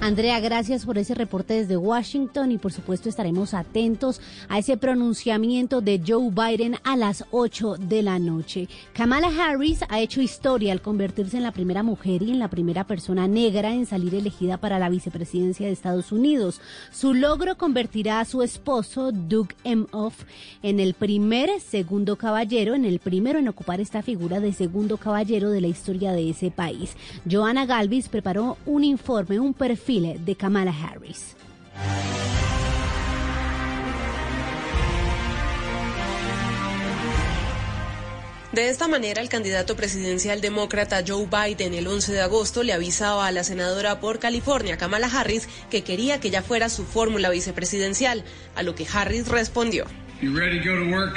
Andrea, 0.00 0.38
gracias 0.38 0.86
por 0.86 0.96
ese 0.96 1.16
reporte 1.16 1.54
desde 1.54 1.76
Washington 1.76 2.52
y 2.52 2.58
por 2.58 2.72
supuesto 2.72 3.08
estaremos 3.08 3.52
atentos 3.52 4.20
a 4.48 4.58
ese 4.58 4.76
pronunciamiento 4.76 5.80
de 5.80 6.00
Joe 6.06 6.30
Biden 6.30 6.76
a 6.84 6.96
las 6.96 7.24
8 7.32 7.74
de 7.78 8.02
la 8.02 8.20
noche. 8.20 8.68
Kamala 8.92 9.26
Harris 9.26 9.80
ha 9.88 9.98
hecho 9.98 10.22
historia 10.22 10.72
al 10.72 10.82
convertirse 10.82 11.36
en 11.36 11.42
la 11.42 11.50
primera 11.50 11.82
mujer 11.82 12.22
y 12.22 12.30
en 12.30 12.38
la 12.38 12.46
primera 12.46 12.84
persona 12.84 13.26
negra 13.26 13.74
en 13.74 13.86
salir 13.86 14.14
elegida 14.14 14.56
para 14.58 14.78
la 14.78 14.88
vicepresidencia 14.88 15.66
de 15.66 15.72
Estados 15.72 16.12
Unidos. 16.12 16.60
Su 16.92 17.12
logro 17.12 17.58
convertirá 17.58 18.20
a 18.20 18.24
su 18.24 18.44
esposo, 18.44 19.10
Doug 19.10 19.48
Emhoff, 19.64 20.22
en 20.62 20.78
el 20.78 20.94
primer 20.94 21.60
segundo 21.60 22.14
caballero, 22.16 22.76
en 22.76 22.84
el 22.84 23.00
primero 23.00 23.40
en 23.40 23.48
ocupar 23.48 23.80
esta 23.80 24.02
figura 24.02 24.38
de 24.38 24.52
segundo 24.52 24.96
caballero 24.96 25.50
de 25.50 25.60
la 25.60 25.66
historia 25.66 26.12
de 26.12 26.30
ese 26.30 26.52
país. 26.52 26.96
Joana 27.28 27.66
Galvis 27.66 28.08
preparó 28.08 28.56
un 28.64 28.84
informe, 28.84 29.40
un 29.40 29.54
perfil 29.54 29.87
de 29.88 30.36
Kamala 30.36 30.70
Harris. 30.70 31.34
De 38.52 38.68
esta 38.68 38.86
manera, 38.86 39.22
el 39.22 39.30
candidato 39.30 39.76
presidencial 39.76 40.42
demócrata 40.42 41.02
Joe 41.06 41.26
Biden 41.26 41.72
el 41.72 41.86
11 41.86 42.12
de 42.12 42.20
agosto 42.20 42.62
le 42.64 42.74
avisaba 42.74 43.26
a 43.26 43.32
la 43.32 43.44
senadora 43.44 43.98
por 43.98 44.18
California, 44.18 44.76
Kamala 44.76 45.06
Harris, 45.06 45.48
que 45.70 45.82
quería 45.82 46.20
que 46.20 46.28
ella 46.28 46.42
fuera 46.42 46.68
su 46.68 46.84
fórmula 46.84 47.30
vicepresidencial, 47.30 48.24
a 48.56 48.62
lo 48.62 48.74
que 48.74 48.86
Harris 48.92 49.26
respondió. 49.28 49.86
You 50.20 50.36
ready 50.38 50.60
to 50.62 50.68
go 50.68 50.84
to 50.84 50.90
work? 50.90 51.16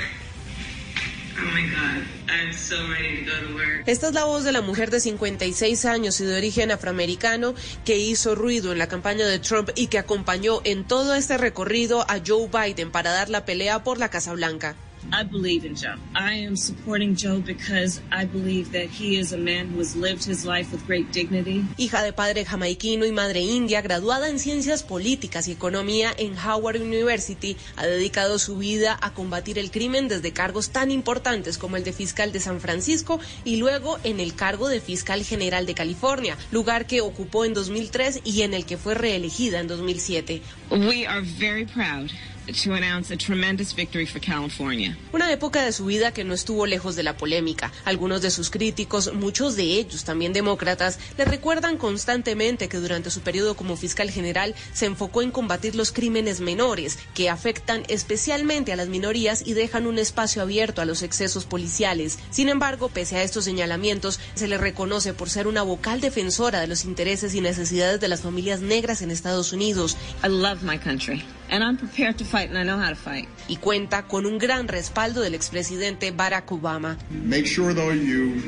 Esta 3.85 4.07
es 4.07 4.13
la 4.13 4.25
voz 4.25 4.43
de 4.43 4.51
la 4.51 4.61
mujer 4.61 4.91
de 4.91 4.99
56 4.99 5.85
años 5.85 6.19
y 6.21 6.25
de 6.25 6.37
origen 6.37 6.71
afroamericano 6.71 7.55
que 7.83 7.97
hizo 7.97 8.35
ruido 8.35 8.71
en 8.71 8.77
la 8.77 8.87
campaña 8.87 9.25
de 9.25 9.39
Trump 9.39 9.69
y 9.75 9.87
que 9.87 9.97
acompañó 9.97 10.61
en 10.63 10.85
todo 10.85 11.15
este 11.15 11.37
recorrido 11.37 12.01
a 12.09 12.19
Joe 12.25 12.47
Biden 12.47 12.91
para 12.91 13.11
dar 13.11 13.29
la 13.29 13.45
pelea 13.45 13.83
por 13.83 13.97
la 13.97 14.09
Casa 14.09 14.33
Blanca. 14.33 14.75
I 15.11 15.23
believe 15.23 15.65
in 15.65 15.75
Joe. 15.75 15.95
I 16.15 16.33
am 16.45 16.55
supporting 16.55 17.15
Joe 17.15 17.39
because 17.39 18.01
I 18.11 18.25
believe 18.25 18.71
that 18.71 18.89
he 18.89 19.17
is 19.17 19.33
a 19.33 19.37
man 19.37 19.69
who 19.69 19.79
has 19.79 19.95
lived 19.95 20.23
his 20.23 20.45
life 20.45 20.71
with 20.71 20.85
great 20.87 21.11
dignity. 21.11 21.65
Hija 21.77 22.01
de 22.01 22.13
padre 22.13 22.45
jamaiquino 22.45 23.05
y 23.05 23.11
madre 23.11 23.41
india, 23.41 23.81
graduada 23.81 24.29
en 24.29 24.39
ciencias 24.39 24.83
políticas 24.83 25.47
y 25.47 25.51
economía 25.51 26.13
en 26.17 26.37
Howard 26.37 26.81
University, 26.81 27.57
ha 27.75 27.85
dedicado 27.85 28.39
su 28.39 28.57
vida 28.57 28.97
a 29.01 29.13
combatir 29.13 29.57
el 29.59 29.71
crimen 29.71 30.07
desde 30.07 30.31
cargos 30.31 30.69
tan 30.69 30.91
importantes 30.91 31.57
como 31.57 31.77
el 31.77 31.83
de 31.83 31.93
fiscal 31.93 32.31
de 32.31 32.39
San 32.39 32.61
Francisco 32.61 33.19
y 33.43 33.57
luego 33.57 33.99
en 34.03 34.19
el 34.19 34.35
cargo 34.35 34.69
de 34.69 34.81
fiscal 34.81 35.23
general 35.23 35.65
de 35.65 35.73
California, 35.73 36.37
lugar 36.51 36.87
que 36.87 37.01
ocupó 37.01 37.45
en 37.45 37.53
2003 37.53 38.21
y 38.23 38.43
en 38.43 38.53
el 38.53 38.65
que 38.65 38.77
fue 38.77 38.93
reelegida 38.93 39.59
en 39.59 39.67
2007. 39.67 40.41
We 40.69 41.05
are 41.05 41.21
very 41.21 41.65
proud 41.65 42.11
to 42.47 42.73
announce 42.73 43.13
a 43.13 43.17
tremendous 43.17 43.73
victory 43.73 44.05
for 44.05 44.19
California. 44.19 44.97
Una 45.13 45.31
época 45.31 45.63
de 45.63 45.71
su 45.71 45.85
vida 45.85 46.11
que 46.11 46.23
no 46.23 46.33
estuvo 46.33 46.65
lejos 46.65 46.95
de 46.95 47.03
la 47.03 47.17
polémica. 47.17 47.71
Algunos 47.85 48.21
de 48.21 48.31
sus 48.31 48.49
críticos, 48.49 49.13
muchos 49.13 49.55
de 49.55 49.63
ellos 49.63 50.03
también 50.03 50.33
demócratas, 50.33 50.99
le 51.17 51.25
recuerdan 51.25 51.77
constantemente 51.77 52.67
que 52.67 52.77
durante 52.77 53.11
su 53.11 53.21
periodo 53.21 53.55
como 53.55 53.77
fiscal 53.77 54.09
general 54.09 54.55
se 54.73 54.85
enfocó 54.85 55.21
en 55.21 55.31
combatir 55.31 55.75
los 55.75 55.91
crímenes 55.91 56.41
menores 56.41 56.97
que 57.13 57.29
afectan 57.29 57.83
especialmente 57.87 58.73
a 58.73 58.75
las 58.75 58.87
minorías 58.87 59.43
y 59.45 59.53
dejan 59.53 59.87
un 59.87 59.99
espacio 59.99 60.41
abierto 60.41 60.81
a 60.81 60.85
los 60.85 61.03
excesos 61.03 61.45
policiales. 61.45 62.19
Sin 62.31 62.49
embargo, 62.49 62.89
pese 62.89 63.17
a 63.17 63.23
estos 63.23 63.45
señalamientos, 63.45 64.19
se 64.35 64.47
le 64.47 64.57
reconoce 64.57 65.13
por 65.13 65.29
ser 65.29 65.47
una 65.47 65.63
vocal 65.63 66.01
defensora 66.01 66.59
de 66.59 66.67
los 66.67 66.85
intereses 66.85 67.35
y 67.35 67.41
necesidades 67.41 67.99
de 67.99 68.07
las 68.07 68.21
familias 68.21 68.61
negras 68.61 69.01
en 69.01 69.11
Estados 69.11 69.53
Unidos. 69.53 69.97
I 70.23 70.27
love 70.27 70.63
my 70.63 70.77
country 70.77 71.23
and 71.51 71.63
I'm 71.63 71.77
prepared 71.77 72.17
to 72.19 72.25
fight 72.25 72.49
and 72.49 72.57
I 72.57 72.63
know 72.63 72.77
how 72.77 72.89
to 72.89 72.95
fight. 72.95 73.27
Y 73.49 73.57
cuenta 73.57 74.07
con 74.07 74.25
un 74.25 74.37
gran 74.39 74.67
respaldo 74.67 75.21
del 75.21 75.33
expresidente 75.35 76.11
Barack 76.11 76.47
Obama. 76.51 76.97
Make 77.11 77.45
sure 77.45 77.73
though 77.73 77.91
you 77.91 78.41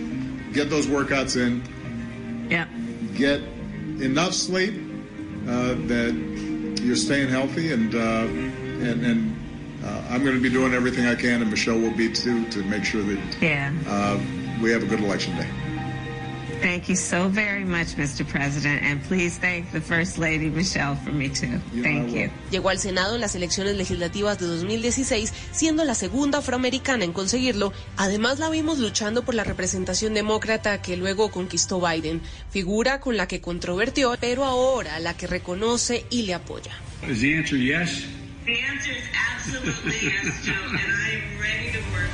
get 0.54 0.70
those 0.70 0.88
workouts 0.88 1.36
in. 1.38 1.62
Yeah. 2.50 2.66
Get 3.16 3.42
enough 4.02 4.34
sleep 4.34 4.74
uh, 5.48 5.76
that 5.88 6.14
you're 6.82 6.96
staying 6.96 7.30
healthy, 7.30 7.72
and 7.72 7.94
uh, 7.94 8.00
and 8.88 9.06
and 9.06 9.36
uh, 9.86 10.02
I'm 10.10 10.24
going 10.24 10.36
to 10.36 10.42
be 10.42 10.50
doing 10.50 10.74
everything 10.74 11.06
I 11.06 11.16
can, 11.16 11.42
and 11.42 11.50
Michelle 11.52 11.80
will 11.80 11.96
be 11.96 12.12
too, 12.12 12.46
to 12.50 12.64
make 12.64 12.84
sure 12.86 13.02
that 13.04 13.20
Yeah. 13.42 13.72
uh, 13.88 14.18
we 14.62 14.72
have 14.72 14.84
a 14.84 14.86
good 14.88 15.00
election 15.02 15.36
day. 15.38 15.48
Thank 16.64 16.88
you 16.88 16.95
so 16.95 17.27
very 17.27 17.65
much, 17.65 17.98
Mr. 17.98 18.26
President, 18.26 18.81
and 18.84 19.03
please 19.10 19.38
thank 19.38 19.69
the 19.73 19.81
First 19.81 20.18
Lady 20.18 20.49
Michelle 20.49 20.95
for 20.95 21.11
me 21.11 21.27
too. 21.27 21.60
Thank 21.81 22.14
you. 22.14 22.30
Llegó 22.52 22.69
al 22.69 22.80
Senado 22.80 23.15
en 23.15 23.22
las 23.22 23.35
elecciones 23.35 23.76
legislativas 23.76 24.40
de 24.40 24.45
2016, 24.45 25.34
siendo 25.52 25.84
la 25.84 25.94
segunda 25.94 26.38
afroamericana 26.38 27.03
en 27.03 27.11
conseguirlo. 27.11 27.73
Además, 27.98 28.40
la 28.40 28.49
vimos 28.49 28.80
luchando 28.80 29.26
por 29.26 29.35
la 29.35 29.44
representación 29.44 30.14
demócrata 30.14 30.81
que 30.81 30.95
luego 30.95 31.31
conquistó 31.31 31.81
Biden, 31.81 32.22
figura 32.49 33.02
con 33.02 33.18
la 33.18 33.27
que 33.27 33.41
controvertió, 33.41 34.15
pero 34.22 34.45
ahora 34.45 35.02
la 35.02 35.18
que 35.18 35.27
reconoce 35.27 36.06
y 36.10 36.22
le 36.22 36.34
apoya. 36.34 36.72
Is 37.06 37.19
the 37.19 37.35
answer 37.35 37.57
yes? 37.57 38.06
The 38.45 38.57
answer 38.72 38.94
is 38.94 39.03
absolutely 39.35 39.99
yes, 40.02 40.45
Joe, 40.45 40.53
and 40.53 40.80
I'm 40.80 41.41
ready 41.41 41.73
to 41.73 41.80
work. 41.91 42.10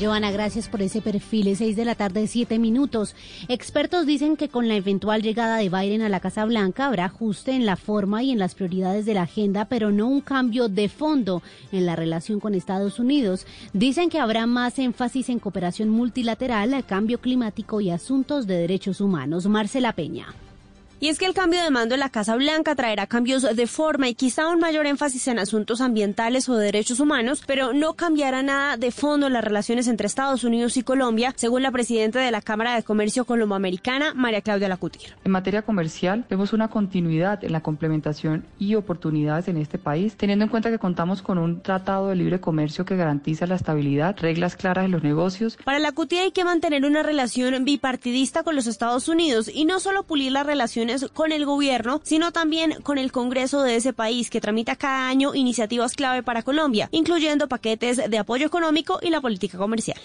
Joana, 0.00 0.30
gracias 0.30 0.68
por 0.68 0.80
ese 0.80 1.02
perfil. 1.02 1.48
Es 1.48 1.58
6 1.58 1.76
de 1.76 1.84
la 1.84 1.94
tarde, 1.94 2.26
7 2.26 2.58
minutos. 2.58 3.14
Expertos 3.48 4.06
dicen 4.06 4.36
que 4.36 4.48
con 4.48 4.66
la 4.66 4.76
eventual 4.76 5.20
llegada 5.20 5.58
de 5.58 5.68
Biden 5.68 6.00
a 6.00 6.08
la 6.08 6.20
Casa 6.20 6.46
Blanca 6.46 6.86
habrá 6.86 7.04
ajuste 7.04 7.52
en 7.52 7.66
la 7.66 7.76
forma 7.76 8.22
y 8.22 8.30
en 8.30 8.38
las 8.38 8.54
prioridades 8.54 9.04
de 9.04 9.14
la 9.14 9.22
agenda, 9.22 9.66
pero 9.66 9.90
no 9.90 10.08
un 10.08 10.22
cambio 10.22 10.68
de 10.68 10.88
fondo 10.88 11.42
en 11.70 11.84
la 11.84 11.96
relación 11.96 12.40
con 12.40 12.54
Estados 12.54 12.98
Unidos. 12.98 13.46
Dicen 13.74 14.08
que 14.08 14.18
habrá 14.18 14.46
más 14.46 14.78
énfasis 14.78 15.28
en 15.28 15.38
cooperación 15.38 15.90
multilateral, 15.90 16.84
cambio 16.86 17.20
climático 17.20 17.80
y 17.80 17.90
asuntos 17.90 18.46
de 18.46 18.54
derechos 18.56 19.00
humanos. 19.00 19.46
Marcela 19.46 19.92
Peña. 19.92 20.34
Y 21.02 21.08
es 21.08 21.18
que 21.18 21.24
el 21.24 21.32
cambio 21.32 21.62
de 21.62 21.70
mando 21.70 21.94
en 21.94 22.00
la 22.00 22.10
Casa 22.10 22.36
Blanca 22.36 22.74
traerá 22.74 23.06
cambios 23.06 23.42
de 23.56 23.66
forma 23.66 24.06
y 24.10 24.14
quizá 24.14 24.48
un 24.48 24.60
mayor 24.60 24.84
énfasis 24.84 25.28
en 25.28 25.38
asuntos 25.38 25.80
ambientales 25.80 26.46
o 26.50 26.56
de 26.58 26.66
derechos 26.66 27.00
humanos, 27.00 27.42
pero 27.46 27.72
no 27.72 27.94
cambiará 27.94 28.42
nada 28.42 28.76
de 28.76 28.90
fondo 28.90 29.28
en 29.28 29.32
las 29.32 29.42
relaciones 29.42 29.88
entre 29.88 30.06
Estados 30.06 30.44
Unidos 30.44 30.76
y 30.76 30.82
Colombia, 30.82 31.32
según 31.36 31.62
la 31.62 31.70
presidenta 31.70 32.20
de 32.20 32.30
la 32.30 32.42
Cámara 32.42 32.74
de 32.74 32.82
Comercio 32.82 33.24
Colomboamericana, 33.24 34.12
María 34.12 34.42
Claudia 34.42 34.68
Lacutir. 34.68 35.14
En 35.24 35.32
materia 35.32 35.62
comercial, 35.62 36.26
vemos 36.28 36.52
una 36.52 36.68
continuidad 36.68 37.42
en 37.44 37.52
la 37.52 37.62
complementación 37.62 38.44
y 38.58 38.74
oportunidades 38.74 39.48
en 39.48 39.56
este 39.56 39.78
país, 39.78 40.16
teniendo 40.18 40.44
en 40.44 40.50
cuenta 40.50 40.68
que 40.68 40.78
contamos 40.78 41.22
con 41.22 41.38
un 41.38 41.62
tratado 41.62 42.08
de 42.08 42.16
libre 42.16 42.42
comercio 42.42 42.84
que 42.84 42.96
garantiza 42.96 43.46
la 43.46 43.54
estabilidad, 43.54 44.18
reglas 44.18 44.54
claras 44.54 44.84
en 44.84 44.90
los 44.90 45.02
negocios. 45.02 45.56
Para 45.64 45.78
Lacutir 45.78 46.18
hay 46.18 46.32
que 46.32 46.44
mantener 46.44 46.84
una 46.84 47.02
relación 47.02 47.64
bipartidista 47.64 48.42
con 48.42 48.54
los 48.54 48.66
Estados 48.66 49.08
Unidos 49.08 49.50
y 49.50 49.64
no 49.64 49.80
solo 49.80 50.02
pulir 50.02 50.32
las 50.32 50.46
con 51.12 51.32
el 51.32 51.44
gobierno, 51.44 52.00
sino 52.02 52.32
también 52.32 52.74
con 52.82 52.98
el 52.98 53.12
Congreso 53.12 53.62
de 53.62 53.76
ese 53.76 53.92
país 53.92 54.30
que 54.30 54.40
tramita 54.40 54.76
cada 54.76 55.08
año 55.08 55.34
iniciativas 55.34 55.94
clave 55.94 56.22
para 56.22 56.42
Colombia, 56.42 56.88
incluyendo 56.92 57.48
paquetes 57.48 58.10
de 58.10 58.18
apoyo 58.18 58.46
económico 58.46 58.98
y 59.02 59.10
la 59.10 59.20
política 59.20 59.58
comercial. 59.58 60.00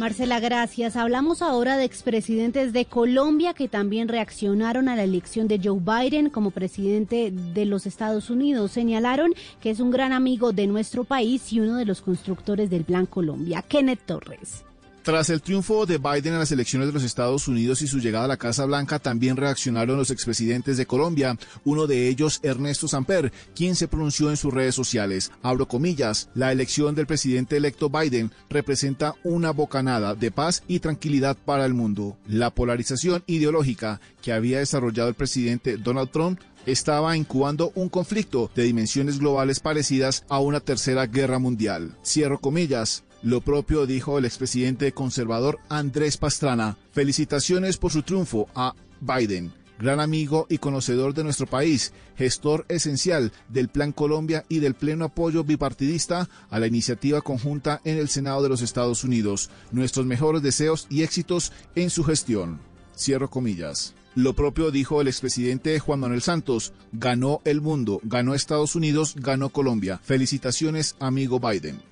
Marcela, 0.00 0.40
gracias. 0.40 0.96
Hablamos 0.96 1.42
ahora 1.42 1.76
de 1.76 1.84
expresidentes 1.84 2.72
de 2.72 2.86
Colombia 2.86 3.52
que 3.52 3.68
también 3.68 4.08
reaccionaron 4.08 4.88
a 4.88 4.96
la 4.96 5.04
elección 5.04 5.46
de 5.46 5.60
Joe 5.62 5.78
Biden 5.78 6.30
como 6.30 6.52
presidente 6.52 7.30
de 7.30 7.64
los 7.66 7.84
Estados 7.84 8.30
Unidos. 8.30 8.72
Señalaron 8.72 9.34
que 9.60 9.68
es 9.68 9.78
un 9.78 9.90
gran 9.90 10.14
amigo 10.14 10.52
de 10.52 10.66
nuestro 10.66 11.04
país 11.04 11.52
y 11.52 11.60
uno 11.60 11.76
de 11.76 11.84
los 11.84 12.00
constructores 12.00 12.70
del 12.70 12.84
Plan 12.84 13.04
Colombia. 13.04 13.60
Kenneth 13.60 14.06
Torres. 14.06 14.64
Tras 15.02 15.30
el 15.30 15.40
triunfo 15.40 15.86
de 15.86 15.96
Biden 15.96 16.34
en 16.34 16.38
las 16.38 16.52
elecciones 16.52 16.88
de 16.88 16.92
los 16.92 17.04
Estados 17.04 17.48
Unidos 17.48 17.80
y 17.80 17.86
su 17.86 18.00
llegada 18.00 18.26
a 18.26 18.28
la 18.28 18.36
Casa 18.36 18.66
Blanca, 18.66 18.98
también 18.98 19.38
reaccionaron 19.38 19.96
los 19.96 20.10
expresidentes 20.10 20.76
de 20.76 20.84
Colombia, 20.84 21.38
uno 21.64 21.86
de 21.86 22.08
ellos 22.08 22.38
Ernesto 22.42 22.86
Samper, 22.86 23.32
quien 23.54 23.76
se 23.76 23.88
pronunció 23.88 24.28
en 24.28 24.36
sus 24.36 24.52
redes 24.52 24.74
sociales. 24.74 25.32
Abro 25.42 25.66
comillas, 25.66 26.28
la 26.34 26.52
elección 26.52 26.94
del 26.94 27.06
presidente 27.06 27.56
electo 27.56 27.88
Biden 27.88 28.30
representa 28.50 29.14
una 29.24 29.52
bocanada 29.52 30.14
de 30.14 30.30
paz 30.30 30.62
y 30.68 30.80
tranquilidad 30.80 31.34
para 31.46 31.64
el 31.64 31.72
mundo. 31.72 32.18
La 32.28 32.50
polarización 32.50 33.24
ideológica 33.26 34.02
que 34.20 34.34
había 34.34 34.58
desarrollado 34.58 35.08
el 35.08 35.14
presidente 35.14 35.78
Donald 35.78 36.10
Trump 36.10 36.40
estaba 36.66 37.16
incubando 37.16 37.72
un 37.74 37.88
conflicto 37.88 38.50
de 38.54 38.64
dimensiones 38.64 39.18
globales 39.18 39.60
parecidas 39.60 40.24
a 40.28 40.40
una 40.40 40.60
tercera 40.60 41.06
guerra 41.06 41.38
mundial. 41.38 41.96
Cierro 42.04 42.38
comillas. 42.38 43.04
Lo 43.22 43.42
propio 43.42 43.84
dijo 43.84 44.16
el 44.16 44.24
expresidente 44.24 44.92
conservador 44.92 45.58
Andrés 45.68 46.16
Pastrana. 46.16 46.78
Felicitaciones 46.92 47.76
por 47.76 47.92
su 47.92 48.02
triunfo 48.02 48.48
a 48.54 48.74
Biden, 49.02 49.52
gran 49.78 50.00
amigo 50.00 50.46
y 50.48 50.56
conocedor 50.56 51.12
de 51.12 51.24
nuestro 51.24 51.46
país, 51.46 51.92
gestor 52.16 52.64
esencial 52.70 53.30
del 53.50 53.68
Plan 53.68 53.92
Colombia 53.92 54.46
y 54.48 54.60
del 54.60 54.74
pleno 54.74 55.04
apoyo 55.04 55.44
bipartidista 55.44 56.30
a 56.48 56.58
la 56.58 56.66
iniciativa 56.66 57.20
conjunta 57.20 57.82
en 57.84 57.98
el 57.98 58.08
Senado 58.08 58.42
de 58.42 58.48
los 58.48 58.62
Estados 58.62 59.04
Unidos. 59.04 59.50
Nuestros 59.70 60.06
mejores 60.06 60.40
deseos 60.40 60.86
y 60.88 61.02
éxitos 61.02 61.52
en 61.74 61.90
su 61.90 62.04
gestión. 62.04 62.58
Cierro 62.96 63.28
comillas. 63.28 63.94
Lo 64.14 64.34
propio 64.34 64.70
dijo 64.70 65.02
el 65.02 65.08
expresidente 65.08 65.78
Juan 65.78 66.00
Manuel 66.00 66.22
Santos. 66.22 66.72
Ganó 66.92 67.42
el 67.44 67.60
mundo, 67.60 68.00
ganó 68.02 68.34
Estados 68.34 68.74
Unidos, 68.76 69.14
ganó 69.16 69.50
Colombia. 69.50 70.00
Felicitaciones, 70.02 70.96
amigo 71.00 71.38
Biden. 71.38 71.89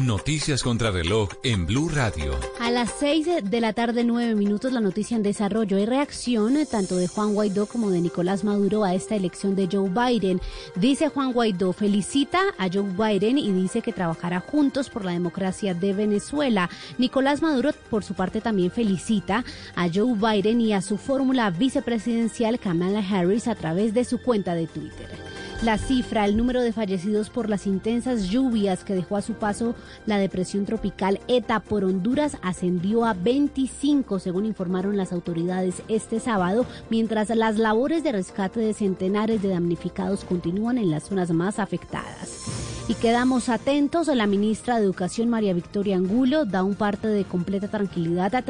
Noticias 0.00 0.62
contra 0.62 0.90
reloj 0.90 1.30
en 1.42 1.64
Blue 1.64 1.88
Radio. 1.88 2.38
A 2.60 2.70
las 2.70 2.92
6 3.00 3.44
de 3.44 3.60
la 3.62 3.72
tarde, 3.72 4.04
9 4.04 4.34
minutos, 4.34 4.72
la 4.72 4.80
noticia 4.80 5.16
en 5.16 5.22
desarrollo. 5.22 5.78
Hay 5.78 5.86
reacción 5.86 6.58
eh, 6.58 6.66
tanto 6.66 6.96
de 6.96 7.08
Juan 7.08 7.32
Guaidó 7.32 7.64
como 7.64 7.90
de 7.90 8.02
Nicolás 8.02 8.44
Maduro 8.44 8.84
a 8.84 8.94
esta 8.94 9.16
elección 9.16 9.56
de 9.56 9.68
Joe 9.72 9.88
Biden. 9.88 10.42
Dice 10.74 11.08
Juan 11.08 11.32
Guaidó, 11.32 11.72
felicita 11.72 12.40
a 12.58 12.68
Joe 12.70 12.82
Biden 12.82 13.38
y 13.38 13.50
dice 13.52 13.80
que 13.80 13.94
trabajará 13.94 14.40
juntos 14.40 14.90
por 14.90 15.04
la 15.04 15.12
democracia 15.12 15.72
de 15.72 15.94
Venezuela. 15.94 16.68
Nicolás 16.98 17.40
Maduro, 17.40 17.70
por 17.88 18.04
su 18.04 18.12
parte, 18.12 18.42
también 18.42 18.70
felicita 18.70 19.44
a 19.74 19.88
Joe 19.88 20.14
Biden 20.14 20.60
y 20.60 20.74
a 20.74 20.82
su 20.82 20.98
fórmula 20.98 21.48
vicepresidencial 21.50 22.58
Kamala 22.58 23.00
Harris 23.00 23.48
a 23.48 23.54
través 23.54 23.94
de 23.94 24.04
su 24.04 24.18
cuenta 24.20 24.54
de 24.54 24.66
Twitter. 24.66 25.35
La 25.62 25.78
cifra, 25.78 26.26
el 26.26 26.36
número 26.36 26.60
de 26.60 26.72
fallecidos 26.72 27.30
por 27.30 27.48
las 27.48 27.66
intensas 27.66 28.28
lluvias 28.28 28.84
que 28.84 28.94
dejó 28.94 29.16
a 29.16 29.22
su 29.22 29.34
paso 29.34 29.74
la 30.04 30.18
depresión 30.18 30.66
tropical 30.66 31.18
ETA 31.28 31.60
por 31.60 31.82
Honduras 31.82 32.36
ascendió 32.42 33.06
a 33.06 33.14
25, 33.14 34.18
según 34.18 34.44
informaron 34.44 34.98
las 34.98 35.12
autoridades 35.12 35.82
este 35.88 36.20
sábado, 36.20 36.66
mientras 36.90 37.30
las 37.30 37.56
labores 37.56 38.04
de 38.04 38.12
rescate 38.12 38.60
de 38.60 38.74
centenares 38.74 39.40
de 39.40 39.48
damnificados 39.48 40.24
continúan 40.24 40.76
en 40.76 40.90
las 40.90 41.04
zonas 41.04 41.30
más 41.30 41.58
afectadas. 41.58 42.42
Y 42.88 42.94
quedamos 42.94 43.48
atentos, 43.48 44.06
la 44.06 44.28
ministra 44.28 44.76
de 44.76 44.84
Educación 44.84 45.28
María 45.28 45.52
Victoria 45.52 45.96
Angulo 45.96 46.44
da 46.44 46.62
un 46.62 46.76
parte 46.76 47.08
de 47.08 47.24
completa 47.24 47.66
tranquilidad 47.66 48.44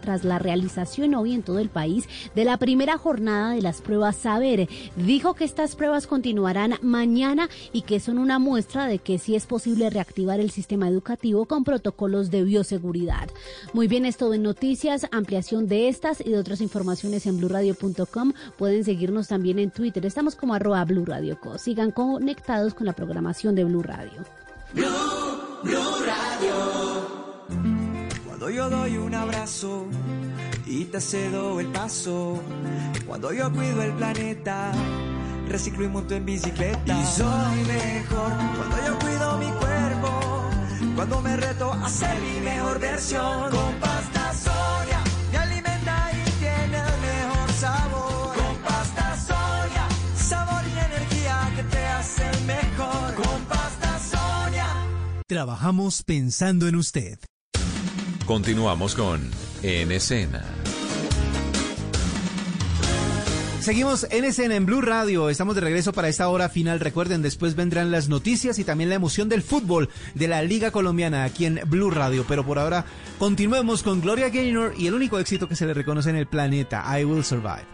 tras 0.00 0.24
la 0.24 0.38
realización 0.38 1.14
hoy 1.14 1.34
en 1.34 1.42
todo 1.42 1.58
el 1.58 1.68
país 1.68 2.08
de 2.34 2.46
la 2.46 2.56
primera 2.56 2.96
jornada 2.96 3.50
de 3.50 3.60
las 3.60 3.82
pruebas 3.82 4.16
Saber. 4.16 4.70
Dijo 4.96 5.34
que 5.34 5.44
estas 5.44 5.76
pruebas 5.76 6.06
continúan 6.06 6.43
continuarán 6.44 6.78
mañana 6.82 7.48
y 7.72 7.82
que 7.82 8.00
son 8.00 8.18
una 8.18 8.38
muestra 8.38 8.86
de 8.86 8.98
que 8.98 9.18
sí 9.18 9.34
es 9.34 9.46
posible 9.46 9.88
reactivar 9.88 10.40
el 10.40 10.50
sistema 10.50 10.88
educativo 10.88 11.46
con 11.46 11.64
protocolos 11.64 12.30
de 12.30 12.44
bioseguridad. 12.44 13.30
Muy 13.72 13.88
bien, 13.88 14.04
es 14.04 14.18
todo 14.18 14.34
en 14.34 14.42
noticias. 14.42 15.06
Ampliación 15.10 15.68
de 15.68 15.88
estas 15.88 16.20
y 16.20 16.28
de 16.28 16.38
otras 16.38 16.60
informaciones 16.60 17.24
en 17.24 17.38
blurradio.com. 17.38 18.34
Pueden 18.58 18.84
seguirnos 18.84 19.28
también 19.28 19.58
en 19.58 19.70
Twitter. 19.70 20.04
Estamos 20.04 20.36
como 20.36 20.52
arroba 20.52 20.84
blurradioco. 20.84 21.56
Sigan 21.56 21.92
conectados 21.92 22.74
con 22.74 22.84
la 22.84 22.92
programación 22.92 23.54
de 23.54 23.64
Blue 23.64 23.82
Radio. 23.82 24.22
Blue 24.74 26.04
Radio. 26.04 26.54
Cuando 28.26 28.50
yo 28.50 28.68
doy 28.68 28.98
un 28.98 29.14
abrazo 29.14 29.86
y 30.66 30.84
te 30.84 31.00
cedo 31.00 31.58
el 31.58 31.68
paso, 31.68 32.38
cuando 33.06 33.32
yo 33.32 33.50
cuido 33.50 33.82
el 33.82 33.92
planeta 33.92 34.72
reciclo 35.48 35.84
y 35.84 35.88
monto 35.88 36.14
en 36.14 36.24
bicicleta. 36.26 37.00
Y 37.00 37.04
soy 37.06 37.64
mejor 37.66 38.32
cuando 38.56 38.76
yo 38.86 38.98
cuido 38.98 39.38
mi 39.38 39.50
cuerpo, 39.58 40.50
cuando 40.94 41.20
me 41.20 41.36
reto 41.36 41.72
a 41.72 41.88
ser 41.88 42.18
mi 42.20 42.40
mejor 42.40 42.78
versión. 42.80 43.50
Con 43.50 43.74
pasta 43.80 44.32
soya 44.32 45.02
me 45.32 45.38
alimenta 45.38 46.10
y 46.12 46.30
tiene 46.38 46.78
el 46.78 47.00
mejor 47.00 47.52
sabor. 47.52 48.34
Con 48.36 48.56
pasta 48.58 49.16
soya, 49.16 49.88
sabor 50.16 50.62
y 50.66 50.78
energía 50.78 51.52
que 51.56 51.62
te 51.64 51.86
hace 51.86 52.24
mejor. 52.46 53.14
Con 53.14 53.44
pasta 53.44 53.98
soya. 53.98 54.68
Trabajamos 55.26 56.02
pensando 56.02 56.68
en 56.68 56.76
usted. 56.76 57.18
Continuamos 58.26 58.94
con 58.94 59.30
En 59.62 59.92
Escena 59.92 60.63
seguimos 63.64 64.06
en 64.10 64.52
en 64.52 64.66
Blue 64.66 64.82
Radio. 64.82 65.30
Estamos 65.30 65.54
de 65.54 65.62
regreso 65.62 65.94
para 65.94 66.08
esta 66.08 66.28
hora 66.28 66.50
final. 66.50 66.80
Recuerden, 66.80 67.22
después 67.22 67.56
vendrán 67.56 67.90
las 67.90 68.10
noticias 68.10 68.58
y 68.58 68.64
también 68.64 68.90
la 68.90 68.96
emoción 68.96 69.30
del 69.30 69.42
fútbol 69.42 69.88
de 70.14 70.28
la 70.28 70.42
Liga 70.42 70.70
Colombiana 70.70 71.24
aquí 71.24 71.46
en 71.46 71.60
Blue 71.66 71.90
Radio. 71.90 72.26
Pero 72.28 72.44
por 72.44 72.58
ahora 72.58 72.84
continuemos 73.18 73.82
con 73.82 74.02
Gloria 74.02 74.28
Gaynor 74.28 74.74
y 74.76 74.86
el 74.86 74.94
único 74.94 75.18
éxito 75.18 75.48
que 75.48 75.56
se 75.56 75.66
le 75.66 75.72
reconoce 75.72 76.10
en 76.10 76.16
el 76.16 76.26
planeta, 76.26 76.84
I 76.98 77.04
Will 77.04 77.24
Survive. 77.24 77.73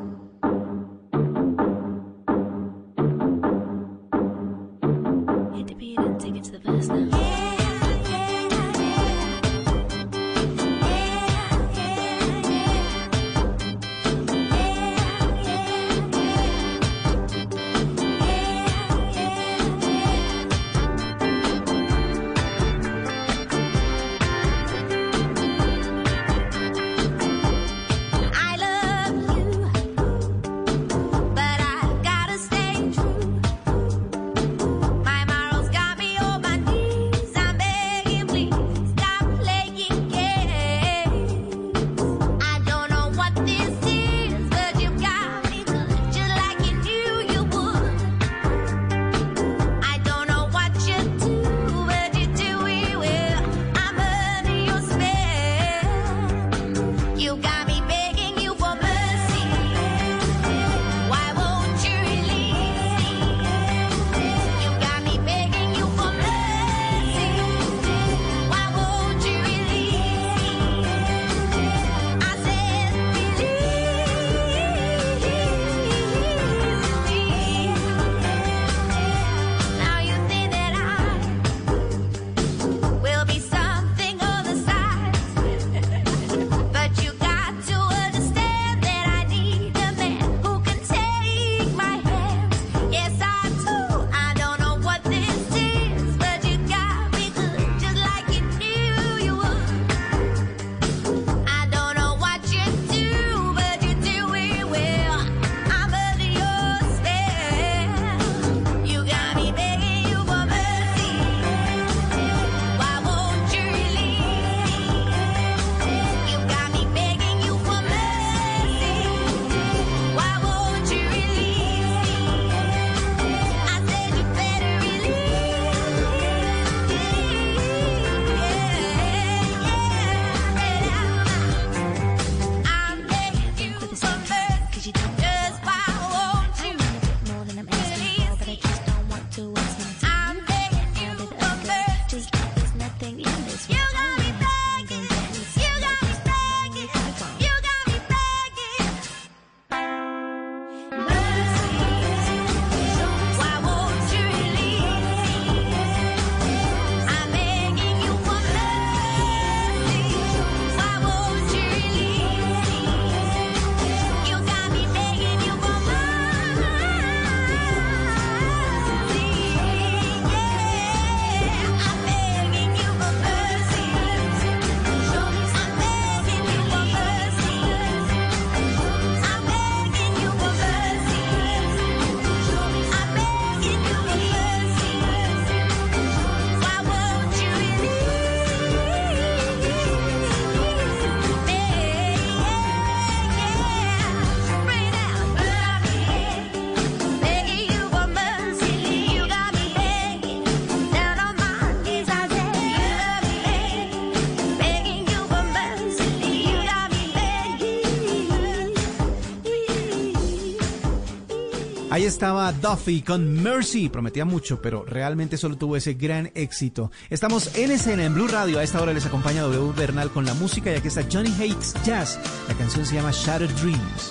estaba 212.11 212.51
Duffy 212.51 213.01
con 213.01 213.41
Mercy. 213.41 213.87
Prometía 213.87 214.25
mucho, 214.25 214.61
pero 214.61 214.83
realmente 214.85 215.37
solo 215.37 215.57
tuvo 215.57 215.77
ese 215.77 215.93
gran 215.93 216.29
éxito. 216.35 216.91
Estamos 217.09 217.55
en 217.55 217.71
escena 217.71 218.03
en 218.03 218.13
Blue 218.13 218.27
Radio. 218.27 218.59
A 218.59 218.63
esta 218.63 218.81
hora 218.81 218.91
les 218.91 219.05
acompaña 219.05 219.43
W 219.43 219.71
Bernal 219.71 220.11
con 220.11 220.25
la 220.25 220.33
música 220.33 220.71
y 220.71 220.75
aquí 220.75 220.89
está 220.89 221.05
Johnny 221.09 221.31
Hates 221.31 221.73
Jazz. 221.85 222.19
La 222.49 222.55
canción 222.55 222.85
se 222.85 222.95
llama 222.95 223.11
Shattered 223.11 223.51
Dreams. 223.61 224.10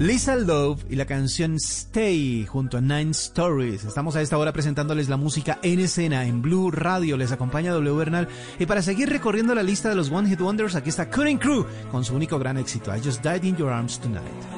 Lisa 0.00 0.36
Love 0.36 0.84
y 0.88 0.94
la 0.94 1.06
canción 1.06 1.56
Stay 1.56 2.46
junto 2.46 2.78
a 2.78 2.80
Nine 2.80 3.10
Stories. 3.10 3.84
Estamos 3.84 4.14
a 4.14 4.22
esta 4.22 4.38
hora 4.38 4.52
presentándoles 4.52 5.08
la 5.08 5.16
música 5.16 5.58
en 5.62 5.80
escena 5.80 6.24
en 6.24 6.40
Blue 6.40 6.70
Radio. 6.70 7.16
Les 7.16 7.32
acompaña 7.32 7.72
W 7.72 7.96
Bernal. 7.96 8.28
Y 8.60 8.66
para 8.66 8.80
seguir 8.80 9.08
recorriendo 9.08 9.56
la 9.56 9.64
lista 9.64 9.88
de 9.88 9.96
los 9.96 10.12
One 10.12 10.28
Hit 10.28 10.40
Wonders, 10.40 10.76
aquí 10.76 10.90
está 10.90 11.10
Cutting 11.10 11.38
Crew 11.38 11.66
con 11.90 12.04
su 12.04 12.14
único 12.14 12.38
gran 12.38 12.58
éxito, 12.58 12.94
I 12.94 13.00
Just 13.00 13.24
Died 13.24 13.42
in 13.42 13.56
Your 13.56 13.72
Arms 13.72 13.98
Tonight. 13.98 14.57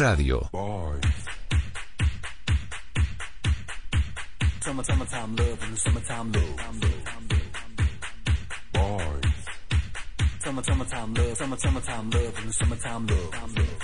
Radio. 0.00 0.48
Boy. 0.50 0.98
Summertime 4.62 5.36
love 5.36 5.62
and 5.62 5.78
summertime 5.78 6.32
love. 6.32 6.60
Summertime 10.42 11.14
love, 11.14 11.36
summertime 11.36 12.10
love 12.10 12.38
and 12.42 12.54
summertime 12.54 13.06
love. 13.06 13.79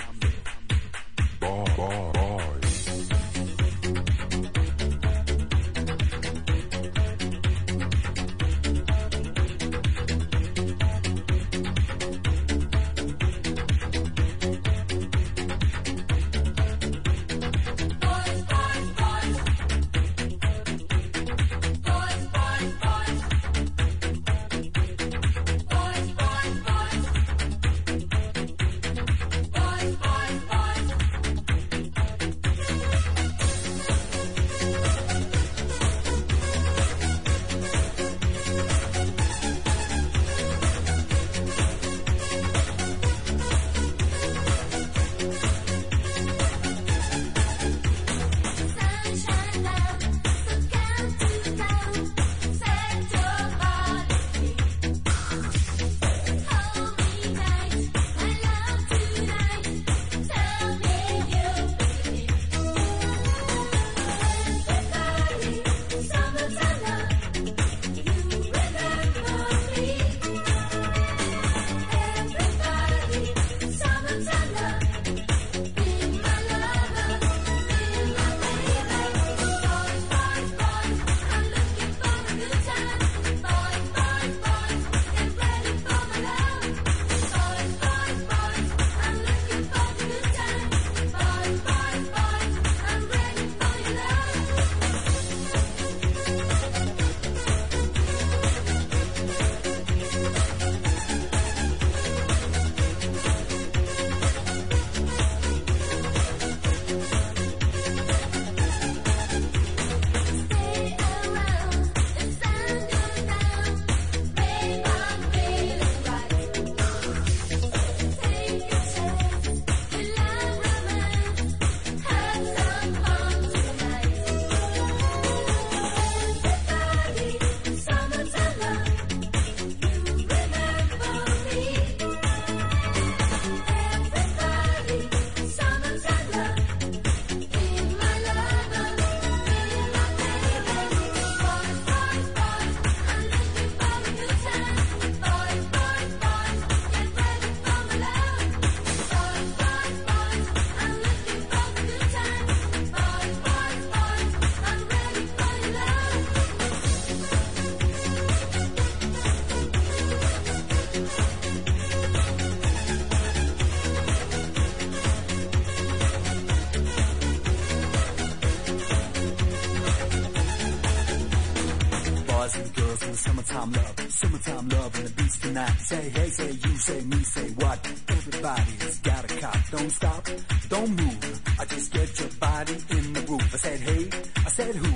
Say 175.87 176.09
hey, 176.09 176.29
say 176.31 176.51
you, 176.51 176.77
say 176.79 177.01
me, 177.01 177.23
say 177.23 177.47
what? 177.51 177.79
Everybody's 178.09 178.99
got 178.99 179.31
a 179.31 179.37
cop. 179.37 179.57
Don't 179.71 179.89
stop, 179.89 180.27
don't 180.67 180.89
move. 180.89 181.41
I 181.57 181.63
just 181.63 181.93
get 181.93 182.19
your 182.19 182.29
body 182.41 182.77
in 182.89 183.13
the 183.13 183.21
groove. 183.21 183.53
I 183.53 183.57
said 183.57 183.79
hey, 183.79 184.09
I 184.35 184.49
said 184.49 184.75
who? 184.75 184.93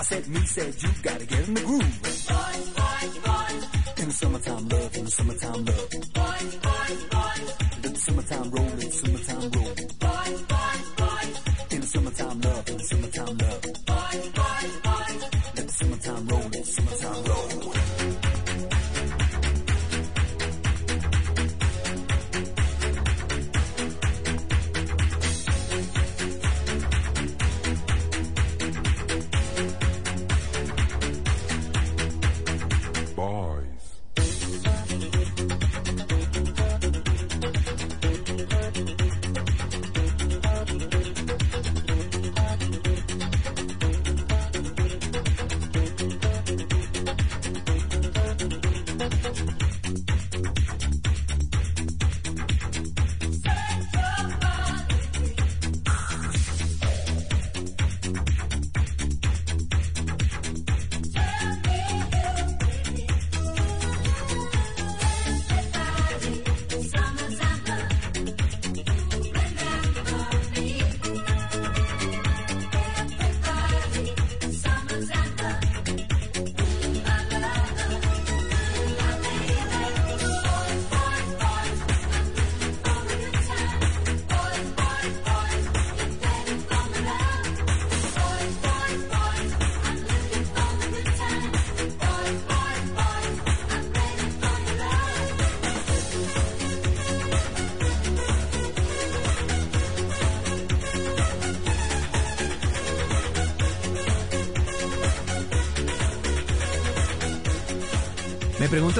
I 0.00 0.02
said 0.02 0.26
me, 0.26 0.40
said 0.46 0.74
you. 0.82 0.88
Gotta 1.00 1.26
get 1.26 1.46
in 1.46 1.54
the 1.54 1.60
groove. 1.60 2.11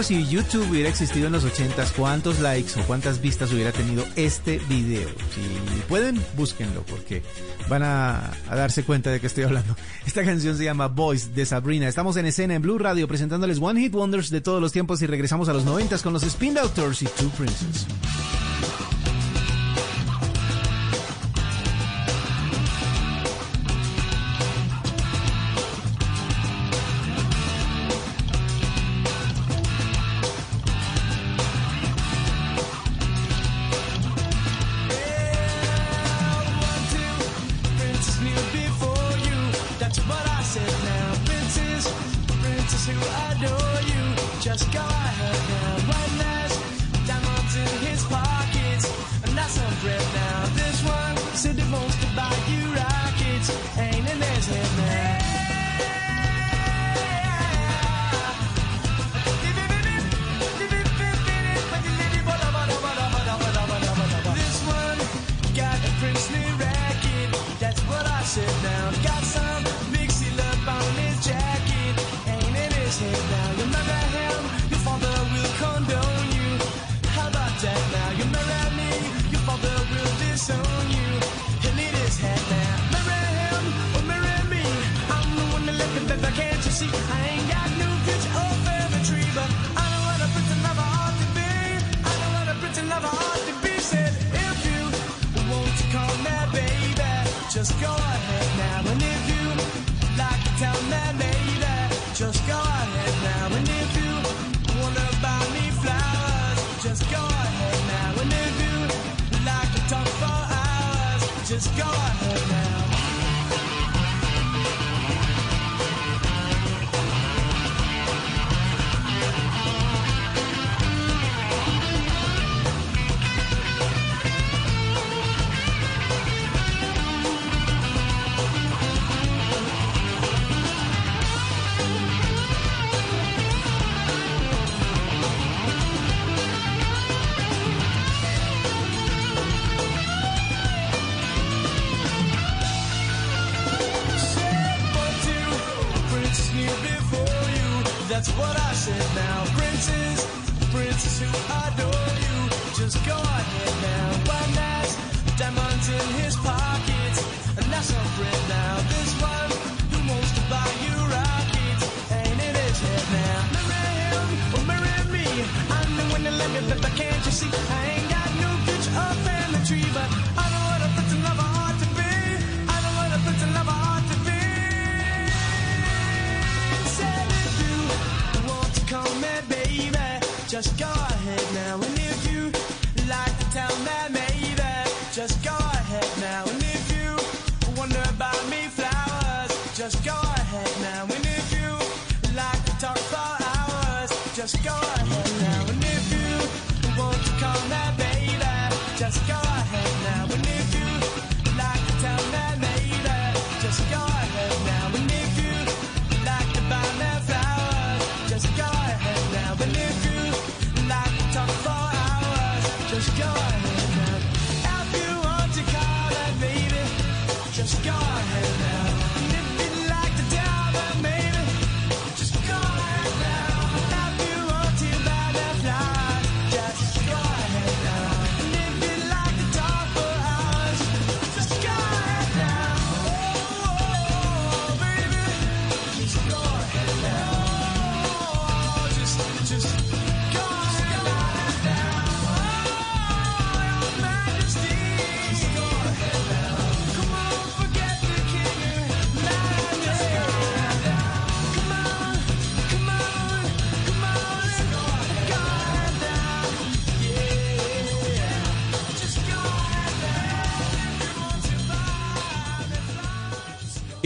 si 0.00 0.26
YouTube 0.26 0.70
hubiera 0.70 0.88
existido 0.88 1.26
en 1.26 1.32
los 1.32 1.44
80, 1.44 1.84
¿cuántos 1.96 2.40
likes 2.40 2.80
o 2.80 2.84
cuántas 2.86 3.20
vistas 3.20 3.52
hubiera 3.52 3.72
tenido 3.72 4.06
este 4.16 4.58
video? 4.68 5.08
Si 5.08 5.80
pueden, 5.86 6.18
búsquenlo 6.34 6.82
porque 6.84 7.22
van 7.68 7.82
a, 7.82 8.30
darse 8.48 8.84
cuenta 8.84 9.10
de 9.10 9.20
que 9.20 9.26
estoy 9.26 9.44
hablando. 9.44 9.76
Esta 10.06 10.24
canción 10.24 10.56
se 10.56 10.64
llama 10.64 10.88
Voice 10.88 11.30
de 11.34 11.44
Sabrina. 11.44 11.88
Estamos 11.88 12.16
en 12.16 12.26
escena 12.26 12.54
en 12.54 12.62
Blue 12.62 12.78
Radio 12.78 13.06
presentándoles 13.06 13.58
One 13.60 13.80
Hit 13.80 13.94
Wonders 13.94 14.30
de 14.30 14.40
todos 14.40 14.62
los 14.62 14.72
tiempos 14.72 15.02
y 15.02 15.06
regresamos 15.06 15.50
a 15.50 15.52
los 15.52 15.66
90s 15.66 16.02
con 16.02 16.14
los 16.14 16.22
Spin 16.22 16.54
Doctors 16.54 17.02
y 17.02 17.06
Two 17.06 17.30
Princes. 17.36 17.81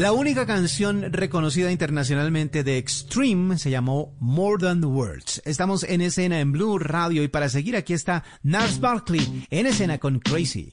La 0.00 0.12
única 0.12 0.46
canción 0.46 1.12
reconocida 1.12 1.70
internacionalmente 1.70 2.64
de 2.64 2.78
Extreme 2.78 3.58
se 3.58 3.68
llamó 3.68 4.16
More 4.18 4.56
Than 4.58 4.82
Words. 4.82 5.42
Estamos 5.44 5.82
en 5.82 6.00
escena 6.00 6.40
en 6.40 6.52
Blue 6.52 6.78
Radio 6.78 7.22
y 7.22 7.28
para 7.28 7.50
seguir 7.50 7.76
aquí 7.76 7.92
está 7.92 8.24
Nars 8.42 8.80
Barkley 8.80 9.46
en 9.50 9.66
escena 9.66 9.98
con 9.98 10.18
Crazy. 10.18 10.72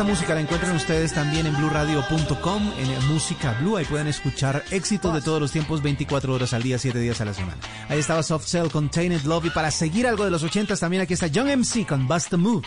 Esta 0.00 0.10
música 0.10 0.34
la 0.34 0.40
encuentran 0.40 0.74
ustedes 0.74 1.12
también 1.12 1.44
en 1.44 1.54
blueradio.com, 1.58 2.72
en 2.78 3.08
Música 3.08 3.54
Blue. 3.60 3.76
Ahí 3.76 3.84
pueden 3.84 4.06
escuchar 4.06 4.64
éxitos 4.70 5.12
de 5.12 5.20
todos 5.20 5.38
los 5.42 5.52
tiempos, 5.52 5.82
24 5.82 6.32
horas 6.32 6.54
al 6.54 6.62
día, 6.62 6.78
7 6.78 6.98
días 6.98 7.20
a 7.20 7.26
la 7.26 7.34
semana. 7.34 7.58
Ahí 7.86 7.98
estaba 7.98 8.22
Soft 8.22 8.46
Cell 8.46 8.68
con 8.68 8.88
Tainted 8.88 9.24
Love. 9.24 9.46
Y 9.46 9.50
para 9.50 9.70
seguir 9.70 10.06
algo 10.06 10.24
de 10.24 10.30
los 10.30 10.42
80 10.42 10.74
también 10.76 11.02
aquí 11.02 11.12
está 11.12 11.26
Young 11.26 11.48
MC 11.48 11.86
con 11.86 12.08
Bust 12.08 12.30
the 12.30 12.38
Move. 12.38 12.66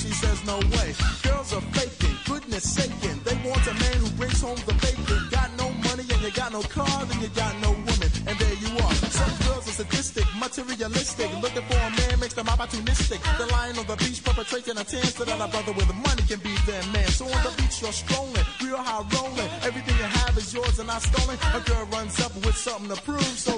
She 0.00 0.08
says 0.08 0.44
no 0.46 0.56
way. 0.72 0.88
Girls 1.22 1.52
are 1.52 1.64
faking, 1.76 2.16
goodness 2.24 2.64
saking. 2.64 3.20
They 3.24 3.36
want 3.44 3.60
a 3.68 3.74
man 3.74 3.96
who 4.00 4.08
brings 4.16 4.40
home 4.40 4.56
the 4.64 4.74
bacon. 4.80 5.20
Got 5.30 5.50
no 5.58 5.68
money 5.86 6.04
and 6.08 6.20
you 6.24 6.32
got 6.32 6.52
no 6.52 6.62
car, 6.62 7.04
then 7.04 7.20
you 7.20 7.28
got 7.28 7.54
no 7.60 7.70
woman. 7.72 8.10
And 8.26 8.34
there 8.40 8.56
you 8.64 8.70
are. 8.80 8.94
Some 9.12 9.34
girls 9.44 9.68
are 9.68 9.76
sadistic, 9.84 10.24
materialistic. 10.38 11.28
Looking 11.42 11.64
for 11.68 11.76
a 11.76 11.90
man 12.00 12.20
makes 12.20 12.34
them 12.34 12.46
opportunistic. 12.46 13.20
They're 13.36 13.52
lying 13.58 13.76
on 13.76 13.86
the 13.86 13.96
beach 13.96 14.24
perpetrating 14.24 14.78
a 14.78 14.84
tan 14.84 15.04
so 15.04 15.24
that 15.24 15.36
a 15.36 15.48
brother 15.52 15.72
with 15.72 15.92
money 15.94 16.24
can 16.24 16.40
be 16.40 16.54
their 16.64 16.84
man. 16.92 17.08
So 17.08 17.26
on 17.26 17.40
the 17.44 17.52
beach 17.60 17.82
you're 17.82 17.92
strolling, 17.92 18.46
real 18.64 18.80
high 18.80 19.04
rolling. 19.12 19.50
Everything 19.68 19.96
you 20.00 20.08
have 20.20 20.36
is 20.38 20.54
yours 20.54 20.78
and 20.78 20.88
not 20.88 21.02
stolen. 21.02 21.36
A 21.52 21.60
girl 21.60 21.84
runs 21.92 22.18
up 22.20 22.34
with 22.46 22.56
something 22.56 22.88
to 22.88 23.00
prove, 23.02 23.36
so 23.36 23.49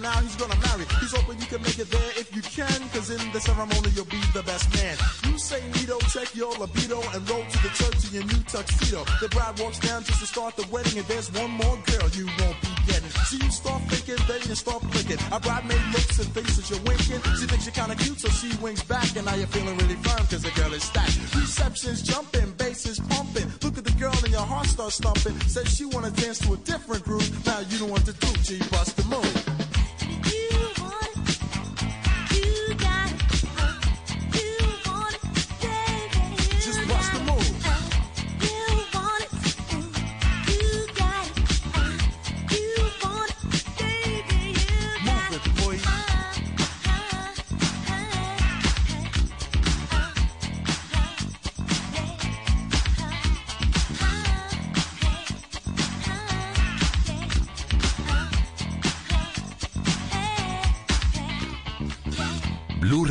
now, 0.00 0.18
he's 0.20 0.36
gonna 0.36 0.58
marry. 0.68 0.84
He's 1.00 1.12
hoping 1.12 1.38
you 1.40 1.46
can 1.46 1.62
make 1.62 1.78
it 1.78 1.90
there 1.90 2.12
if 2.16 2.34
you 2.34 2.42
can, 2.42 2.80
cause 2.90 3.10
in 3.10 3.20
the 3.32 3.40
ceremony, 3.40 3.90
you'll 3.94 4.08
be 4.08 4.20
the 4.32 4.42
best 4.42 4.72
man. 4.74 4.96
You 5.24 5.38
say 5.38 5.60
Nito, 5.76 5.98
check 6.10 6.34
your 6.34 6.52
libido, 6.56 7.00
and 7.14 7.20
roll 7.28 7.44
to 7.44 7.58
the 7.62 7.72
church 7.74 8.08
in 8.08 8.20
your 8.20 8.26
new 8.26 8.42
tuxedo. 8.44 9.04
The 9.20 9.28
bride 9.28 9.58
walks 9.60 9.78
down 9.78 10.04
just 10.04 10.20
to 10.20 10.26
start 10.26 10.56
the 10.56 10.66
wedding, 10.72 10.98
and 10.98 11.06
there's 11.06 11.30
one 11.32 11.50
more 11.50 11.76
girl 11.86 12.08
you 12.16 12.26
won't 12.40 12.58
be 12.60 12.72
getting. 12.86 13.10
So 13.28 13.36
you 13.36 13.50
start 13.50 13.82
thinking, 13.88 14.20
then 14.26 14.40
you 14.48 14.54
start 14.54 14.82
flicking. 14.90 15.20
A 15.32 15.38
bridesmaid 15.38 15.84
looks 15.92 16.18
and 16.18 16.34
that 16.34 16.70
you're 16.70 16.84
winking. 16.88 17.20
She 17.38 17.46
thinks 17.46 17.64
you're 17.66 17.76
kinda 17.76 17.96
cute, 17.96 18.20
so 18.20 18.28
she 18.28 18.54
winks 18.56 18.82
back, 18.82 19.16
and 19.16 19.24
now 19.26 19.34
you're 19.34 19.46
feeling 19.48 19.76
really 19.78 19.96
firm, 19.96 20.26
cause 20.26 20.42
the 20.42 20.50
girl 20.52 20.72
is 20.72 20.82
stacked. 20.82 21.18
Reception's 21.34 22.02
jumping, 22.02 22.52
bass 22.52 22.86
is 22.86 22.98
pumping. 23.00 23.50
Look 23.62 23.78
at 23.78 23.84
the 23.84 23.96
girl 23.98 24.14
and 24.24 24.32
your 24.32 24.46
heart 24.46 24.66
starts 24.66 24.98
thumping. 24.98 25.38
Says 25.48 25.68
she 25.74 25.84
wanna 25.84 26.10
dance 26.10 26.38
to 26.40 26.54
a 26.54 26.56
different 26.58 27.04
groove. 27.04 27.28
Now 27.46 27.60
you 27.68 27.78
don't 27.78 27.90
want 27.90 28.06
to 28.06 28.12
do, 28.12 28.32
G, 28.42 28.58
bust 28.70 28.96
the 28.96 29.04
move. 29.04 29.59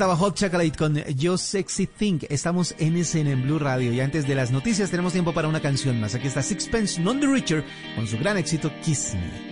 estaba 0.00 0.16
Hot 0.16 0.34
Chocolate 0.34 0.72
con 0.78 0.96
Yo 1.14 1.36
Sexy 1.36 1.86
Think. 1.86 2.24
Estamos 2.30 2.74
en 2.78 2.96
escena 2.96 3.32
en 3.32 3.42
Blue 3.42 3.58
Radio 3.58 3.92
y 3.92 4.00
antes 4.00 4.26
de 4.26 4.34
las 4.34 4.50
noticias 4.50 4.90
tenemos 4.90 5.12
tiempo 5.12 5.34
para 5.34 5.46
una 5.46 5.60
canción 5.60 6.00
más. 6.00 6.14
Aquí 6.14 6.26
está 6.26 6.42
Sixpence 6.42 6.98
Non 6.98 7.20
The 7.20 7.26
Richer 7.26 7.62
con 7.96 8.06
su 8.06 8.16
gran 8.16 8.38
éxito 8.38 8.72
Kiss 8.82 9.12
Me. 9.12 9.49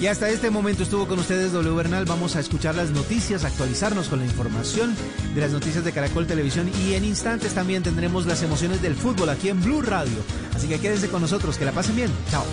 Y 0.00 0.06
hasta 0.06 0.30
este 0.30 0.48
momento 0.48 0.82
estuvo 0.82 1.06
con 1.06 1.18
ustedes 1.18 1.52
W 1.52 1.74
Bernal. 1.74 2.06
Vamos 2.06 2.34
a 2.34 2.40
escuchar 2.40 2.74
las 2.74 2.90
noticias, 2.90 3.44
actualizarnos 3.44 4.08
con 4.08 4.20
la 4.20 4.24
información 4.24 4.96
de 5.34 5.40
las 5.42 5.50
noticias 5.50 5.84
de 5.84 5.92
Caracol 5.92 6.26
Televisión 6.26 6.70
y 6.82 6.94
en 6.94 7.04
instantes 7.04 7.52
también 7.52 7.82
tendremos 7.82 8.24
las 8.24 8.42
emociones 8.42 8.80
del 8.80 8.94
fútbol 8.94 9.28
aquí 9.28 9.50
en 9.50 9.62
Blue 9.62 9.82
Radio. 9.82 10.16
Así 10.54 10.68
que 10.68 10.80
quédense 10.80 11.10
con 11.10 11.20
nosotros, 11.20 11.58
que 11.58 11.66
la 11.66 11.72
pasen 11.72 11.96
bien. 11.96 12.10
Chao. 12.30 12.44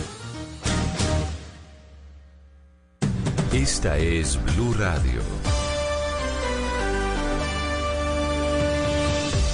Esta 3.53 3.97
es 3.97 4.37
Blue 4.53 4.73
Radio. 4.73 5.21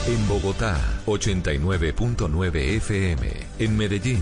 En 0.08 0.28
Bogotá, 0.28 0.78
89.9 1.06 2.56
FM. 2.56 3.32
En 3.60 3.78
Medellín, 3.78 4.22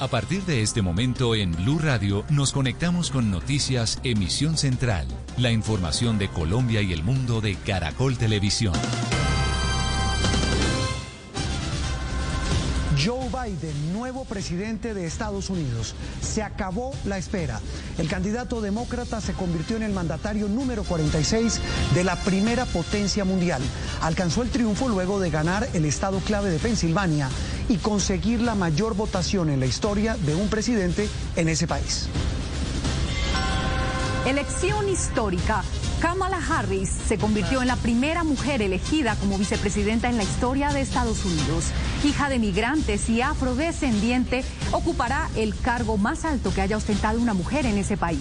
A 0.00 0.06
partir 0.06 0.44
de 0.44 0.62
este 0.62 0.80
momento 0.80 1.34
en 1.34 1.50
Blue 1.50 1.80
Radio 1.80 2.24
nos 2.30 2.52
conectamos 2.52 3.10
con 3.10 3.32
Noticias 3.32 3.98
Emisión 4.04 4.56
Central, 4.56 5.08
la 5.36 5.50
información 5.50 6.18
de 6.18 6.28
Colombia 6.28 6.82
y 6.82 6.92
el 6.92 7.02
mundo 7.02 7.40
de 7.40 7.56
Caracol 7.56 8.16
Televisión. 8.16 8.74
Joe 13.04 13.28
Biden, 13.28 13.92
nuevo 13.92 14.24
presidente 14.24 14.92
de 14.92 15.06
Estados 15.06 15.50
Unidos. 15.50 15.94
Se 16.20 16.42
acabó 16.42 16.92
la 17.04 17.16
espera. 17.16 17.60
El 17.96 18.08
candidato 18.08 18.60
demócrata 18.60 19.20
se 19.20 19.34
convirtió 19.34 19.76
en 19.76 19.84
el 19.84 19.92
mandatario 19.92 20.48
número 20.48 20.82
46 20.82 21.60
de 21.94 22.04
la 22.04 22.16
primera 22.16 22.64
potencia 22.66 23.24
mundial. 23.24 23.62
Alcanzó 24.02 24.42
el 24.42 24.50
triunfo 24.50 24.88
luego 24.88 25.20
de 25.20 25.30
ganar 25.30 25.68
el 25.74 25.84
estado 25.84 26.18
clave 26.20 26.50
de 26.50 26.58
Pensilvania 26.58 27.28
y 27.68 27.76
conseguir 27.76 28.40
la 28.40 28.56
mayor 28.56 28.94
votación 28.96 29.48
en 29.50 29.60
la 29.60 29.66
historia 29.66 30.16
de 30.16 30.34
un 30.34 30.48
presidente 30.48 31.08
en 31.36 31.48
ese 31.48 31.68
país. 31.68 32.08
Elección 34.26 34.88
histórica. 34.88 35.62
Kamala 36.00 36.38
Harris 36.38 36.90
se 37.08 37.18
convirtió 37.18 37.60
en 37.60 37.66
la 37.66 37.74
primera 37.74 38.22
mujer 38.22 38.62
elegida 38.62 39.16
como 39.16 39.36
vicepresidenta 39.36 40.08
en 40.08 40.16
la 40.16 40.22
historia 40.22 40.70
de 40.70 40.80
Estados 40.80 41.24
Unidos. 41.24 41.72
Hija 42.04 42.28
de 42.28 42.38
migrantes 42.38 43.08
y 43.08 43.20
afrodescendiente, 43.20 44.44
ocupará 44.70 45.28
el 45.34 45.58
cargo 45.58 45.96
más 45.96 46.24
alto 46.24 46.54
que 46.54 46.60
haya 46.60 46.76
ostentado 46.76 47.20
una 47.20 47.34
mujer 47.34 47.66
en 47.66 47.78
ese 47.78 47.96
país. 47.96 48.20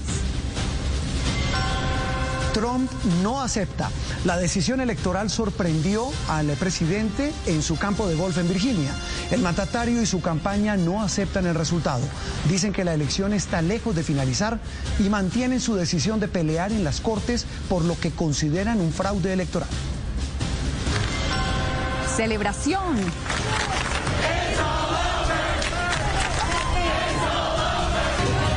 Trump 2.57 2.91
no 3.21 3.39
acepta. 3.39 3.91
La 4.25 4.35
decisión 4.35 4.81
electoral 4.81 5.29
sorprendió 5.29 6.09
al 6.27 6.47
presidente 6.53 7.31
en 7.45 7.61
su 7.61 7.77
campo 7.77 8.07
de 8.07 8.15
golf 8.15 8.39
en 8.39 8.49
Virginia. 8.49 8.89
El 9.29 9.41
mandatario 9.41 10.01
y 10.01 10.07
su 10.07 10.21
campaña 10.21 10.75
no 10.75 11.03
aceptan 11.03 11.45
el 11.45 11.53
resultado. 11.53 12.01
Dicen 12.49 12.73
que 12.73 12.83
la 12.83 12.95
elección 12.95 13.33
está 13.33 13.61
lejos 13.61 13.95
de 13.95 14.01
finalizar 14.01 14.59
y 14.97 15.03
mantienen 15.03 15.61
su 15.61 15.75
decisión 15.75 16.19
de 16.19 16.29
pelear 16.29 16.71
en 16.71 16.83
las 16.83 16.99
cortes 16.99 17.45
por 17.69 17.85
lo 17.85 17.99
que 17.99 18.09
consideran 18.09 18.81
un 18.81 18.91
fraude 18.91 19.33
electoral. 19.33 19.69
Celebración. 22.15 22.97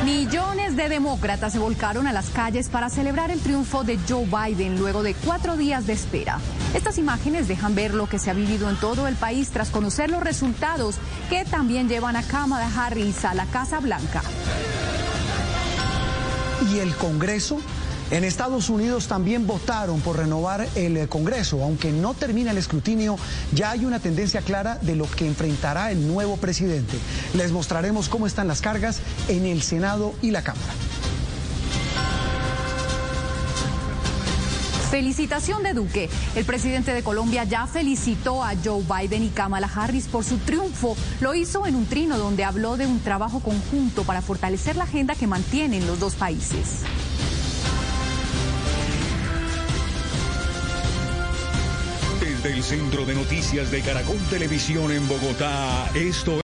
Millones 0.03 0.60
de 0.75 0.89
demócratas 0.89 1.53
se 1.53 1.59
volcaron 1.59 2.07
a 2.07 2.13
las 2.13 2.29
calles 2.29 2.69
para 2.69 2.89
celebrar 2.89 3.31
el 3.31 3.39
triunfo 3.39 3.83
de 3.83 3.99
Joe 4.07 4.25
Biden 4.25 4.77
luego 4.77 5.03
de 5.03 5.13
cuatro 5.13 5.57
días 5.57 5.85
de 5.87 5.93
espera. 5.93 6.39
Estas 6.73 6.97
imágenes 6.97 7.47
dejan 7.47 7.75
ver 7.75 7.93
lo 7.93 8.07
que 8.07 8.19
se 8.19 8.29
ha 8.29 8.33
vivido 8.33 8.69
en 8.69 8.77
todo 8.77 9.07
el 9.07 9.15
país 9.15 9.49
tras 9.49 9.69
conocer 9.69 10.09
los 10.09 10.23
resultados 10.23 10.95
que 11.29 11.45
también 11.45 11.89
llevan 11.89 12.15
a 12.15 12.23
Kamala 12.23 12.69
Harris 12.75 13.25
a 13.25 13.33
la 13.33 13.45
Casa 13.47 13.79
Blanca. 13.79 14.21
¿Y 16.71 16.79
el 16.79 16.95
Congreso? 16.95 17.59
En 18.11 18.25
Estados 18.25 18.69
Unidos 18.69 19.07
también 19.07 19.47
votaron 19.47 20.01
por 20.01 20.17
renovar 20.17 20.67
el 20.75 20.97
eh, 20.97 21.07
Congreso. 21.07 21.63
Aunque 21.63 21.93
no 21.93 22.13
termina 22.13 22.51
el 22.51 22.57
escrutinio, 22.57 23.15
ya 23.53 23.71
hay 23.71 23.85
una 23.85 23.99
tendencia 23.99 24.41
clara 24.41 24.77
de 24.81 24.97
lo 24.97 25.09
que 25.09 25.25
enfrentará 25.25 25.91
el 25.91 26.05
nuevo 26.05 26.35
presidente. 26.35 26.97
Les 27.33 27.53
mostraremos 27.53 28.09
cómo 28.09 28.27
están 28.27 28.49
las 28.49 28.59
cargas 28.59 28.99
en 29.29 29.45
el 29.45 29.61
Senado 29.61 30.13
y 30.21 30.31
la 30.31 30.43
Cámara. 30.43 30.73
Felicitación 34.91 35.63
de 35.63 35.73
Duque. 35.73 36.09
El 36.35 36.43
presidente 36.43 36.93
de 36.93 37.03
Colombia 37.03 37.45
ya 37.45 37.65
felicitó 37.65 38.43
a 38.43 38.55
Joe 38.61 38.83
Biden 38.83 39.23
y 39.23 39.29
Kamala 39.29 39.71
Harris 39.73 40.07
por 40.07 40.25
su 40.25 40.37
triunfo. 40.39 40.97
Lo 41.21 41.33
hizo 41.33 41.65
en 41.65 41.75
un 41.75 41.85
trino 41.85 42.17
donde 42.17 42.43
habló 42.43 42.75
de 42.75 42.87
un 42.87 42.99
trabajo 42.99 43.39
conjunto 43.39 44.03
para 44.03 44.21
fortalecer 44.21 44.75
la 44.75 44.83
agenda 44.83 45.15
que 45.15 45.27
mantienen 45.27 45.87
los 45.87 45.97
dos 46.01 46.15
países. 46.15 46.81
Desde 52.43 52.57
el 52.57 52.63
Centro 52.63 53.05
de 53.05 53.13
Noticias 53.13 53.69
de 53.69 53.81
Caracol 53.81 54.17
Televisión 54.31 54.91
en 54.91 55.07
Bogotá, 55.07 55.91
esto 55.93 56.39